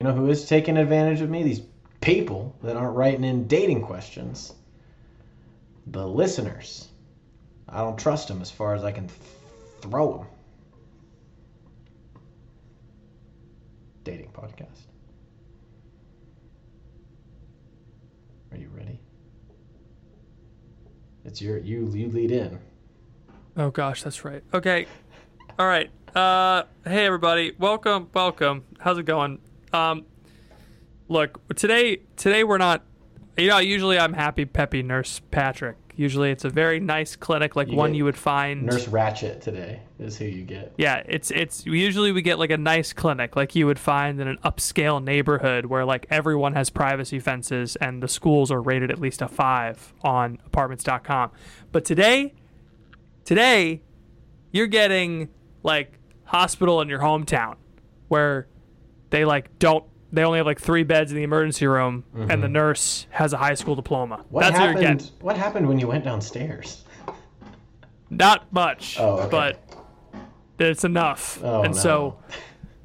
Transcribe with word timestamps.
You 0.00 0.06
know 0.06 0.14
who 0.14 0.30
is 0.30 0.46
taking 0.46 0.76
advantage 0.76 1.22
of 1.22 1.28
me? 1.28 1.42
These 1.42 1.62
people 2.00 2.54
that 2.62 2.76
aren't 2.76 2.94
writing 2.94 3.24
in 3.24 3.48
dating 3.48 3.82
questions. 3.82 4.54
The 5.88 6.06
listeners. 6.06 6.86
I 7.68 7.78
don't 7.78 7.98
trust 7.98 8.28
them 8.28 8.40
as 8.40 8.48
far 8.48 8.76
as 8.76 8.84
I 8.84 8.92
can 8.92 9.08
th- 9.08 9.20
throw 9.80 10.18
them. 10.18 10.26
Dating 14.04 14.30
podcast. 14.30 14.86
Are 18.52 18.56
you 18.56 18.68
ready? 18.68 19.00
It's 21.24 21.42
your 21.42 21.58
you 21.58 21.90
you 21.92 22.08
lead 22.08 22.30
in. 22.30 22.60
Oh 23.56 23.72
gosh, 23.72 24.04
that's 24.04 24.24
right. 24.24 24.44
Okay. 24.54 24.86
All 25.58 25.66
right. 25.66 25.90
Uh 26.14 26.62
hey 26.84 27.04
everybody. 27.04 27.54
Welcome, 27.58 28.10
welcome. 28.14 28.62
How's 28.78 28.98
it 28.98 29.02
going? 29.04 29.40
Um 29.72 30.06
look, 31.08 31.40
today 31.56 31.98
today 32.16 32.44
we're 32.44 32.58
not 32.58 32.84
you 33.36 33.48
know, 33.48 33.58
usually 33.58 33.98
I'm 33.98 34.12
happy 34.12 34.44
peppy 34.44 34.82
nurse 34.82 35.20
Patrick. 35.30 35.76
Usually 35.98 36.30
it's 36.30 36.44
a 36.44 36.48
very 36.48 36.78
nice 36.78 37.16
clinic 37.16 37.56
like 37.56 37.68
You 37.68 37.76
one 37.76 37.92
you 37.92 38.04
would 38.04 38.16
find 38.16 38.62
Nurse 38.62 38.86
Ratched 38.86 39.40
today 39.40 39.80
is 39.98 40.16
who 40.16 40.26
you 40.26 40.44
get. 40.44 40.72
Yeah, 40.76 41.02
it's 41.06 41.32
it's 41.32 41.66
usually 41.66 42.12
we 42.12 42.22
get 42.22 42.38
like 42.38 42.52
a 42.52 42.56
nice 42.56 42.92
clinic 42.92 43.34
like 43.34 43.56
you 43.56 43.66
would 43.66 43.80
find 43.80 44.20
in 44.20 44.28
an 44.28 44.38
upscale 44.44 45.02
neighborhood 45.02 45.66
where 45.66 45.84
like 45.84 46.06
everyone 46.08 46.52
has 46.52 46.70
privacy 46.70 47.18
fences 47.18 47.74
and 47.76 48.00
the 48.00 48.06
schools 48.06 48.52
are 48.52 48.62
rated 48.62 48.92
at 48.92 49.00
least 49.00 49.22
a 49.22 49.28
5 49.28 49.94
on 50.02 50.38
apartments.com. 50.46 51.32
But 51.72 51.84
today 51.84 52.32
today 53.24 53.82
you're 54.52 54.68
getting 54.68 55.30
like 55.64 55.98
hospital 56.24 56.80
in 56.80 56.88
your 56.88 57.00
hometown 57.00 57.56
where 58.06 58.46
they 59.10 59.24
like 59.24 59.58
don't 59.58 59.84
they 60.12 60.24
only 60.24 60.38
have 60.38 60.46
like 60.46 60.58
3 60.60 60.84
beds 60.84 61.10
in 61.10 61.16
the 61.18 61.22
emergency 61.22 61.66
room 61.66 62.02
and 62.14 62.42
the 62.42 62.48
nurse 62.48 63.06
has 63.10 63.32
a 63.34 63.36
high 63.36 63.52
school 63.54 63.74
diploma. 63.74 64.16
Mm-hmm. 64.16 64.28
What 64.34 64.40
That's 64.40 64.52
what 64.58 64.64
you're 64.64 64.72
happened? 64.82 64.98
getting. 65.00 65.14
What 65.20 65.36
happened 65.36 65.68
when 65.68 65.78
you 65.78 65.86
went 65.88 66.04
downstairs? 66.04 66.84
Not 68.10 68.50
much, 68.52 68.98
Oh, 68.98 69.18
okay. 69.20 69.28
but 70.56 70.66
it's 70.66 70.84
enough. 70.84 71.38
Oh, 71.42 71.62
and 71.62 71.74
no. 71.74 71.80
so 71.80 72.18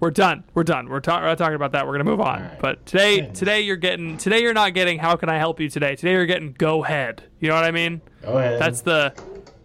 we're 0.01 0.11
done. 0.11 0.43
We're 0.53 0.65
done. 0.65 0.89
We're, 0.89 0.99
ta- 0.99 1.21
we're 1.21 1.27
not 1.27 1.37
talking 1.37 1.55
about 1.55 1.71
that. 1.71 1.85
We're 1.87 1.93
gonna 1.93 2.03
move 2.03 2.19
on. 2.19 2.41
right. 2.41 2.59
But 2.59 2.85
today, 2.85 3.21
Goodness. 3.21 3.39
today 3.39 3.61
you're 3.61 3.77
getting. 3.77 4.17
Today 4.17 4.41
you're 4.41 4.53
not 4.53 4.73
getting. 4.73 4.99
How 4.99 5.15
can 5.15 5.29
I 5.29 5.37
help 5.37 5.61
you 5.61 5.69
today? 5.69 5.95
Today 5.95 6.11
you're 6.11 6.25
getting. 6.25 6.51
Go 6.51 6.83
ahead. 6.83 7.23
You 7.39 7.47
know 7.47 7.55
what 7.55 7.63
I 7.63 7.71
mean? 7.71 8.01
Go 8.21 8.37
ahead. 8.37 8.59
That's 8.59 8.81
the. 8.81 9.13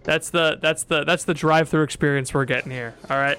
That's 0.05 0.31
the 0.31 0.59
that's 0.63 0.85
the 0.85 1.03
that's 1.05 1.25
the 1.25 1.35
drive-through 1.35 1.83
experience 1.83 2.33
we're 2.33 2.45
getting 2.45 2.71
here. 2.71 2.95
All 3.11 3.17
right. 3.19 3.39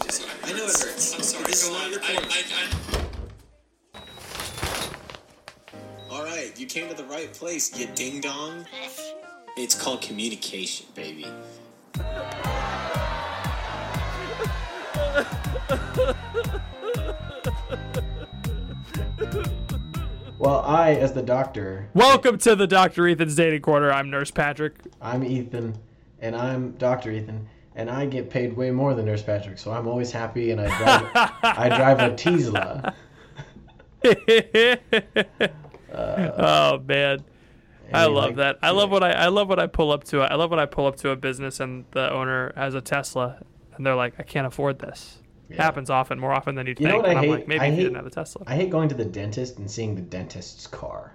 I 0.00 0.52
know 0.52 0.64
it 0.64 0.80
hurts. 0.80 1.14
I'm 1.14 1.22
sorry. 1.22 1.44
It's 1.48 1.68
not 1.70 1.90
your 1.90 2.00
fault. 2.00 2.24
All 6.10 6.24
right, 6.24 6.58
you 6.58 6.66
came 6.66 6.88
to 6.88 6.94
the 6.94 7.04
right 7.04 7.32
place, 7.32 7.78
you 7.78 7.86
ding 7.94 8.20
dong. 8.20 8.64
It's 9.56 9.74
called 9.74 10.00
communication, 10.02 10.86
baby. 10.94 11.26
well, 20.38 20.62
I, 20.64 20.96
as 21.00 21.12
the 21.12 21.22
doctor, 21.22 21.88
Welcome 21.94 22.38
to 22.38 22.54
the 22.54 22.66
Dr. 22.66 23.08
Ethan's 23.08 23.34
dating 23.34 23.62
corner. 23.62 23.90
I'm 23.92 24.10
Nurse 24.10 24.30
Patrick. 24.30 24.74
I'm 25.00 25.24
Ethan, 25.24 25.76
and 26.20 26.36
I'm 26.36 26.72
Doctor 26.72 27.10
Ethan, 27.10 27.48
and 27.78 27.88
I 27.88 28.04
get 28.06 28.28
paid 28.28 28.54
way 28.56 28.70
more 28.70 28.92
than 28.94 29.06
Nurse 29.06 29.22
Patrick, 29.22 29.56
so 29.58 29.70
I'm 29.72 29.88
always 29.88 30.10
happy, 30.12 30.50
and 30.50 30.60
I 30.60 30.66
drive, 30.78 31.10
I 31.42 31.68
drive 31.76 31.98
a 32.00 32.14
Tesla. 32.14 32.94
Uh, 35.90 36.32
oh 36.76 36.78
man. 36.84 37.24
I 37.92 38.04
love 38.04 38.26
like- 38.26 38.36
that. 38.36 38.58
I 38.62 38.70
love 38.70 38.90
when 38.90 39.02
I 39.02 39.12
I 39.12 39.28
love 39.28 39.48
when 39.48 39.58
I 39.58 39.66
pull 39.66 39.90
up 39.90 40.04
to. 40.04 40.20
I 40.20 40.34
love 40.34 40.50
when 40.50 40.60
I 40.60 40.66
pull 40.66 40.86
up 40.86 40.96
to 40.96 41.08
a 41.10 41.16
business 41.16 41.60
and 41.60 41.86
the 41.92 42.12
owner 42.12 42.52
has 42.56 42.74
a 42.74 42.82
Tesla 42.82 43.38
and 43.74 43.86
they're 43.86 43.94
like, 43.94 44.14
I 44.18 44.22
can't 44.22 44.46
afford 44.46 44.78
this. 44.80 45.18
Yeah. 45.48 45.62
Happens 45.62 45.88
often, 45.88 46.18
more 46.18 46.32
often 46.34 46.54
than 46.56 46.66
you'd 46.66 46.78
You 46.78 46.88
know 46.88 47.00
think. 47.00 47.06
what 47.06 47.16
I 47.16 47.20
hate? 47.20 47.30
like, 47.30 47.48
maybe 47.48 47.60
I 47.60 47.70
hate- 47.70 47.76
didn't 47.76 47.94
have 47.94 48.04
a 48.06 48.10
Tesla. 48.10 48.42
I 48.46 48.54
hate 48.54 48.68
going 48.68 48.90
to 48.90 48.94
the 48.94 49.06
dentist 49.06 49.58
and 49.58 49.70
seeing 49.70 49.94
the 49.94 50.02
dentist's 50.02 50.66
car. 50.66 51.14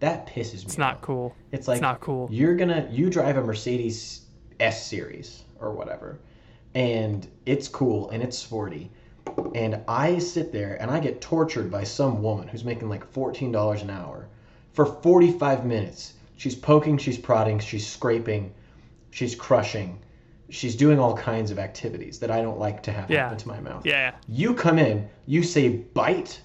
That 0.00 0.26
pisses 0.26 0.54
me. 0.54 0.62
it's 0.62 0.78
not 0.78 0.94
off. 0.96 1.00
cool. 1.02 1.36
It's 1.52 1.68
like 1.68 1.82
not 1.82 2.00
cool. 2.00 2.28
You're 2.32 2.56
gonna 2.56 2.88
you 2.90 3.10
drive 3.10 3.36
a 3.36 3.42
Mercedes 3.42 4.22
S 4.58 4.86
series 4.86 5.44
or 5.64 5.72
whatever, 5.72 6.18
and 6.74 7.26
it's 7.46 7.68
cool 7.68 8.10
and 8.10 8.22
it's 8.22 8.38
sporty, 8.38 8.90
and 9.54 9.80
I 9.88 10.18
sit 10.18 10.52
there 10.52 10.76
and 10.80 10.90
I 10.90 11.00
get 11.00 11.20
tortured 11.20 11.70
by 11.70 11.84
some 11.84 12.22
woman 12.22 12.48
who's 12.48 12.64
making 12.64 12.88
like 12.88 13.04
fourteen 13.12 13.50
dollars 13.52 13.82
an 13.82 13.90
hour 13.90 14.28
for 14.72 14.86
forty 14.86 15.32
five 15.32 15.64
minutes. 15.64 16.14
She's 16.36 16.54
poking, 16.54 16.98
she's 16.98 17.16
prodding, 17.18 17.58
she's 17.60 17.86
scraping, 17.86 18.52
she's 19.10 19.34
crushing, 19.36 20.00
she's 20.50 20.74
doing 20.74 20.98
all 20.98 21.16
kinds 21.16 21.50
of 21.52 21.58
activities 21.60 22.18
that 22.18 22.30
I 22.30 22.42
don't 22.42 22.58
like 22.58 22.82
to 22.84 22.92
have 22.92 23.08
Yeah. 23.10 23.22
happen 23.24 23.38
to 23.38 23.48
my 23.48 23.60
mouth. 23.60 23.86
Yeah. 23.86 24.12
You 24.28 24.54
come 24.54 24.78
in, 24.78 25.08
you 25.26 25.42
say 25.44 25.68
bite. 25.68 26.40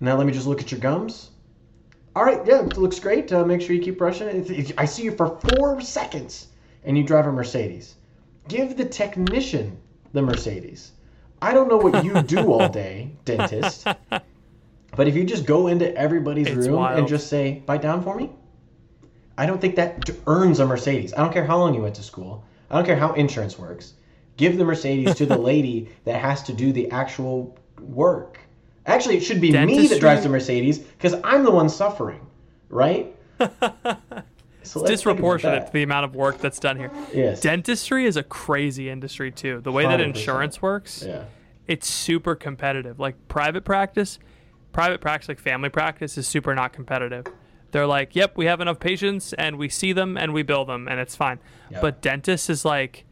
Now 0.00 0.16
let 0.16 0.26
me 0.26 0.32
just 0.32 0.46
look 0.46 0.60
at 0.60 0.70
your 0.70 0.80
gums. 0.80 1.30
All 2.14 2.22
right, 2.24 2.40
yeah, 2.46 2.64
it 2.64 2.76
looks 2.76 3.00
great. 3.00 3.32
Uh, 3.32 3.44
make 3.44 3.60
sure 3.60 3.74
you 3.74 3.82
keep 3.82 3.98
brushing. 3.98 4.28
It- 4.28 4.72
I 4.78 4.84
see 4.84 5.02
you 5.02 5.16
for 5.16 5.38
four 5.40 5.80
seconds, 5.80 6.48
and 6.84 6.96
you 6.96 7.04
drive 7.04 7.26
a 7.26 7.32
Mercedes. 7.32 7.94
Give 8.48 8.76
the 8.76 8.84
technician 8.84 9.78
the 10.12 10.22
Mercedes. 10.22 10.92
I 11.40 11.52
don't 11.52 11.68
know 11.68 11.76
what 11.76 12.04
you 12.04 12.22
do 12.22 12.52
all 12.52 12.68
day, 12.84 13.10
dentist. 13.24 13.86
But 14.96 15.08
if 15.08 15.14
you 15.14 15.24
just 15.24 15.46
go 15.46 15.66
into 15.66 15.94
everybody's 15.96 16.48
It's 16.48 16.56
room 16.68 16.82
and 16.84 17.08
just 17.08 17.28
say, 17.28 17.62
bite 17.66 17.82
down 17.82 18.02
for 18.02 18.14
me, 18.14 18.30
I 19.36 19.46
don't 19.46 19.60
think 19.60 19.76
that 19.76 20.08
earns 20.26 20.60
a 20.60 20.66
Mercedes. 20.66 21.12
I 21.12 21.18
don't 21.18 21.32
care 21.32 21.44
how 21.44 21.58
long 21.58 21.74
you 21.74 21.82
went 21.82 21.96
to 21.96 22.02
school. 22.02 22.44
I 22.70 22.76
don't 22.76 22.86
care 22.86 22.96
how 22.96 23.12
insurance 23.14 23.58
works. 23.58 23.94
Give 24.36 24.56
the 24.56 24.64
Mercedes 24.64 25.14
to 25.16 25.26
the 25.26 25.38
lady 25.52 25.90
that 26.04 26.20
has 26.20 26.42
to 26.44 26.52
do 26.52 26.72
the 26.72 26.90
actual 26.90 27.58
work. 27.80 28.38
Actually, 28.86 29.16
it 29.16 29.22
should 29.22 29.40
be 29.40 29.50
me 29.52 29.88
that 29.88 30.00
drives 30.00 30.22
the 30.22 30.28
Mercedes 30.28 30.78
because 30.78 31.14
I'm 31.24 31.42
the 31.42 31.50
one 31.50 31.68
suffering, 31.68 32.26
right? 32.68 33.14
So 34.64 34.80
about 34.80 34.88
Disproportionate 34.90 35.66
to 35.66 35.72
the 35.72 35.82
amount 35.82 36.04
of 36.04 36.14
work 36.14 36.38
that's 36.38 36.58
done 36.58 36.76
here. 36.76 36.90
Yes. 37.12 37.40
Dentistry 37.40 38.06
is 38.06 38.16
a 38.16 38.22
crazy 38.22 38.88
industry 38.90 39.30
too. 39.30 39.60
The 39.60 39.72
way 39.72 39.84
that 39.84 40.00
100%. 40.00 40.04
insurance 40.04 40.60
works, 40.62 41.02
Yeah. 41.06 41.24
it's 41.66 41.86
super 41.88 42.34
competitive. 42.34 42.98
Like 42.98 43.16
private 43.28 43.64
practice, 43.64 44.18
private 44.72 45.00
practice, 45.00 45.28
like 45.28 45.38
family 45.38 45.68
practice, 45.68 46.16
is 46.18 46.26
super 46.26 46.54
not 46.54 46.72
competitive. 46.72 47.26
They're 47.70 47.86
like, 47.86 48.14
yep, 48.14 48.36
we 48.36 48.46
have 48.46 48.60
enough 48.60 48.78
patients 48.80 49.32
and 49.32 49.56
we 49.58 49.68
see 49.68 49.92
them 49.92 50.16
and 50.16 50.32
we 50.32 50.42
bill 50.42 50.64
them 50.64 50.86
and 50.88 51.00
it's 51.00 51.16
fine. 51.16 51.38
Yeah. 51.70 51.80
But 51.80 52.00
dentists 52.00 52.48
is 52.48 52.64
like, 52.64 53.04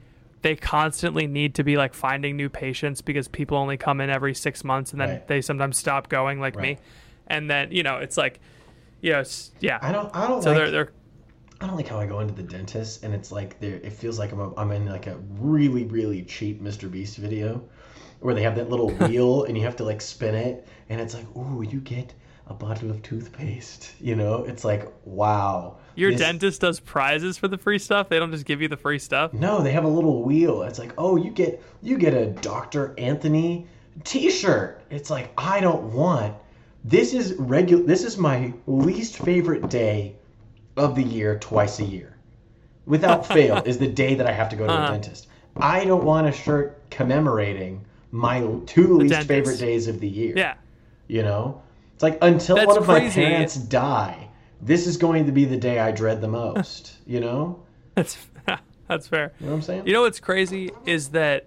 they 0.42 0.54
constantly 0.56 1.26
need 1.26 1.54
to 1.56 1.64
be 1.64 1.76
like 1.76 1.94
finding 1.94 2.36
new 2.36 2.48
patients 2.48 3.00
because 3.00 3.28
people 3.28 3.56
only 3.56 3.76
come 3.76 4.00
in 4.00 4.10
every 4.10 4.34
six 4.34 4.64
months 4.64 4.92
and 4.92 5.00
then 5.00 5.08
Right. 5.08 5.28
they 5.28 5.40
sometimes 5.40 5.76
stop 5.78 6.08
going, 6.08 6.40
like 6.40 6.56
me. 6.56 6.78
And 7.28 7.48
then 7.50 7.70
you 7.72 7.82
know, 7.82 7.96
it's 7.98 8.16
like, 8.16 8.40
you 9.00 9.12
know, 9.12 9.20
it's, 9.20 9.50
yeah. 9.60 9.78
I 9.82 9.90
don't. 9.92 10.14
I 10.14 10.26
don't 10.28 10.42
so 10.42 10.50
like. 10.50 10.58
they're 10.58 10.70
they're 10.70 10.92
I 11.62 11.66
don't 11.68 11.76
like 11.76 11.86
how 11.86 12.00
I 12.00 12.06
go 12.06 12.18
into 12.18 12.34
the 12.34 12.42
dentist 12.42 13.04
and 13.04 13.14
it's 13.14 13.30
like 13.30 13.60
there. 13.60 13.76
It 13.76 13.92
feels 13.92 14.18
like 14.18 14.32
I'm. 14.32 14.40
A, 14.40 14.52
I'm 14.56 14.72
in 14.72 14.86
like 14.86 15.06
a 15.06 15.16
really 15.38 15.84
really 15.84 16.22
cheap 16.24 16.60
Mr. 16.60 16.90
Beast 16.90 17.18
video, 17.18 17.62
where 18.18 18.34
they 18.34 18.42
have 18.42 18.56
that 18.56 18.68
little 18.68 18.90
wheel 19.06 19.44
and 19.44 19.56
you 19.56 19.62
have 19.62 19.76
to 19.76 19.84
like 19.84 20.00
spin 20.00 20.34
it 20.34 20.66
and 20.88 21.00
it's 21.00 21.14
like, 21.14 21.24
ooh, 21.36 21.62
you 21.62 21.78
get 21.78 22.12
a 22.48 22.54
bottle 22.54 22.90
of 22.90 23.00
toothpaste. 23.02 23.92
You 24.00 24.16
know, 24.16 24.42
it's 24.42 24.64
like, 24.64 24.92
wow. 25.04 25.76
Your 25.94 26.10
this- 26.10 26.20
dentist 26.20 26.62
does 26.62 26.80
prizes 26.80 27.38
for 27.38 27.46
the 27.46 27.56
free 27.56 27.78
stuff. 27.78 28.08
They 28.08 28.18
don't 28.18 28.32
just 28.32 28.44
give 28.44 28.60
you 28.60 28.66
the 28.66 28.76
free 28.76 28.98
stuff. 28.98 29.32
No, 29.32 29.62
they 29.62 29.70
have 29.70 29.84
a 29.84 29.88
little 29.88 30.24
wheel. 30.24 30.62
It's 30.62 30.80
like, 30.80 30.92
oh, 30.98 31.14
you 31.14 31.30
get 31.30 31.62
you 31.80 31.96
get 31.96 32.12
a 32.12 32.26
Dr. 32.26 32.92
Anthony 32.98 33.68
T-shirt. 34.02 34.82
It's 34.90 35.10
like 35.10 35.32
I 35.38 35.60
don't 35.60 35.92
want. 35.92 36.34
This 36.82 37.14
is 37.14 37.34
regular. 37.34 37.84
This 37.84 38.02
is 38.02 38.18
my 38.18 38.52
least 38.66 39.18
favorite 39.18 39.68
day 39.68 40.16
of 40.76 40.94
the 40.94 41.02
year. 41.02 41.38
Twice 41.38 41.78
a 41.80 41.84
year, 41.84 42.16
without 42.86 43.26
fail, 43.26 43.62
is 43.64 43.78
the 43.78 43.86
day 43.88 44.14
that 44.14 44.26
I 44.26 44.32
have 44.32 44.48
to 44.50 44.56
go 44.56 44.66
to 44.66 44.72
Uh-huh. 44.72 44.88
a 44.88 44.90
dentist. 44.92 45.26
I 45.56 45.84
don't 45.84 46.04
want 46.04 46.26
a 46.26 46.32
shirt 46.32 46.80
commemorating 46.90 47.84
my 48.10 48.40
two 48.66 48.96
least 48.98 49.10
dentist. 49.12 49.28
favorite 49.28 49.58
days 49.58 49.86
of 49.88 50.00
the 50.00 50.08
year. 50.08 50.34
Yeah. 50.36 50.54
You 51.08 51.22
know, 51.22 51.60
it's 51.94 52.02
like 52.02 52.18
until 52.22 52.56
That's 52.56 52.66
one 52.68 52.78
of 52.78 52.84
crazy. 52.84 53.20
my 53.22 53.28
parents 53.28 53.54
die, 53.56 54.28
this 54.62 54.86
is 54.86 54.96
going 54.96 55.26
to 55.26 55.32
be 55.32 55.44
the 55.44 55.56
day 55.58 55.78
I 55.78 55.90
dread 55.92 56.20
the 56.20 56.28
most. 56.40 56.92
you 57.06 57.20
know, 57.20 57.62
That's 57.94 58.16
that's 58.88 59.08
fair. 59.08 59.32
you 59.40 59.46
know 59.46 59.52
what 59.52 59.56
I'm 59.56 59.62
saying? 59.62 59.86
You 59.86 59.92
know 59.92 60.02
what's 60.02 60.20
crazy 60.20 60.70
is 60.86 61.10
that 61.10 61.46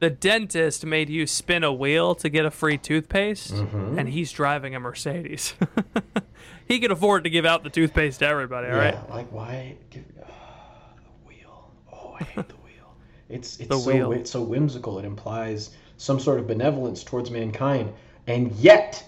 the 0.00 0.10
dentist 0.10 0.84
made 0.84 1.08
you 1.08 1.26
spin 1.26 1.64
a 1.64 1.72
wheel 1.72 2.14
to 2.16 2.28
get 2.28 2.44
a 2.44 2.50
free 2.50 2.76
toothpaste, 2.78 3.52
Mm-hmm. 3.54 3.98
and 3.98 4.08
he's 4.08 4.32
driving 4.32 4.74
a 4.74 4.80
Mercedes. 4.80 5.54
he 6.66 6.78
can 6.78 6.90
afford 6.90 7.24
to 7.24 7.30
give 7.30 7.44
out 7.44 7.62
the 7.64 7.70
toothpaste 7.70 8.20
to 8.20 8.26
everybody, 8.26 8.68
all 8.68 8.76
right? 8.76 8.94
Yeah, 8.94 9.14
like 9.14 9.30
why 9.32 9.76
give 9.90 10.04
ah, 10.22 10.26
the 10.96 11.28
wheel? 11.28 11.70
Oh, 11.92 12.16
I 12.20 12.24
hate 12.24 12.48
the 12.48 12.54
wheel. 12.56 12.94
It's 13.28 13.58
it's 13.58 13.68
The 13.68 13.78
so 13.78 13.90
wheel. 13.92 14.12
it's 14.12 14.30
so 14.30 14.42
whimsical. 14.42 14.98
It 14.98 15.04
implies 15.04 15.70
some 15.96 16.18
sort 16.20 16.38
of 16.40 16.46
benevolence 16.46 17.02
towards 17.04 17.30
mankind, 17.30 17.92
and 18.26 18.52
yet 18.52 19.04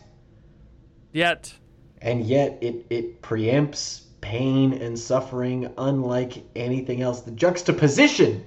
Yet, 1.12 1.55
and 2.03 2.25
yet 2.26 2.58
it 2.61 2.85
it 2.91 3.23
preempts 3.23 4.02
pain 4.20 4.73
and 4.75 4.99
suffering 4.99 5.73
unlike 5.79 6.44
anything 6.55 7.00
else. 7.00 7.20
The 7.23 7.31
juxtaposition 7.31 8.44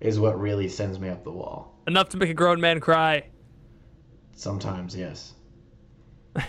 is 0.00 0.18
what 0.20 0.38
really 0.38 0.68
sends 0.68 0.98
me 0.98 1.08
up 1.08 1.24
the 1.24 1.30
wall. 1.30 1.72
enough 1.86 2.08
to 2.10 2.16
make 2.18 2.28
a 2.28 2.34
grown 2.34 2.60
man 2.60 2.80
cry. 2.80 3.24
Sometimes, 4.34 4.94
yes. 4.96 5.32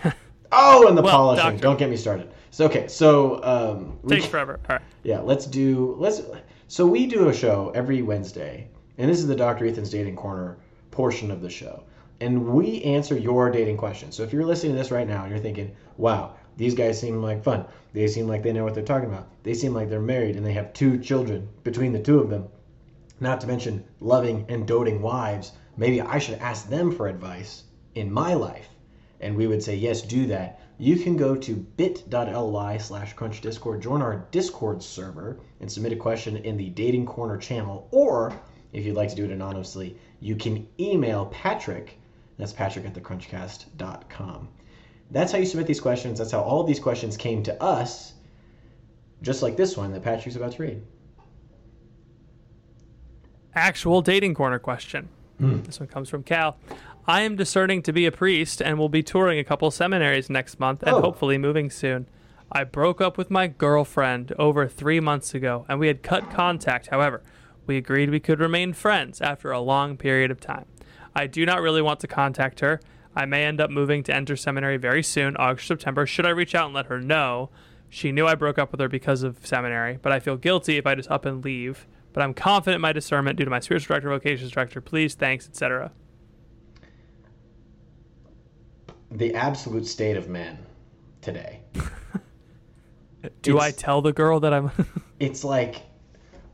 oh, 0.54 0.88
and 0.88 0.98
the 0.98 1.02
Well, 1.02 1.12
polishing. 1.14 1.44
doctor. 1.46 1.62
Don't 1.62 1.80
get 1.80 1.90
me 1.90 1.98
started. 1.98 2.32
So 2.52 2.66
okay, 2.66 2.88
so 2.88 3.44
um, 3.44 4.00
we 4.04 4.16
Takes 4.16 4.28
forever. 4.28 4.60
All 4.70 4.76
right. 4.76 4.86
Yeah, 5.04 5.20
let's 5.20 5.46
do 5.46 5.96
let's 6.00 6.22
so 6.68 6.86
we 6.88 7.08
do 7.08 7.30
a 7.30 7.34
show 7.34 7.72
every 7.76 8.02
Wednesday, 8.02 8.68
and 8.98 9.10
this 9.10 9.20
is 9.20 9.28
the 9.28 9.36
Dr. 9.36 9.66
Ethan's 9.66 9.90
dating 9.90 10.16
corner 10.16 10.58
portion 10.92 11.32
of 11.32 11.42
the 11.42 11.50
show. 11.50 11.84
And 12.20 12.48
we 12.48 12.82
answer 12.84 13.18
your 13.18 13.50
dating 13.52 13.78
questions. 13.78 14.16
So 14.16 14.24
if 14.24 14.32
you're 14.32 14.46
listening 14.46 14.74
to 14.74 14.78
this 14.78 14.92
right 14.92 15.08
now 15.08 15.24
and 15.24 15.32
you're 15.32 15.40
thinking, 15.42 15.76
"Wow, 15.98 16.36
these 16.56 16.74
guys 16.76 17.00
seem 17.00 17.22
like 17.22 17.44
fun. 17.44 17.66
They 17.94 18.08
seem 18.08 18.28
like 18.28 18.44
they 18.44 18.54
know 18.54 18.64
what 18.64 18.76
they're 18.76 18.84
talking 18.84 19.10
about. 19.10 19.28
They 19.44 19.54
seem 19.54 19.74
like 19.74 19.90
they're 19.90 20.00
married 20.00 20.36
and 20.36 20.46
they 20.46 20.54
have 20.54 20.74
two 20.74 21.00
children 21.00 21.50
between 21.64 21.92
the 21.92 22.00
two 22.00 22.20
of 22.20 22.30
them." 22.30 22.48
Not 23.20 23.42
to 23.42 23.48
mention 23.48 23.84
loving 24.00 24.46
and 24.50 24.68
doting 24.68 25.02
wives. 25.02 25.54
Maybe 25.76 26.02
I 26.02 26.20
should 26.20 26.40
ask 26.40 26.70
them 26.70 26.92
for 26.92 27.08
advice 27.08 27.64
in 27.96 28.12
my 28.12 28.34
life. 28.36 28.70
And 29.24 29.38
we 29.38 29.48
would 29.48 29.64
say, 29.64 29.76
yes, 29.76 30.02
do 30.02 30.26
that. 30.28 30.60
You 30.78 30.98
can 30.98 31.16
go 31.16 31.34
to 31.34 31.56
bit.ly 31.56 32.78
slash 32.78 33.14
crunch 33.14 33.40
discord, 33.40 33.82
join 33.82 34.02
our 34.02 34.28
Discord 34.32 34.84
server, 34.84 35.40
and 35.62 35.72
submit 35.72 35.94
a 35.94 35.96
question 35.96 36.38
in 36.38 36.58
the 36.58 36.70
Dating 36.70 37.06
Corner 37.06 37.38
channel. 37.38 37.88
Or 37.92 38.34
if 38.74 38.86
you'd 38.86 38.98
like 38.98 39.10
to 39.10 39.16
do 39.16 39.24
it 39.24 39.32
anonymously, 39.32 39.98
you 40.20 40.36
can 40.36 40.68
email 40.78 41.28
Patrick. 41.28 41.98
That's 42.38 42.52
patrick 42.52 42.86
at 42.86 42.96
thecrunchcast.com. 42.96 44.50
That's 45.12 45.32
how 45.32 45.38
you 45.38 45.46
submit 45.46 45.68
these 45.68 45.80
questions. 45.80 46.20
That's 46.20 46.32
how 46.32 46.42
all 46.42 46.60
of 46.60 46.68
these 46.68 46.80
questions 46.80 47.16
came 47.16 47.44
to 47.44 47.64
us, 47.64 48.14
just 49.22 49.42
like 49.42 49.56
this 49.56 49.78
one 49.78 49.94
that 49.94 50.04
Patrick's 50.04 50.36
about 50.36 50.54
to 50.54 50.64
read. 50.64 50.82
Actual 53.56 54.02
dating 54.02 54.34
corner 54.34 54.60
question. 54.60 55.08
Hmm. 55.38 55.62
This 55.62 55.80
one 55.80 55.88
comes 55.88 56.10
from 56.10 56.24
Cal. 56.24 56.58
I 57.06 57.22
am 57.22 57.36
discerning 57.36 57.82
to 57.84 57.94
be 57.94 58.06
a 58.06 58.12
priest 58.12 58.62
and 58.62 58.78
will 58.80 58.90
be 58.90 59.04
touring 59.04 59.38
a 59.40 59.44
couple 59.44 59.70
seminaries 59.72 60.30
next 60.30 60.60
month 60.60 60.84
and 60.84 60.96
Oh. 60.96 61.02
hopefully 61.02 61.38
moving 61.38 61.70
soon. 61.70 62.08
I 62.52 62.64
broke 62.64 63.02
up 63.02 63.18
with 63.18 63.30
my 63.32 63.48
girlfriend 63.48 64.32
over 64.40 64.68
three 64.68 65.00
months 65.00 65.34
ago 65.34 65.66
and 65.68 65.80
we 65.80 65.88
had 65.88 66.02
cut 66.04 66.30
contact. 66.32 66.88
However, 66.88 67.22
we 67.68 67.78
agreed 67.78 68.10
we 68.10 68.20
could 68.20 68.40
remain 68.40 68.74
friends 68.74 69.22
after 69.22 69.52
a 69.52 69.60
long 69.60 69.98
period 69.98 70.32
of 70.32 70.40
time. 70.40 70.66
I 71.16 71.28
do 71.28 71.46
not 71.46 71.62
really 71.62 71.82
want 71.82 72.00
to 72.02 72.08
contact 72.08 72.62
her. 72.62 72.80
I 73.16 73.26
may 73.26 73.44
end 73.44 73.60
up 73.60 73.70
moving 73.70 74.02
to 74.04 74.16
enter 74.16 74.36
seminary 74.36 74.78
very 74.78 75.04
soon, 75.04 75.36
August, 75.38 75.68
September. 75.68 76.06
Should 76.06 76.26
I 76.26 76.30
reach 76.30 76.56
out 76.56 76.66
and 76.68 76.74
let 76.74 76.88
her 76.88 77.00
know? 77.00 77.50
She 77.90 78.12
knew 78.12 78.26
I 78.26 78.34
broke 78.36 78.58
up 78.58 78.72
with 78.72 78.80
her 78.80 78.88
because 78.88 79.22
of 79.24 79.46
seminary, 79.46 80.00
but 80.02 80.12
I 80.12 80.20
feel 80.20 80.36
guilty 80.38 80.78
if 80.78 80.88
I 80.88 80.96
just 80.96 81.12
up 81.12 81.26
and 81.26 81.44
leave. 81.44 81.86
But 82.12 82.24
I'm 82.24 82.34
confident 82.34 82.76
in 82.76 82.82
my 82.82 82.92
discernment 82.94 83.38
due 83.38 83.44
to 83.46 83.52
my 83.52 83.60
spiritual 83.60 83.94
director, 83.94 84.10
vocations 84.10 84.52
director. 84.52 84.82
Please, 84.82 85.14
thanks, 85.16 85.48
etc. 85.48 85.92
The 89.14 89.36
absolute 89.36 89.86
state 89.88 90.18
of 90.18 90.28
men 90.28 90.58
today. 91.22 91.62
Do 93.42 93.60
I 93.60 93.72
tell 93.72 94.02
the 94.02 94.12
girl 94.12 94.40
that 94.42 94.54
I'm? 94.54 94.72
it's 95.20 95.44
like 95.44 95.84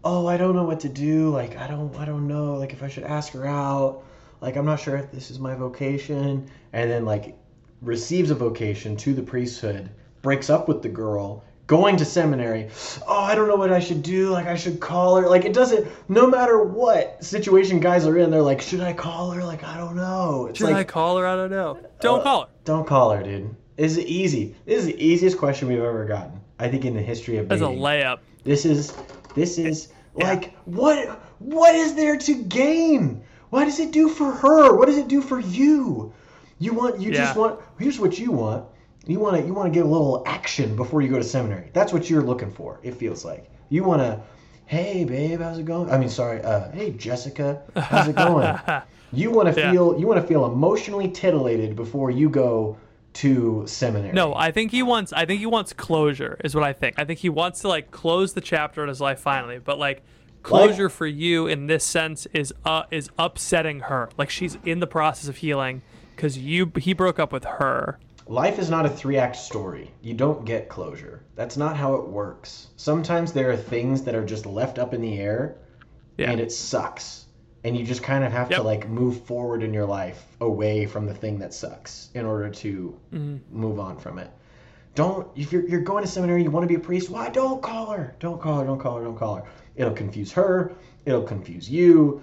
oh 0.04 0.28
i 0.28 0.38
don't 0.38 0.56
know 0.56 0.64
what 0.64 0.80
to 0.80 0.90
do 0.90 1.30
like 1.30 1.58
i 1.58 1.68
don't 1.68 1.96
i 1.98 2.06
don't 2.06 2.28
know 2.28 2.56
like 2.56 2.72
if 2.72 2.84
i 2.84 2.88
should 2.88 3.04
ask 3.04 3.34
her 3.34 3.46
out 3.46 4.04
like 4.42 4.56
i'm 4.56 4.66
not 4.66 4.80
sure 4.80 4.96
if 4.96 5.12
this 5.12 5.30
is 5.30 5.40
my 5.40 5.56
vocation 5.56 6.50
and 6.74 6.90
then 6.90 7.06
like 7.06 7.38
receives 7.82 8.32
a 8.32 8.36
vocation 8.36 8.96
to 8.96 9.14
the 9.14 9.22
priesthood 9.22 9.90
breaks 10.22 10.50
up 10.50 10.68
with 10.68 10.82
the 10.82 10.90
girl 10.90 11.44
going 11.70 11.96
to 11.96 12.04
seminary 12.04 12.68
oh 13.08 13.20
i 13.22 13.36
don't 13.36 13.48
know 13.48 13.56
what 13.56 13.72
i 13.72 13.80
should 13.80 14.02
do 14.02 14.32
like 14.32 14.48
i 14.48 14.56
should 14.56 14.80
call 14.80 15.16
her 15.18 15.30
like 15.30 15.46
it 15.46 15.54
doesn't 15.54 15.88
no 16.10 16.26
matter 16.26 16.64
what 16.64 17.24
situation 17.24 17.80
guys 17.80 18.08
are 18.08 18.18
in 18.18 18.32
they're 18.32 18.42
like 18.42 18.60
should 18.60 18.82
i 18.82 18.92
call 18.92 19.30
her 19.30 19.44
like 19.44 19.64
i 19.64 19.78
don't 19.78 19.96
know 19.96 20.48
it's 20.48 20.58
Should 20.58 20.66
like 20.70 20.78
I 20.78 20.84
call 20.84 21.16
her? 21.20 21.28
I 21.28 21.36
don't 21.36 21.52
know. 21.52 21.78
Don't 22.00 22.22
Uh, 22.22 22.24
call 22.24 22.42
her. 22.42 22.48
don't 22.66 22.88
call 22.88 23.12
her 23.12 23.22
dude 23.22 23.56
this 23.78 23.92
is 23.92 24.00
easy 24.00 24.56
this 24.66 24.80
is 24.80 24.88
the 24.88 25.00
easiest 25.04 25.38
question 25.38 25.68
we've 25.68 25.78
ever 25.78 26.06
gotten 26.06 26.42
i 26.58 26.68
think 26.68 26.86
in 26.86 26.96
the 26.96 27.04
history 27.04 27.38
of 27.38 27.48
That's 27.48 27.62
a 27.62 27.66
dating. 27.66 27.84
layup. 27.84 28.18
This 28.44 28.66
is 28.66 28.92
this 29.36 29.60
is 29.60 29.90
like 30.16 30.56
what 30.66 31.22
what 31.38 31.76
is 31.76 31.94
there 31.94 32.18
to 32.18 32.34
gain? 32.46 33.22
What 33.52 33.66
does 33.66 33.80
it 33.80 33.92
do 33.92 34.10
for 34.10 34.32
her? 34.32 34.76
What 34.76 34.88
does 34.88 34.98
it 34.98 35.08
do 35.08 35.22
for 35.22 35.40
you? 35.40 36.12
You 36.58 36.74
want 36.74 37.00
you 37.00 37.12
just 37.12 37.36
want 37.38 37.60
here's 37.78 38.00
what 38.00 38.18
you 38.18 38.32
want. 38.32 38.66
You 39.06 39.20
want 39.20 39.38
to 39.38 39.46
you 39.46 39.54
want 39.54 39.72
to 39.74 39.78
get 39.78 39.86
a 39.86 39.90
little 39.90 40.24
action 40.26 40.76
before 40.76 41.02
you 41.02 41.10
go 41.10 41.18
to 41.18 41.24
seminary. 41.24 41.70
That's 41.74 41.92
what 41.94 42.10
you're 42.10 42.22
looking 42.22 42.52
for. 42.52 42.80
It 42.84 42.96
feels 42.96 43.26
like 43.26 43.50
you 43.70 43.84
want 43.84 44.02
to. 44.02 44.22
Hey 44.66 45.04
babe, 45.04 45.42
how's 45.42 45.58
it 45.58 45.66
going? 45.66 45.90
I 45.90 45.98
mean, 45.98 46.10
sorry. 46.10 46.44
Uh, 46.44 46.70
hey 46.72 46.92
Jessica, 46.92 47.64
how's 47.76 48.08
it 48.08 48.16
going? 48.16 48.56
you 49.12 49.32
want 49.32 49.52
to 49.54 49.60
Yeah. 49.60 49.72
feel 49.72 50.00
you 50.00 50.06
want 50.06 50.22
to 50.22 50.28
feel 50.28 50.46
emotionally 50.46 51.10
titillated 51.10 51.76
before 51.76 52.12
you 52.12 52.30
go 52.30 52.78
to 53.14 53.64
seminary. 53.66 54.14
No, 54.14 54.36
I 54.36 54.52
think 54.52 54.70
he 54.72 54.84
wants. 54.84 55.12
I 55.12 55.26
think 55.26 55.40
he 55.40 55.48
wants 55.48 55.74
closure. 55.74 56.40
Is 56.44 56.54
what 56.54 56.64
I 56.64 56.74
think. 56.74 57.00
I 57.00 57.06
think 57.06 57.18
he 57.20 57.30
wants 57.30 57.62
to 57.62 57.68
like 57.68 57.90
close 57.90 58.34
the 58.34 58.42
chapter 58.42 58.84
in 58.84 58.90
his 58.90 59.02
life 59.02 59.20
finally. 59.20 59.58
But 59.58 59.80
like 59.80 60.04
closure 60.44 60.88
for 60.88 61.08
you 61.08 61.48
in 61.48 61.66
this 61.66 61.84
sense 61.84 62.28
is 62.34 62.54
uh 62.64 62.84
is 62.92 63.10
upsetting 63.18 63.80
her. 63.82 64.10
Like 64.20 64.30
she's 64.30 64.60
in 64.66 64.80
the 64.82 64.88
process 64.88 65.28
of 65.28 65.38
healing 65.38 65.82
because 66.16 66.38
you 66.38 66.72
he 66.78 66.94
broke 66.94 67.18
up 67.18 67.32
with 67.34 67.46
her. 67.46 67.98
Life 68.30 68.60
is 68.60 68.70
not 68.70 68.86
a 68.86 68.90
three 68.90 69.18
act 69.18 69.36
story. 69.36 69.92
You 70.02 70.14
don't 70.14 70.46
get 70.46 70.70
closure. 70.70 71.24
That's 71.36 71.58
not 71.58 71.76
how 71.76 71.96
it 71.96 72.08
works. 72.08 72.68
Sometimes 72.78 73.34
there 73.34 73.50
are 73.50 73.58
things 73.58 74.04
that 74.04 74.14
are 74.14 74.24
just 74.24 74.46
left 74.46 74.78
up 74.78 74.94
in 74.94 75.02
the 75.02 75.18
air 75.18 75.56
Yeah. 76.16 76.30
and 76.30 76.40
it 76.40 76.52
sucks. 76.52 77.26
And 77.64 77.76
you 77.76 77.84
just 77.84 78.04
kind 78.04 78.24
of 78.24 78.32
have 78.32 78.50
to 78.50 78.62
like 78.62 78.88
move 78.88 79.24
forward 79.26 79.64
in 79.64 79.74
your 79.74 79.88
life 79.88 80.24
away 80.42 80.86
from 80.86 81.08
the 81.08 81.14
thing 81.14 81.40
that 81.40 81.56
sucks 81.56 82.10
in 82.14 82.24
order 82.26 82.50
to 82.52 83.00
Mm-hmm. 83.12 83.38
move 83.60 83.80
on 83.80 83.98
from 83.98 84.20
it. 84.20 84.30
Don't 84.94 85.28
if 85.36 85.52
you're 85.52 85.68
you're 85.68 85.82
going 85.82 86.04
to 86.04 86.10
seminary, 86.10 86.44
you 86.44 86.52
want 86.52 86.64
to 86.64 86.68
be 86.68 86.76
a 86.76 86.80
priest, 86.86 87.10
why 87.10 87.30
don't 87.30 87.64
call 87.64 87.88
her. 87.88 88.16
Don't 88.20 88.40
call 88.40 88.60
her, 88.60 88.66
don't 88.66 88.80
call 88.80 88.98
her, 88.98 89.04
don't 89.04 89.18
call 89.18 89.36
her. 89.38 89.44
It'll 89.76 89.94
confuse 89.94 90.32
her, 90.34 90.74
it'll 91.06 91.24
confuse 91.24 91.68
you. 91.68 92.22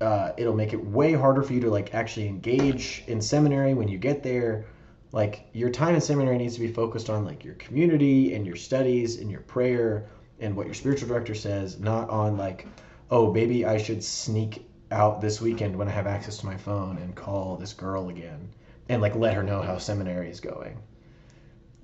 Uh, 0.00 0.32
it'll 0.36 0.54
make 0.56 0.72
it 0.72 0.84
way 0.84 1.12
harder 1.12 1.42
for 1.44 1.52
you 1.52 1.60
to 1.60 1.70
like 1.70 1.94
actually 1.94 2.26
engage 2.26 3.04
in 3.06 3.20
seminary 3.22 3.72
when 3.74 3.86
you 3.86 3.98
get 3.98 4.22
there 4.24 4.66
like 5.14 5.46
your 5.52 5.70
time 5.70 5.94
in 5.94 6.00
seminary 6.00 6.36
needs 6.36 6.54
to 6.54 6.60
be 6.60 6.66
focused 6.66 7.08
on 7.08 7.24
like 7.24 7.44
your 7.44 7.54
community 7.54 8.34
and 8.34 8.44
your 8.44 8.56
studies 8.56 9.20
and 9.20 9.30
your 9.30 9.42
prayer 9.42 10.08
and 10.40 10.54
what 10.56 10.66
your 10.66 10.74
spiritual 10.74 11.06
director 11.08 11.34
says 11.34 11.78
not 11.78 12.10
on 12.10 12.36
like 12.36 12.66
oh 13.12 13.32
maybe 13.32 13.64
i 13.64 13.78
should 13.78 14.02
sneak 14.02 14.68
out 14.90 15.20
this 15.20 15.40
weekend 15.40 15.74
when 15.76 15.86
i 15.86 15.90
have 15.92 16.08
access 16.08 16.36
to 16.38 16.46
my 16.46 16.56
phone 16.56 16.98
and 16.98 17.14
call 17.14 17.56
this 17.56 17.72
girl 17.72 18.08
again 18.08 18.48
and 18.88 19.00
like 19.00 19.14
let 19.14 19.34
her 19.34 19.42
know 19.44 19.62
how 19.62 19.78
seminary 19.78 20.28
is 20.28 20.40
going 20.40 20.76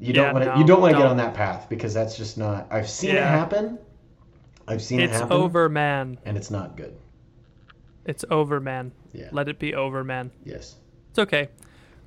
you 0.01 0.09
Yeah, 0.13 0.25
don't 0.25 0.33
want 0.35 0.45
to 0.45 0.51
no, 0.51 0.59
you 0.59 0.67
don't 0.67 0.81
want 0.81 0.93
to 0.95 0.99
get 0.99 1.07
on 1.07 1.17
that 1.19 1.35
path 1.35 1.69
because 1.69 1.95
that's 1.95 2.17
just 2.17 2.37
not 2.37 2.67
i've 2.73 2.91
seen 2.91 3.11
it 3.15 3.23
happen 3.23 3.79
i've 4.67 4.83
seen 4.83 4.99
it 4.99 5.11
It's 5.11 5.21
over, 5.31 5.69
man. 5.69 6.19
and 6.25 6.37
it's 6.37 6.51
not 6.51 6.77
good 6.77 6.97
It's 8.07 8.25
over, 8.29 8.59
man. 8.61 8.91
Yeah. 9.13 9.29
Let 9.31 9.49
it 9.49 9.59
be 9.61 9.75
over, 9.75 10.03
man. 10.03 10.31
Yes. 10.45 10.77
It's 11.11 11.19
okay. 11.19 11.49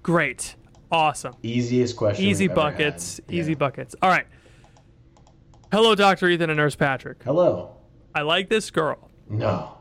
Great. 0.01 0.55
Awesome. 0.93 1.33
Easiest 1.41 1.97
question. 1.97 2.23
Easy 2.23 2.47
buckets. 2.47 3.19
Yeah. 3.27 3.39
Easy 3.41 3.55
buckets. 3.55 3.95
All 4.01 4.09
right. 4.11 4.27
Hello, 5.71 5.95
Dr. 5.95 6.29
Ethan 6.29 6.51
and 6.51 6.57
Nurse 6.57 6.75
Patrick. 6.75 7.23
Hello. 7.23 7.75
I 8.13 8.21
like 8.21 8.47
this 8.47 8.69
girl, 8.69 9.09
No. 9.27 9.75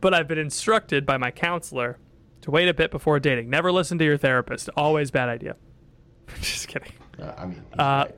but 0.00 0.14
I've 0.14 0.26
been 0.26 0.38
instructed 0.38 1.04
by 1.04 1.18
my 1.18 1.30
counselor 1.30 1.98
to 2.40 2.50
wait 2.50 2.66
a 2.66 2.72
bit 2.72 2.90
before 2.90 3.20
dating. 3.20 3.50
Never 3.50 3.70
listen 3.70 3.98
to 3.98 4.04
your 4.06 4.16
therapist. 4.16 4.70
Always 4.74 5.10
bad 5.10 5.28
idea. 5.28 5.56
Just 6.40 6.66
kidding. 6.66 6.92
Uh, 7.20 7.32
I 7.36 7.44
mean. 7.46 7.62
Uh, 7.78 7.82
right. 8.06 8.14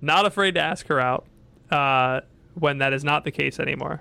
Not 0.00 0.26
afraid 0.26 0.54
to 0.54 0.60
ask 0.60 0.86
her 0.86 1.00
out 1.00 1.26
uh, 1.72 2.20
when 2.54 2.78
that 2.78 2.92
is 2.92 3.02
not 3.02 3.24
the 3.24 3.32
case 3.32 3.58
anymore. 3.58 4.00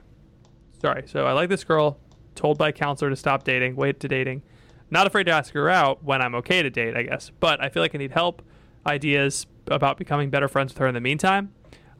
Sorry. 0.79 1.05
So 1.07 1.25
I 1.25 1.31
like 1.33 1.49
this 1.49 1.63
girl. 1.63 1.97
Told 2.35 2.59
by 2.59 2.71
counselor 2.71 3.09
to 3.09 3.15
stop 3.15 3.43
dating, 3.43 3.75
wait 3.75 3.99
to 4.01 4.07
dating. 4.07 4.43
Not 4.91 5.07
afraid 5.07 5.23
to 5.23 5.31
ask 5.31 5.53
her 5.53 5.69
out 5.69 6.03
when 6.03 6.21
I'm 6.21 6.35
okay 6.35 6.61
to 6.61 6.69
date, 6.69 6.95
I 6.95 7.03
guess. 7.03 7.31
But 7.39 7.63
I 7.63 7.69
feel 7.69 7.81
like 7.81 7.95
I 7.95 7.97
need 7.97 8.11
help, 8.11 8.41
ideas 8.85 9.47
about 9.67 9.97
becoming 9.97 10.29
better 10.29 10.49
friends 10.49 10.73
with 10.73 10.79
her 10.79 10.87
in 10.87 10.93
the 10.93 11.01
meantime. 11.01 11.53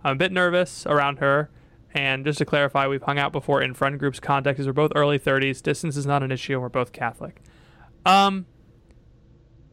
I'm 0.04 0.14
a 0.14 0.16
bit 0.18 0.32
nervous 0.32 0.86
around 0.86 1.20
her. 1.20 1.50
And 1.94 2.24
just 2.26 2.38
to 2.40 2.46
clarify, 2.46 2.88
we've 2.88 3.02
hung 3.02 3.18
out 3.18 3.32
before 3.32 3.62
in 3.62 3.74
friend 3.74 3.98
groups. 3.98 4.20
Context 4.20 4.60
is 4.60 4.68
we're 4.68 4.74
both 4.74 4.92
early 4.96 5.20
30s. 5.20 5.62
Distance 5.62 5.98
is 5.98 6.06
not 6.06 6.24
an 6.24 6.32
issue, 6.32 6.54
and 6.54 6.62
we're 6.62 6.70
both 6.70 6.92
Catholic. 6.92 7.42
Um, 8.06 8.46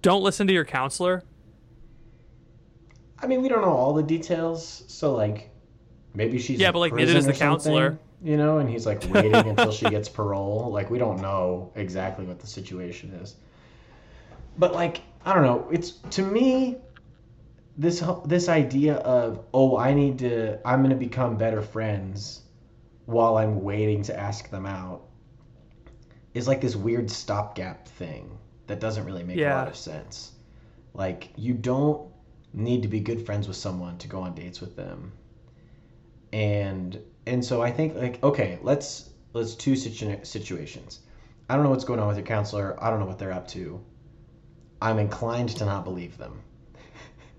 don't 0.02 0.22
listen 0.22 0.46
to 0.46 0.52
your 0.52 0.64
counselor. 0.64 1.22
I 3.20 3.26
mean, 3.26 3.42
we 3.42 3.48
don't 3.48 3.62
know 3.62 3.72
all 3.72 3.94
the 3.94 4.02
details, 4.02 4.84
so 4.86 5.14
like, 5.14 5.50
maybe 6.14 6.38
she's 6.38 6.60
Yeah, 6.60 6.70
but, 6.70 6.78
like, 6.80 6.92
prison 6.92 7.16
does 7.16 7.26
the 7.26 7.32
counselor. 7.32 7.98
You 8.22 8.36
know, 8.36 8.58
and 8.58 8.68
he's 8.68 8.86
like 8.86 9.02
waiting 9.10 9.34
until 9.48 9.70
she 9.70 9.88
gets 9.88 10.08
parole. 10.08 10.70
Like, 10.72 10.90
we 10.90 10.98
don't 10.98 11.20
know 11.20 11.72
exactly 11.76 12.24
what 12.24 12.40
the 12.40 12.46
situation 12.46 13.10
is. 13.22 13.36
But 14.56 14.72
like, 14.72 15.02
I 15.24 15.34
don't 15.34 15.44
know. 15.44 15.68
It's 15.70 15.92
to 16.10 16.22
me, 16.22 16.78
this 17.76 18.02
this 18.26 18.48
idea 18.48 18.96
of 18.96 19.44
oh, 19.54 19.76
I 19.76 19.94
need 19.94 20.18
to, 20.20 20.58
I'm 20.66 20.82
gonna 20.82 20.96
become 20.96 21.36
better 21.36 21.62
friends, 21.62 22.42
while 23.06 23.36
I'm 23.36 23.62
waiting 23.62 24.02
to 24.04 24.18
ask 24.18 24.50
them 24.50 24.66
out, 24.66 25.02
is 26.34 26.48
like 26.48 26.60
this 26.60 26.74
weird 26.74 27.10
stopgap 27.10 27.86
thing 27.86 28.36
that 28.66 28.80
doesn't 28.80 29.04
really 29.04 29.22
make 29.22 29.38
a 29.38 29.48
lot 29.48 29.68
of 29.68 29.76
sense. 29.76 30.32
Like, 30.92 31.30
you 31.36 31.54
don't 31.54 32.10
need 32.52 32.82
to 32.82 32.88
be 32.88 32.98
good 32.98 33.24
friends 33.24 33.46
with 33.46 33.56
someone 33.56 33.96
to 33.98 34.08
go 34.08 34.20
on 34.20 34.34
dates 34.34 34.60
with 34.60 34.74
them 34.74 35.12
and 36.32 36.98
and 37.28 37.44
so 37.44 37.62
i 37.62 37.70
think 37.70 37.94
like 37.94 38.22
okay 38.22 38.58
let's 38.62 39.10
let's 39.32 39.54
two 39.54 39.76
situ- 39.76 40.24
situations 40.24 41.00
i 41.48 41.54
don't 41.54 41.64
know 41.64 41.70
what's 41.70 41.84
going 41.84 42.00
on 42.00 42.08
with 42.08 42.16
your 42.16 42.26
counselor 42.26 42.76
i 42.82 42.90
don't 42.90 42.98
know 42.98 43.06
what 43.06 43.18
they're 43.18 43.32
up 43.32 43.46
to 43.46 43.80
i'm 44.82 44.98
inclined 44.98 45.48
to 45.48 45.64
not 45.64 45.84
believe 45.84 46.16
them 46.18 46.40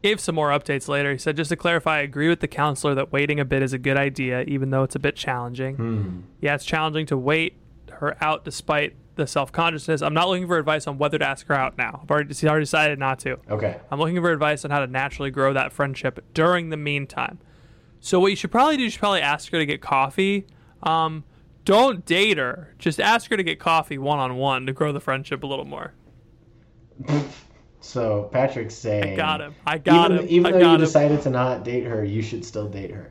gave 0.01 0.19
some 0.19 0.35
more 0.35 0.49
updates 0.49 0.87
later. 0.87 1.11
He 1.11 1.17
said, 1.17 1.35
just 1.35 1.49
to 1.49 1.55
clarify, 1.55 1.97
I 1.97 2.01
agree 2.01 2.29
with 2.29 2.39
the 2.39 2.47
counselor 2.47 2.95
that 2.95 3.11
waiting 3.11 3.39
a 3.39 3.45
bit 3.45 3.61
is 3.61 3.73
a 3.73 3.77
good 3.77 3.97
idea, 3.97 4.43
even 4.43 4.69
though 4.69 4.83
it's 4.83 4.95
a 4.95 4.99
bit 4.99 5.15
challenging. 5.15 5.75
Hmm. 5.75 6.19
Yeah, 6.41 6.55
it's 6.55 6.65
challenging 6.65 7.05
to 7.07 7.17
wait 7.17 7.57
her 7.91 8.17
out 8.23 8.45
despite 8.45 8.95
the 9.15 9.27
self 9.27 9.51
consciousness. 9.51 10.01
I'm 10.01 10.13
not 10.13 10.29
looking 10.29 10.47
for 10.47 10.57
advice 10.57 10.87
on 10.87 10.97
whether 10.97 11.17
to 11.17 11.27
ask 11.27 11.45
her 11.47 11.55
out 11.55 11.77
now. 11.77 11.99
I've 12.01 12.09
already, 12.09 12.47
already 12.47 12.63
decided 12.63 12.99
not 12.99 13.19
to. 13.19 13.37
okay 13.49 13.77
I'm 13.91 13.99
looking 13.99 14.15
for 14.21 14.31
advice 14.31 14.63
on 14.63 14.71
how 14.71 14.79
to 14.79 14.87
naturally 14.87 15.31
grow 15.31 15.53
that 15.53 15.73
friendship 15.73 16.23
during 16.33 16.69
the 16.69 16.77
meantime. 16.77 17.39
So 17.99 18.19
what 18.19 18.27
you 18.27 18.35
should 18.35 18.51
probably 18.51 18.77
do 18.77 18.85
is 18.85 18.95
probably 18.97 19.21
ask 19.21 19.51
her 19.51 19.57
to 19.59 19.65
get 19.65 19.81
coffee. 19.81 20.47
Um, 20.83 21.23
don't 21.65 22.05
date 22.05 22.37
her. 22.37 22.73
Just 22.79 22.99
ask 22.99 23.29
her 23.29 23.37
to 23.37 23.43
get 23.43 23.59
coffee 23.59 23.97
one 23.97 24.19
on 24.19 24.37
one 24.37 24.65
to 24.65 24.73
grow 24.73 24.91
the 24.91 24.99
friendship 25.01 25.43
a 25.43 25.47
little 25.47 25.65
more. 25.65 25.93
so 27.81 28.29
patrick's 28.33 28.75
saying 28.75 29.13
"I 29.13 29.15
got 29.15 29.41
him. 29.41 29.55
I 29.65 29.77
got 29.77 30.11
even, 30.11 30.23
him. 30.23 30.27
even 30.29 30.45
I 30.47 30.51
though 30.59 30.67
you 30.69 30.75
him. 30.75 30.79
decided 30.81 31.21
to 31.23 31.29
not 31.29 31.63
date 31.63 31.85
her 31.85 32.03
you 32.03 32.21
should 32.21 32.43
still 32.43 32.67
date 32.67 32.91
her 32.91 33.09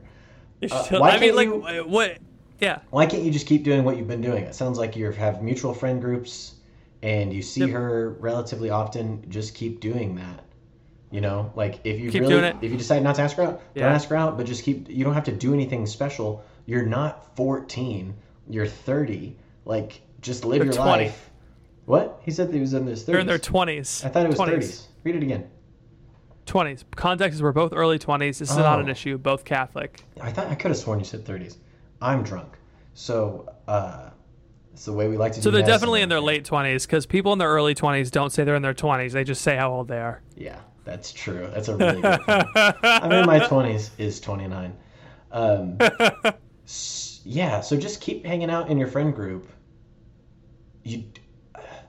Uh, 0.71 0.83
Still- 0.85 1.01
why 1.01 1.11
I 1.11 1.21
mean, 1.21 1.35
like, 1.37 1.47
you- 1.49 1.85
what? 1.87 2.19
Yeah. 2.61 2.81
why 2.91 3.07
can't 3.07 3.23
you 3.23 3.31
just 3.31 3.47
keep 3.47 3.63
doing 3.63 3.85
what 3.85 3.97
you've 3.97 4.09
been 4.09 4.21
doing 4.21 4.45
it 4.45 4.55
sounds 4.55 4.79
like 4.79 4.95
you 4.97 5.11
have 5.11 5.43
mutual 5.43 5.73
friend 5.73 6.03
groups 6.03 6.57
and 7.03 7.33
you 7.33 7.41
see 7.41 7.61
Yep. 7.61 7.71
her 7.71 8.17
relatively 8.21 8.69
often 8.71 9.25
just 9.31 9.55
keep 9.55 9.81
doing 9.81 10.17
that 10.17 10.45
you 11.11 11.21
know 11.21 11.51
like 11.57 11.81
if 11.85 11.99
you 11.99 12.11
Keep 12.11 12.23
really 12.23 12.49
if 12.61 12.71
you 12.71 12.77
decide 12.77 13.03
not 13.03 13.15
to 13.17 13.23
ask 13.23 13.37
her 13.37 13.43
out 13.45 13.63
Yeah. 13.75 13.85
don't 13.87 13.95
ask 13.95 14.09
her 14.11 14.17
out 14.17 14.37
but 14.37 14.45
just 14.47 14.63
keep 14.63 14.89
you 14.91 15.05
don't 15.05 15.15
have 15.15 15.25
to 15.25 15.33
do 15.33 15.55
anything 15.55 15.87
special 15.87 16.45
you're 16.67 16.85
not 16.87 17.35
14 17.37 18.15
you're 18.51 18.67
30 18.67 19.37
like 19.65 20.03
just 20.21 20.45
live 20.45 20.59
They're 20.59 20.67
your 20.67 20.75
20. 20.75 21.05
life 21.05 21.31
what 21.87 22.21
he 22.25 22.31
said 22.31 22.53
he 22.53 22.61
was 22.61 22.75
in 22.75 22.87
his 22.87 23.03
30s 23.03 23.07
They're 23.07 23.19
in 23.21 23.27
their 23.27 23.39
20s. 23.39 24.05
i 24.05 24.09
thought 24.09 24.25
it 24.25 24.29
was 24.29 24.39
20s. 24.39 24.59
30s 24.59 24.83
read 25.05 25.17
it 25.17 25.23
again 25.23 25.49
20s. 26.47 26.85
Context 26.97 27.35
is 27.37 27.43
we're 27.43 27.53
both 27.53 27.75
early 27.75 27.99
20s. 27.99 28.39
This 28.39 28.51
is 28.51 28.57
not 28.57 28.81
an 28.81 28.89
Oh. 28.89 28.91
issue. 28.93 29.19
Both 29.19 29.45
Catholic. 29.45 30.03
i 30.21 30.31
thought 30.33 30.47
i 30.49 30.55
could 30.55 30.71
have 30.71 30.79
sworn 30.79 30.99
you 30.99 31.05
said 31.05 31.25
30s 31.25 31.57
i'm 32.01 32.23
drunk 32.23 32.57
so 32.95 33.49
uh 33.67 34.11
it's 34.73 34.85
the 34.85 34.93
way 34.93 35.09
we 35.09 35.17
like 35.17 35.33
to 35.33 35.43
So 35.43 35.51
they're 35.51 35.63
definitely 35.63 36.03
in 36.03 36.09
their 36.09 36.21
late 36.21 36.45
20s 36.45 36.87
because 36.87 37.05
people 37.07 37.33
in 37.33 37.39
their 37.39 37.49
early 37.51 37.75
20s 37.75 38.11
don't 38.11 38.31
say 38.31 38.45
they're 38.45 38.55
in 38.55 38.63
their 38.63 38.75
20s. 38.75 39.11
They 39.13 39.25
just 39.25 39.43
say 39.43 39.57
how 39.57 39.73
old 39.73 39.89
they 39.89 39.99
are. 39.99 40.23
yeah 40.37 40.61
that's 40.89 41.13
true. 41.13 41.49
That's 41.53 41.69
a 41.69 41.77
really 41.77 42.01
good 42.01 42.21
point. 42.21 42.47
i'm 42.85 43.13
in 43.13 43.27
my 43.27 43.39
20s 43.41 43.91
is 43.99 44.21
29 44.21 44.75
um 45.31 45.77
s- 46.65 47.21
yeah 47.25 47.61
so 47.61 47.77
just 47.77 48.01
keep 48.01 48.25
hanging 48.25 48.51
out 48.51 48.69
in 48.71 48.79
your 48.79 48.89
friend 48.89 49.15
group. 49.15 49.49
You 50.85 51.05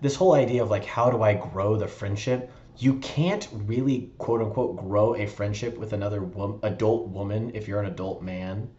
this 0.02 0.16
whole 0.16 0.34
idea 0.34 0.62
of 0.64 0.70
like 0.70 0.86
how 0.86 1.10
do 1.10 1.22
i 1.24 1.34
grow 1.34 1.76
the 1.78 1.88
friendship? 1.88 2.52
You 2.78 2.96
can't 3.00 3.48
really 3.66 4.12
quote 4.18 4.42
unquote 4.42 4.78
grow 4.78 5.16
a 5.16 5.26
friendship 5.26 5.78
with 5.78 5.94
another 5.94 6.22
wom- 6.24 6.60
adult 6.64 7.08
woman 7.10 7.52
if 7.54 7.68
you're 7.68 7.82
an 7.82 7.88
adult 7.88 8.22
man 8.22 8.70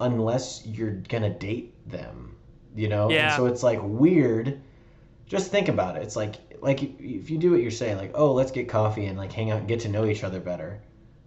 unless 0.00 0.66
you're 0.66 0.92
gonna 1.08 1.30
date 1.30 1.74
them 1.88 2.36
you 2.74 2.88
know? 2.88 3.04
And 3.04 3.12
Yeah. 3.14 3.36
so 3.36 3.46
it's 3.46 3.62
like 3.64 3.80
weird. 3.82 4.60
Just 5.26 5.50
think 5.50 5.68
about 5.68 5.96
it. 5.96 6.02
It's 6.02 6.16
like 6.16 6.36
like 6.62 6.82
if 6.82 7.30
you 7.30 7.38
do 7.38 7.50
what 7.50 7.60
you're 7.60 7.70
saying 7.70 7.96
like 7.96 8.12
oh 8.14 8.32
let's 8.32 8.50
get 8.50 8.68
coffee 8.68 9.06
and 9.06 9.16
like 9.18 9.32
hang 9.32 9.50
out 9.50 9.58
and 9.58 9.68
get 9.68 9.80
to 9.80 9.88
know 9.88 10.04
each 10.06 10.24
other 10.24 10.40
better 10.40 10.80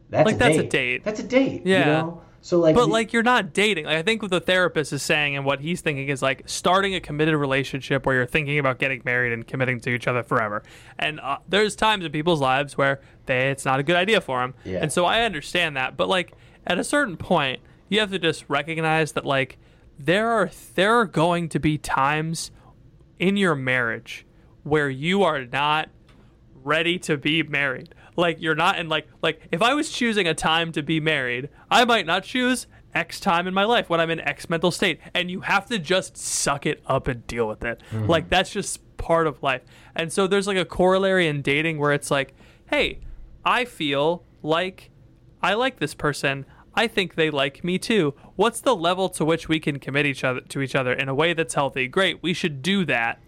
that's 0.10 0.26
Like, 0.28 0.36
a 0.36 0.40
that's 0.40 0.58
a 0.58 0.62
date. 0.64 0.70
date. 0.70 1.04
that's 1.04 1.20
a 1.20 1.24
date 1.24 1.64
Yeah. 1.66 1.80
you 1.80 1.86
know 1.86 2.22
so 2.42 2.60
like 2.60 2.76
But 2.76 2.90
like 2.90 3.14
you're 3.14 3.24
not 3.24 3.54
dating. 3.54 3.86
Like 3.86 3.96
I 3.96 4.02
think 4.02 4.22
what 4.22 4.30
the 4.30 4.42
therapist 4.42 4.92
is 4.92 5.02
saying 5.02 5.38
and 5.38 5.46
what 5.46 5.62
he's 5.62 5.80
thinking 5.80 6.10
is 6.10 6.22
like 6.22 6.44
starting 6.46 6.94
a 6.94 7.00
committed 7.00 7.36
relationship 7.38 8.06
where 8.06 8.16
you're 8.18 8.26
thinking 8.26 8.60
about 8.60 8.80
getting 8.80 9.02
married 9.06 9.32
and 9.32 9.48
committing 9.48 9.80
to 9.80 9.90
each 9.92 10.10
other 10.10 10.24
forever. 10.24 10.62
And 11.00 11.22
uh, 11.22 11.38
there's 11.48 11.74
times 11.74 12.04
in 12.04 12.12
people's 12.12 12.42
lives 12.42 12.78
where 12.78 13.00
they, 13.28 13.50
it's 13.50 13.64
not 13.64 13.80
a 13.80 13.84
good 13.84 13.96
idea 13.96 14.20
for 14.20 14.42
them. 14.42 14.56
Yeah. 14.66 14.80
And 14.82 14.92
so 14.92 15.06
I 15.06 15.22
understand 15.22 15.78
that. 15.78 15.96
But 15.96 16.10
like 16.10 16.34
at 16.68 16.78
a 16.78 16.84
certain 16.84 17.16
point, 17.16 17.62
you 17.88 18.02
have 18.02 18.12
to 18.12 18.20
just 18.20 18.44
recognize 18.50 19.14
that 19.14 19.26
like 19.26 19.58
there 19.98 20.30
are 20.30 20.52
there 20.76 20.96
are 21.00 21.06
going 21.06 21.48
to 21.48 21.60
be 21.62 21.78
times 21.78 22.52
in 23.20 23.38
your 23.38 23.56
marriage 23.56 24.26
where 24.64 24.90
you 24.90 25.24
are 25.24 25.46
not 25.46 25.90
ready 26.64 26.98
to 27.00 27.18
be 27.18 27.44
married. 27.44 27.94
Like 28.16 28.42
you're 28.42 28.56
not 28.56 28.80
in 28.80 28.90
like 28.90 29.08
like 29.22 29.48
if 29.52 29.62
I 29.62 29.74
was 29.74 29.90
choosing 29.90 30.28
a 30.28 30.34
time 30.34 30.72
to 30.74 30.84
be 30.84 31.00
married, 31.00 31.50
I 31.70 31.86
might 31.86 32.06
not 32.06 32.24
choose 32.24 32.68
X 32.94 33.20
time 33.20 33.48
in 33.48 33.54
my 33.54 33.64
life 33.64 33.90
when 33.90 34.00
I'm 34.00 34.10
in 34.10 34.20
X 34.20 34.50
mental 34.50 34.72
state. 34.72 35.00
And 35.14 35.32
you 35.32 35.42
have 35.42 35.66
to 35.68 35.80
just 35.80 36.18
suck 36.18 36.66
it 36.66 36.82
up 36.86 37.08
and 37.08 37.26
deal 37.28 37.48
with 37.48 37.64
it. 37.64 37.82
Mm-hmm. 37.92 38.08
Like 38.08 38.30
that's 38.30 38.52
just 38.52 38.82
part 38.98 39.28
of 39.28 39.42
life. 39.42 39.62
And 39.96 40.14
so 40.14 40.28
there's 40.28 40.48
like 40.48 40.58
a 40.58 40.66
corollary 40.66 41.28
in 41.28 41.42
dating 41.42 41.80
where 41.80 41.92
it's 41.92 42.12
like, 42.12 42.34
hey, 42.68 43.00
I 43.44 43.66
feel 43.66 44.24
like 44.42 44.92
I 45.42 45.56
like 45.56 45.80
this 45.80 45.94
person. 45.94 46.46
I 46.76 46.88
think 46.88 47.16
they 47.16 47.30
like 47.30 47.64
me 47.64 47.78
too. 47.78 48.16
What's 48.36 48.62
the 48.62 48.76
level 48.76 49.10
to 49.10 49.26
which 49.26 49.48
we 49.48 49.60
can 49.60 49.78
commit 49.80 50.06
each 50.06 50.24
other 50.24 50.42
to 50.42 50.62
each 50.62 50.76
other 50.76 50.94
in 50.94 51.10
a 51.10 51.14
way 51.14 51.34
that's 51.34 51.54
healthy? 51.54 51.88
Great, 51.88 52.24
we 52.24 52.34
should 52.34 52.62
do 52.62 52.86
that 52.86 53.20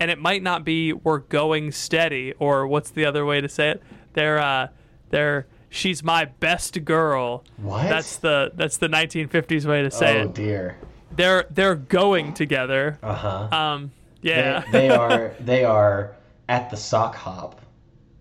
and 0.00 0.10
it 0.10 0.18
might 0.18 0.42
not 0.42 0.64
be 0.64 0.92
we're 0.92 1.18
going 1.18 1.70
steady 1.70 2.32
or 2.38 2.66
what's 2.66 2.90
the 2.90 3.04
other 3.04 3.24
way 3.24 3.40
to 3.40 3.48
say 3.48 3.70
it? 3.70 3.82
They're 4.14 4.38
uh 4.38 4.68
they're 5.10 5.46
she's 5.68 6.02
my 6.02 6.24
best 6.24 6.84
girl. 6.84 7.44
What? 7.58 7.88
that's 7.88 8.16
the 8.16 8.50
that's 8.54 8.78
the 8.78 8.88
1950s 8.88 9.66
way 9.66 9.82
to 9.82 9.90
say 9.90 10.18
oh 10.18 10.22
it. 10.22 10.24
Oh 10.24 10.32
dear. 10.32 10.78
They're 11.14 11.46
they're 11.50 11.76
going 11.76 12.32
together. 12.32 12.98
Uh-huh. 13.02 13.48
Um 13.54 13.92
yeah. 14.22 14.64
They, 14.72 14.88
they 14.88 14.90
are 14.90 15.34
they 15.38 15.64
are 15.64 16.16
at 16.48 16.70
the 16.70 16.76
sock 16.76 17.14
hop 17.14 17.60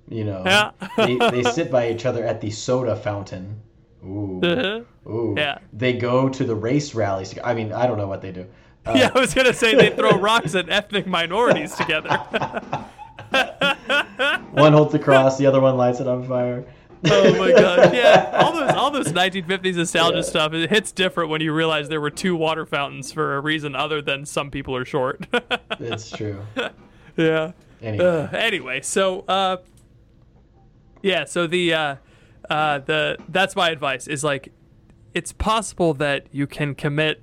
you 0.09 0.23
know. 0.25 0.43
Yeah. 0.45 0.71
they, 0.97 1.17
they 1.17 1.43
sit 1.43 1.71
by 1.71 1.89
each 1.89 2.05
other 2.05 2.25
at 2.25 2.41
the 2.41 2.49
soda 2.49 2.95
fountain. 2.95 3.61
Ooh. 4.03 4.85
Ooh. 5.07 5.35
Yeah. 5.37 5.59
they 5.71 5.93
go 5.93 6.27
to 6.29 6.43
the 6.43 6.55
race 6.55 6.93
rallies. 6.93 7.37
I 7.43 7.53
mean 7.53 7.71
i 7.71 7.87
don't 7.87 7.97
know 7.97 8.07
what 8.07 8.21
they 8.21 8.31
do 8.33 8.45
uh, 8.85 8.93
yeah 8.95 9.09
i 9.13 9.19
was 9.19 9.33
gonna 9.33 9.53
say 9.53 9.75
they 9.75 9.89
throw 9.89 10.11
rocks 10.17 10.55
at 10.55 10.69
ethnic 10.69 11.05
minorities 11.07 11.75
together 11.75 12.09
one 14.51 14.73
holds 14.73 14.91
the 14.91 14.99
cross 14.99 15.37
the 15.37 15.45
other 15.45 15.59
one 15.59 15.77
lights 15.77 15.99
it 15.99 16.07
on 16.07 16.27
fire 16.27 16.65
Oh 17.05 17.33
my 17.37 17.51
god! 17.51 17.93
Yeah, 17.93 18.29
all 18.43 18.51
those 18.51 18.71
all 18.71 18.91
those 18.91 19.07
1950s 19.13 19.77
nostalgia 19.77 20.21
stuff. 20.21 20.51
It 20.51 20.69
hits 20.69 20.91
different 20.91 21.29
when 21.29 21.39
you 21.39 21.53
realize 21.53 21.87
there 21.87 22.01
were 22.01 22.09
two 22.09 22.35
water 22.35 22.65
fountains 22.65 23.13
for 23.13 23.37
a 23.37 23.39
reason 23.39 23.73
other 23.73 24.01
than 24.01 24.25
some 24.25 24.51
people 24.51 24.75
are 24.75 24.83
short. 24.83 25.25
It's 25.79 26.09
true. 26.11 26.41
yeah. 27.15 27.53
Anyway, 27.81 28.05
Uh, 28.05 28.27
anyway, 28.35 28.81
so 28.81 29.21
uh, 29.29 29.57
yeah, 31.01 31.23
so 31.23 31.47
the 31.47 31.73
uh, 31.73 31.95
uh, 32.49 32.79
the 32.79 33.15
that's 33.29 33.55
my 33.55 33.69
advice 33.69 34.05
is 34.05 34.21
like, 34.25 34.51
it's 35.13 35.31
possible 35.31 35.93
that 35.93 36.27
you 36.33 36.47
can 36.47 36.75
commit 36.75 37.21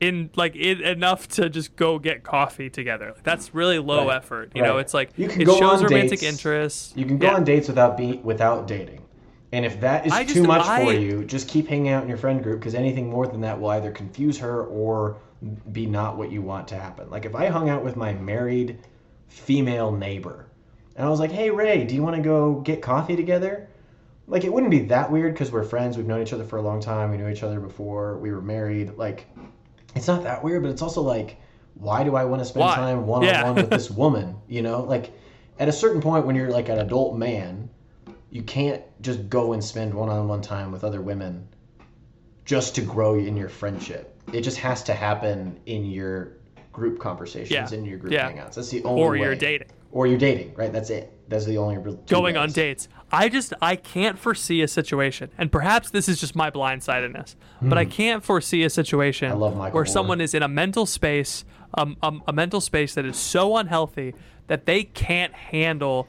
in 0.00 0.30
like 0.36 0.54
in, 0.56 0.80
enough 0.80 1.28
to 1.28 1.48
just 1.48 1.74
go 1.76 1.98
get 1.98 2.22
coffee 2.22 2.70
together. 2.70 3.12
Like, 3.14 3.24
that's 3.24 3.54
really 3.54 3.78
low 3.78 4.06
Right, 4.06 4.16
effort. 4.16 4.52
You 4.54 4.62
know, 4.62 4.78
it's 4.78 4.94
like 4.94 5.10
You 5.16 5.28
can 5.28 5.42
it 5.42 5.44
go 5.46 5.58
shows 5.58 5.78
on 5.80 5.84
romantic 5.84 6.20
dates. 6.20 6.22
interest. 6.32 6.96
you 6.96 7.04
can 7.04 7.18
go 7.18 7.26
Yeah. 7.28 7.34
on 7.34 7.44
dates 7.44 7.68
without 7.68 7.96
being 7.96 8.22
without 8.22 8.66
dating. 8.66 9.00
And 9.50 9.64
if 9.64 9.80
that 9.80 10.06
is 10.06 10.32
too 10.32 10.44
much 10.44 10.66
I- 10.66 10.84
for 10.84 10.92
you, 10.92 11.24
just 11.24 11.48
keep 11.48 11.68
hanging 11.68 11.88
out 11.88 12.02
in 12.02 12.08
your 12.08 12.18
friend 12.18 12.42
group 12.42 12.60
because 12.60 12.74
anything 12.74 13.08
more 13.08 13.26
than 13.26 13.40
that 13.40 13.58
will 13.60 13.70
either 13.70 13.90
confuse 13.90 14.38
her 14.38 14.64
or 14.64 15.16
be 15.72 15.86
not 15.86 16.16
what 16.18 16.30
you 16.30 16.42
want 16.42 16.68
to 16.68 16.74
happen. 16.76 17.08
Like 17.10 17.24
if 17.24 17.34
I 17.34 17.46
hung 17.46 17.68
out 17.68 17.82
with 17.84 17.96
my 17.96 18.12
married 18.12 18.78
female 19.28 19.90
neighbor 19.92 20.46
and 20.96 21.06
I 21.06 21.10
was 21.10 21.20
like, 21.20 21.30
"Hey 21.32 21.50
Ray, 21.50 21.84
do 21.84 21.94
you 21.94 22.02
want 22.02 22.16
to 22.16 22.22
go 22.22 22.54
get 22.60 22.82
coffee 22.82 23.16
together?" 23.16 23.68
Like 24.26 24.44
it 24.44 24.52
wouldn't 24.52 24.70
be 24.70 24.80
that 24.80 25.10
weird 25.10 25.32
because 25.32 25.50
we're 25.50 25.64
friends. 25.64 25.96
We've 25.96 26.06
known 26.06 26.20
each 26.20 26.32
other 26.34 26.44
for 26.44 26.58
a 26.58 26.62
long 26.62 26.80
time. 26.80 27.10
We 27.10 27.16
knew 27.16 27.28
each 27.28 27.42
other 27.42 27.60
before 27.60 28.18
we 28.18 28.30
were 28.30 28.42
married. 28.42 28.96
Like 28.98 29.26
it's 29.98 30.06
not 30.06 30.22
that 30.22 30.42
weird, 30.42 30.62
but 30.62 30.70
it's 30.70 30.80
also 30.82 31.02
like, 31.02 31.36
why 31.74 32.02
do 32.04 32.16
I 32.16 32.24
want 32.24 32.40
to 32.40 32.44
spend 32.46 32.60
Why? 32.66 32.74
time 32.76 33.06
one 33.06 33.26
on 33.26 33.42
one 33.44 33.54
with 33.56 33.70
this 33.70 33.90
woman? 34.02 34.36
You 34.48 34.62
know, 34.62 34.82
like 34.82 35.12
at 35.58 35.68
a 35.68 35.72
certain 35.72 36.00
point 36.00 36.24
when 36.24 36.34
you're 36.36 36.50
like 36.50 36.68
an 36.68 36.78
adult 36.78 37.16
man, 37.16 37.68
you 38.30 38.42
can't 38.42 38.82
just 39.02 39.28
go 39.28 39.52
and 39.52 39.62
spend 39.62 39.92
one 39.92 40.08
on 40.08 40.28
one 40.28 40.40
time 40.40 40.70
with 40.72 40.84
other 40.84 41.00
women 41.02 41.46
just 42.44 42.74
to 42.76 42.80
grow 42.80 43.14
in 43.14 43.36
your 43.36 43.48
friendship. 43.48 44.14
It 44.32 44.42
just 44.42 44.58
has 44.58 44.82
to 44.84 44.94
happen 44.94 45.58
in 45.66 45.84
your 45.84 46.32
group 46.72 46.98
conversations, 47.00 47.50
Yeah. 47.72 47.78
in 47.78 47.84
your 47.84 47.98
group 47.98 48.12
Yeah. 48.12 48.30
hangouts. 48.30 48.54
That's 48.54 48.70
the 48.70 48.84
only 48.84 49.02
or 49.02 49.10
way. 49.12 49.20
you're 49.20 49.34
dating. 49.34 49.68
Or 49.90 50.06
you're 50.06 50.18
dating, 50.18 50.54
right? 50.54 50.72
That's 50.72 50.90
it. 50.90 51.12
That's 51.28 51.44
the 51.46 51.58
only 51.58 51.76
going 52.06 52.36
on 52.36 52.52
dates. 52.52 52.88
I 53.12 53.28
just 53.28 53.52
I 53.62 53.76
can't 53.76 54.18
foresee 54.18 54.60
a 54.62 54.68
situation, 54.68 55.30
and 55.38 55.50
perhaps 55.52 55.90
this 55.90 56.08
is 56.08 56.20
just 56.20 56.34
my 56.36 56.50
blindsidedness, 56.50 57.36
but 57.62 57.78
I 57.78 57.84
can't 57.84 58.22
foresee 58.24 58.62
a 58.64 58.70
situation 58.70 59.32
Hmm. 59.32 59.40
Where 59.58 59.70
Moore. 59.72 59.86
someone 59.86 60.20
is 60.20 60.34
in 60.34 60.42
a 60.42 60.48
mental 60.48 60.84
space, 60.86 61.44
um, 61.74 61.96
um, 62.02 62.22
a 62.26 62.32
mental 62.32 62.60
space 62.60 62.94
that 62.94 63.04
is 63.06 63.16
so 63.16 63.56
unhealthy 63.56 64.14
that 64.46 64.66
they 64.66 64.84
can't 64.84 65.32
handle 65.34 66.08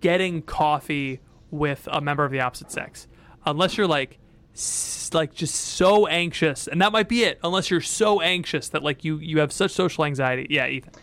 getting 0.00 0.42
coffee 0.42 1.20
with 1.50 1.88
a 1.90 2.00
member 2.00 2.24
of 2.24 2.32
the 2.32 2.40
opposite 2.40 2.70
sex, 2.70 3.06
unless 3.46 3.76
you're 3.76 3.86
like. 3.86 4.18
Like 5.12 5.34
just 5.34 5.54
so 5.54 6.06
anxious, 6.06 6.66
and 6.66 6.80
that 6.80 6.90
might 6.90 7.10
be 7.10 7.24
it. 7.24 7.38
Unless 7.44 7.70
you're 7.70 7.82
so 7.82 8.22
anxious 8.22 8.70
that 8.70 8.82
like 8.82 9.04
you 9.04 9.18
you 9.18 9.38
have 9.40 9.52
such 9.52 9.70
social 9.70 10.02
anxiety. 10.06 10.46
Yeah, 10.48 10.66
Ethan. 10.66 10.94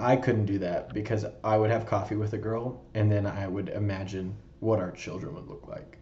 I 0.00 0.16
couldn't 0.16 0.46
do 0.46 0.58
that 0.58 0.92
because 0.92 1.26
I 1.44 1.56
would 1.56 1.70
have 1.70 1.86
coffee 1.86 2.16
with 2.16 2.32
a 2.32 2.38
girl 2.38 2.82
and 2.94 3.10
then 3.10 3.26
I 3.26 3.46
would 3.46 3.68
imagine 3.68 4.36
what 4.60 4.78
our 4.78 4.90
children 4.90 5.34
would 5.34 5.48
look 5.48 5.66
like 5.68 5.98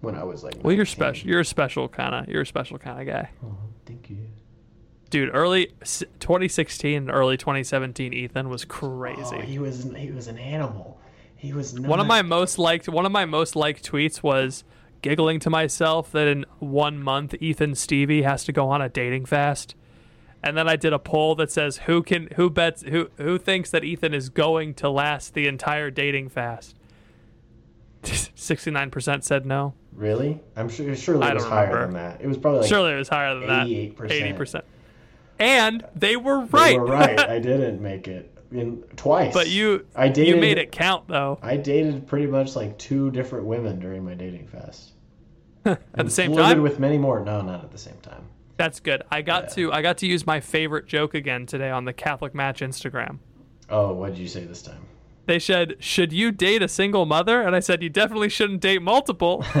when 0.00 0.14
I 0.14 0.24
was 0.24 0.44
like. 0.44 0.54
Well, 0.62 0.74
you're 0.74 0.86
special. 0.86 1.28
You're 1.28 1.40
a 1.40 1.44
special 1.44 1.88
kind 1.88 2.14
of. 2.14 2.28
You're 2.28 2.42
a 2.42 2.46
special 2.46 2.78
kind 2.78 3.00
of 3.00 3.06
guy. 3.06 3.30
Oh, 3.44 3.56
thank 3.84 4.10
you. 4.10 4.18
Dude, 5.08 5.30
early 5.32 5.66
2016 6.18 6.96
and 6.96 7.10
early 7.10 7.36
2017, 7.36 8.12
Ethan 8.12 8.48
was 8.48 8.64
crazy. 8.64 9.36
Oh, 9.36 9.40
he 9.40 9.58
was 9.58 9.88
he 9.96 10.10
was 10.10 10.26
an 10.26 10.38
animal. 10.38 11.00
He 11.36 11.52
was 11.52 11.74
not, 11.74 11.88
one 11.88 12.00
of 12.00 12.06
my 12.06 12.22
most 12.22 12.58
liked 12.58 12.88
one 12.88 13.06
of 13.06 13.12
my 13.12 13.24
most 13.24 13.54
liked 13.54 13.88
tweets 13.88 14.22
was 14.22 14.64
giggling 15.02 15.38
to 15.40 15.50
myself 15.50 16.10
that 16.12 16.26
in 16.26 16.44
one 16.58 17.00
month 17.00 17.34
Ethan 17.40 17.74
Stevie 17.74 18.22
has 18.22 18.42
to 18.44 18.52
go 18.52 18.68
on 18.68 18.82
a 18.82 18.88
dating 18.88 19.26
fast. 19.26 19.74
And 20.42 20.56
then 20.56 20.68
I 20.68 20.76
did 20.76 20.92
a 20.92 20.98
poll 20.98 21.34
that 21.36 21.50
says 21.50 21.78
who 21.78 22.02
can 22.02 22.28
who 22.36 22.50
bets 22.50 22.82
who 22.82 23.10
who 23.16 23.38
thinks 23.38 23.70
that 23.70 23.84
Ethan 23.84 24.14
is 24.14 24.28
going 24.28 24.74
to 24.74 24.88
last 24.88 25.34
the 25.34 25.46
entire 25.46 25.90
dating 25.90 26.28
fast. 26.28 26.76
69% 28.02 29.24
said 29.24 29.46
no. 29.46 29.74
really. 29.92 30.40
I'm 30.54 30.68
sure 30.68 30.94
surely 30.94 31.26
it 31.26 31.34
was 31.34 31.44
higher 31.44 31.66
remember. 31.66 31.86
than 31.86 31.94
that. 31.94 32.20
It 32.20 32.26
was 32.28 32.38
probably 32.38 32.60
like 32.60 32.68
Surely 32.68 32.92
it 32.92 32.96
was 32.96 33.08
higher 33.08 33.34
than 33.34 33.48
that. 33.48 33.66
88%. 33.66 34.36
80%. 34.36 34.62
And 35.38 35.84
they 35.94 36.16
were 36.16 36.40
right. 36.40 36.72
They 36.72 36.78
were 36.78 36.86
right. 36.86 37.18
I 37.30 37.38
didn't 37.40 37.82
make 37.82 38.06
it 38.06 38.32
in 38.52 38.82
twice. 38.94 39.34
but 39.34 39.48
you 39.48 39.86
I 39.94 40.08
dated, 40.08 40.34
you 40.34 40.40
made 40.40 40.58
it 40.58 40.70
count 40.70 41.08
though. 41.08 41.38
I 41.42 41.56
dated 41.56 42.06
pretty 42.06 42.26
much 42.26 42.54
like 42.54 42.78
two 42.78 43.10
different 43.10 43.46
women 43.46 43.80
during 43.80 44.04
my 44.04 44.14
dating 44.14 44.46
fest. 44.46 44.92
At 45.64 45.80
the 45.96 46.10
same 46.10 46.32
time, 46.36 46.62
with 46.62 46.78
many 46.78 46.96
more. 46.96 47.18
No, 47.24 47.42
not 47.42 47.64
at 47.64 47.72
the 47.72 47.78
same 47.78 47.96
time. 48.00 48.25
That's 48.56 48.80
good. 48.80 49.02
I 49.10 49.22
got 49.22 49.50
to 49.50 49.72
I 49.72 49.82
got 49.82 49.98
to 49.98 50.06
use 50.06 50.26
my 50.26 50.40
favorite 50.40 50.86
joke 50.86 51.14
again 51.14 51.46
today 51.46 51.70
on 51.70 51.84
the 51.84 51.92
Catholic 51.92 52.34
Match 52.34 52.60
Instagram. 52.60 53.18
Oh, 53.68 53.92
what 53.92 54.10
did 54.14 54.18
you 54.18 54.28
say 54.28 54.44
this 54.44 54.62
time? 54.62 54.86
They 55.26 55.38
said, 55.38 55.76
"Should 55.80 56.12
you 56.12 56.30
date 56.32 56.62
a 56.62 56.68
single 56.68 57.04
mother?" 57.04 57.42
And 57.42 57.54
I 57.56 57.60
said, 57.60 57.82
"You 57.82 57.90
definitely 57.90 58.28
shouldn't 58.28 58.60
date 58.60 58.80
multiple." 58.80 59.44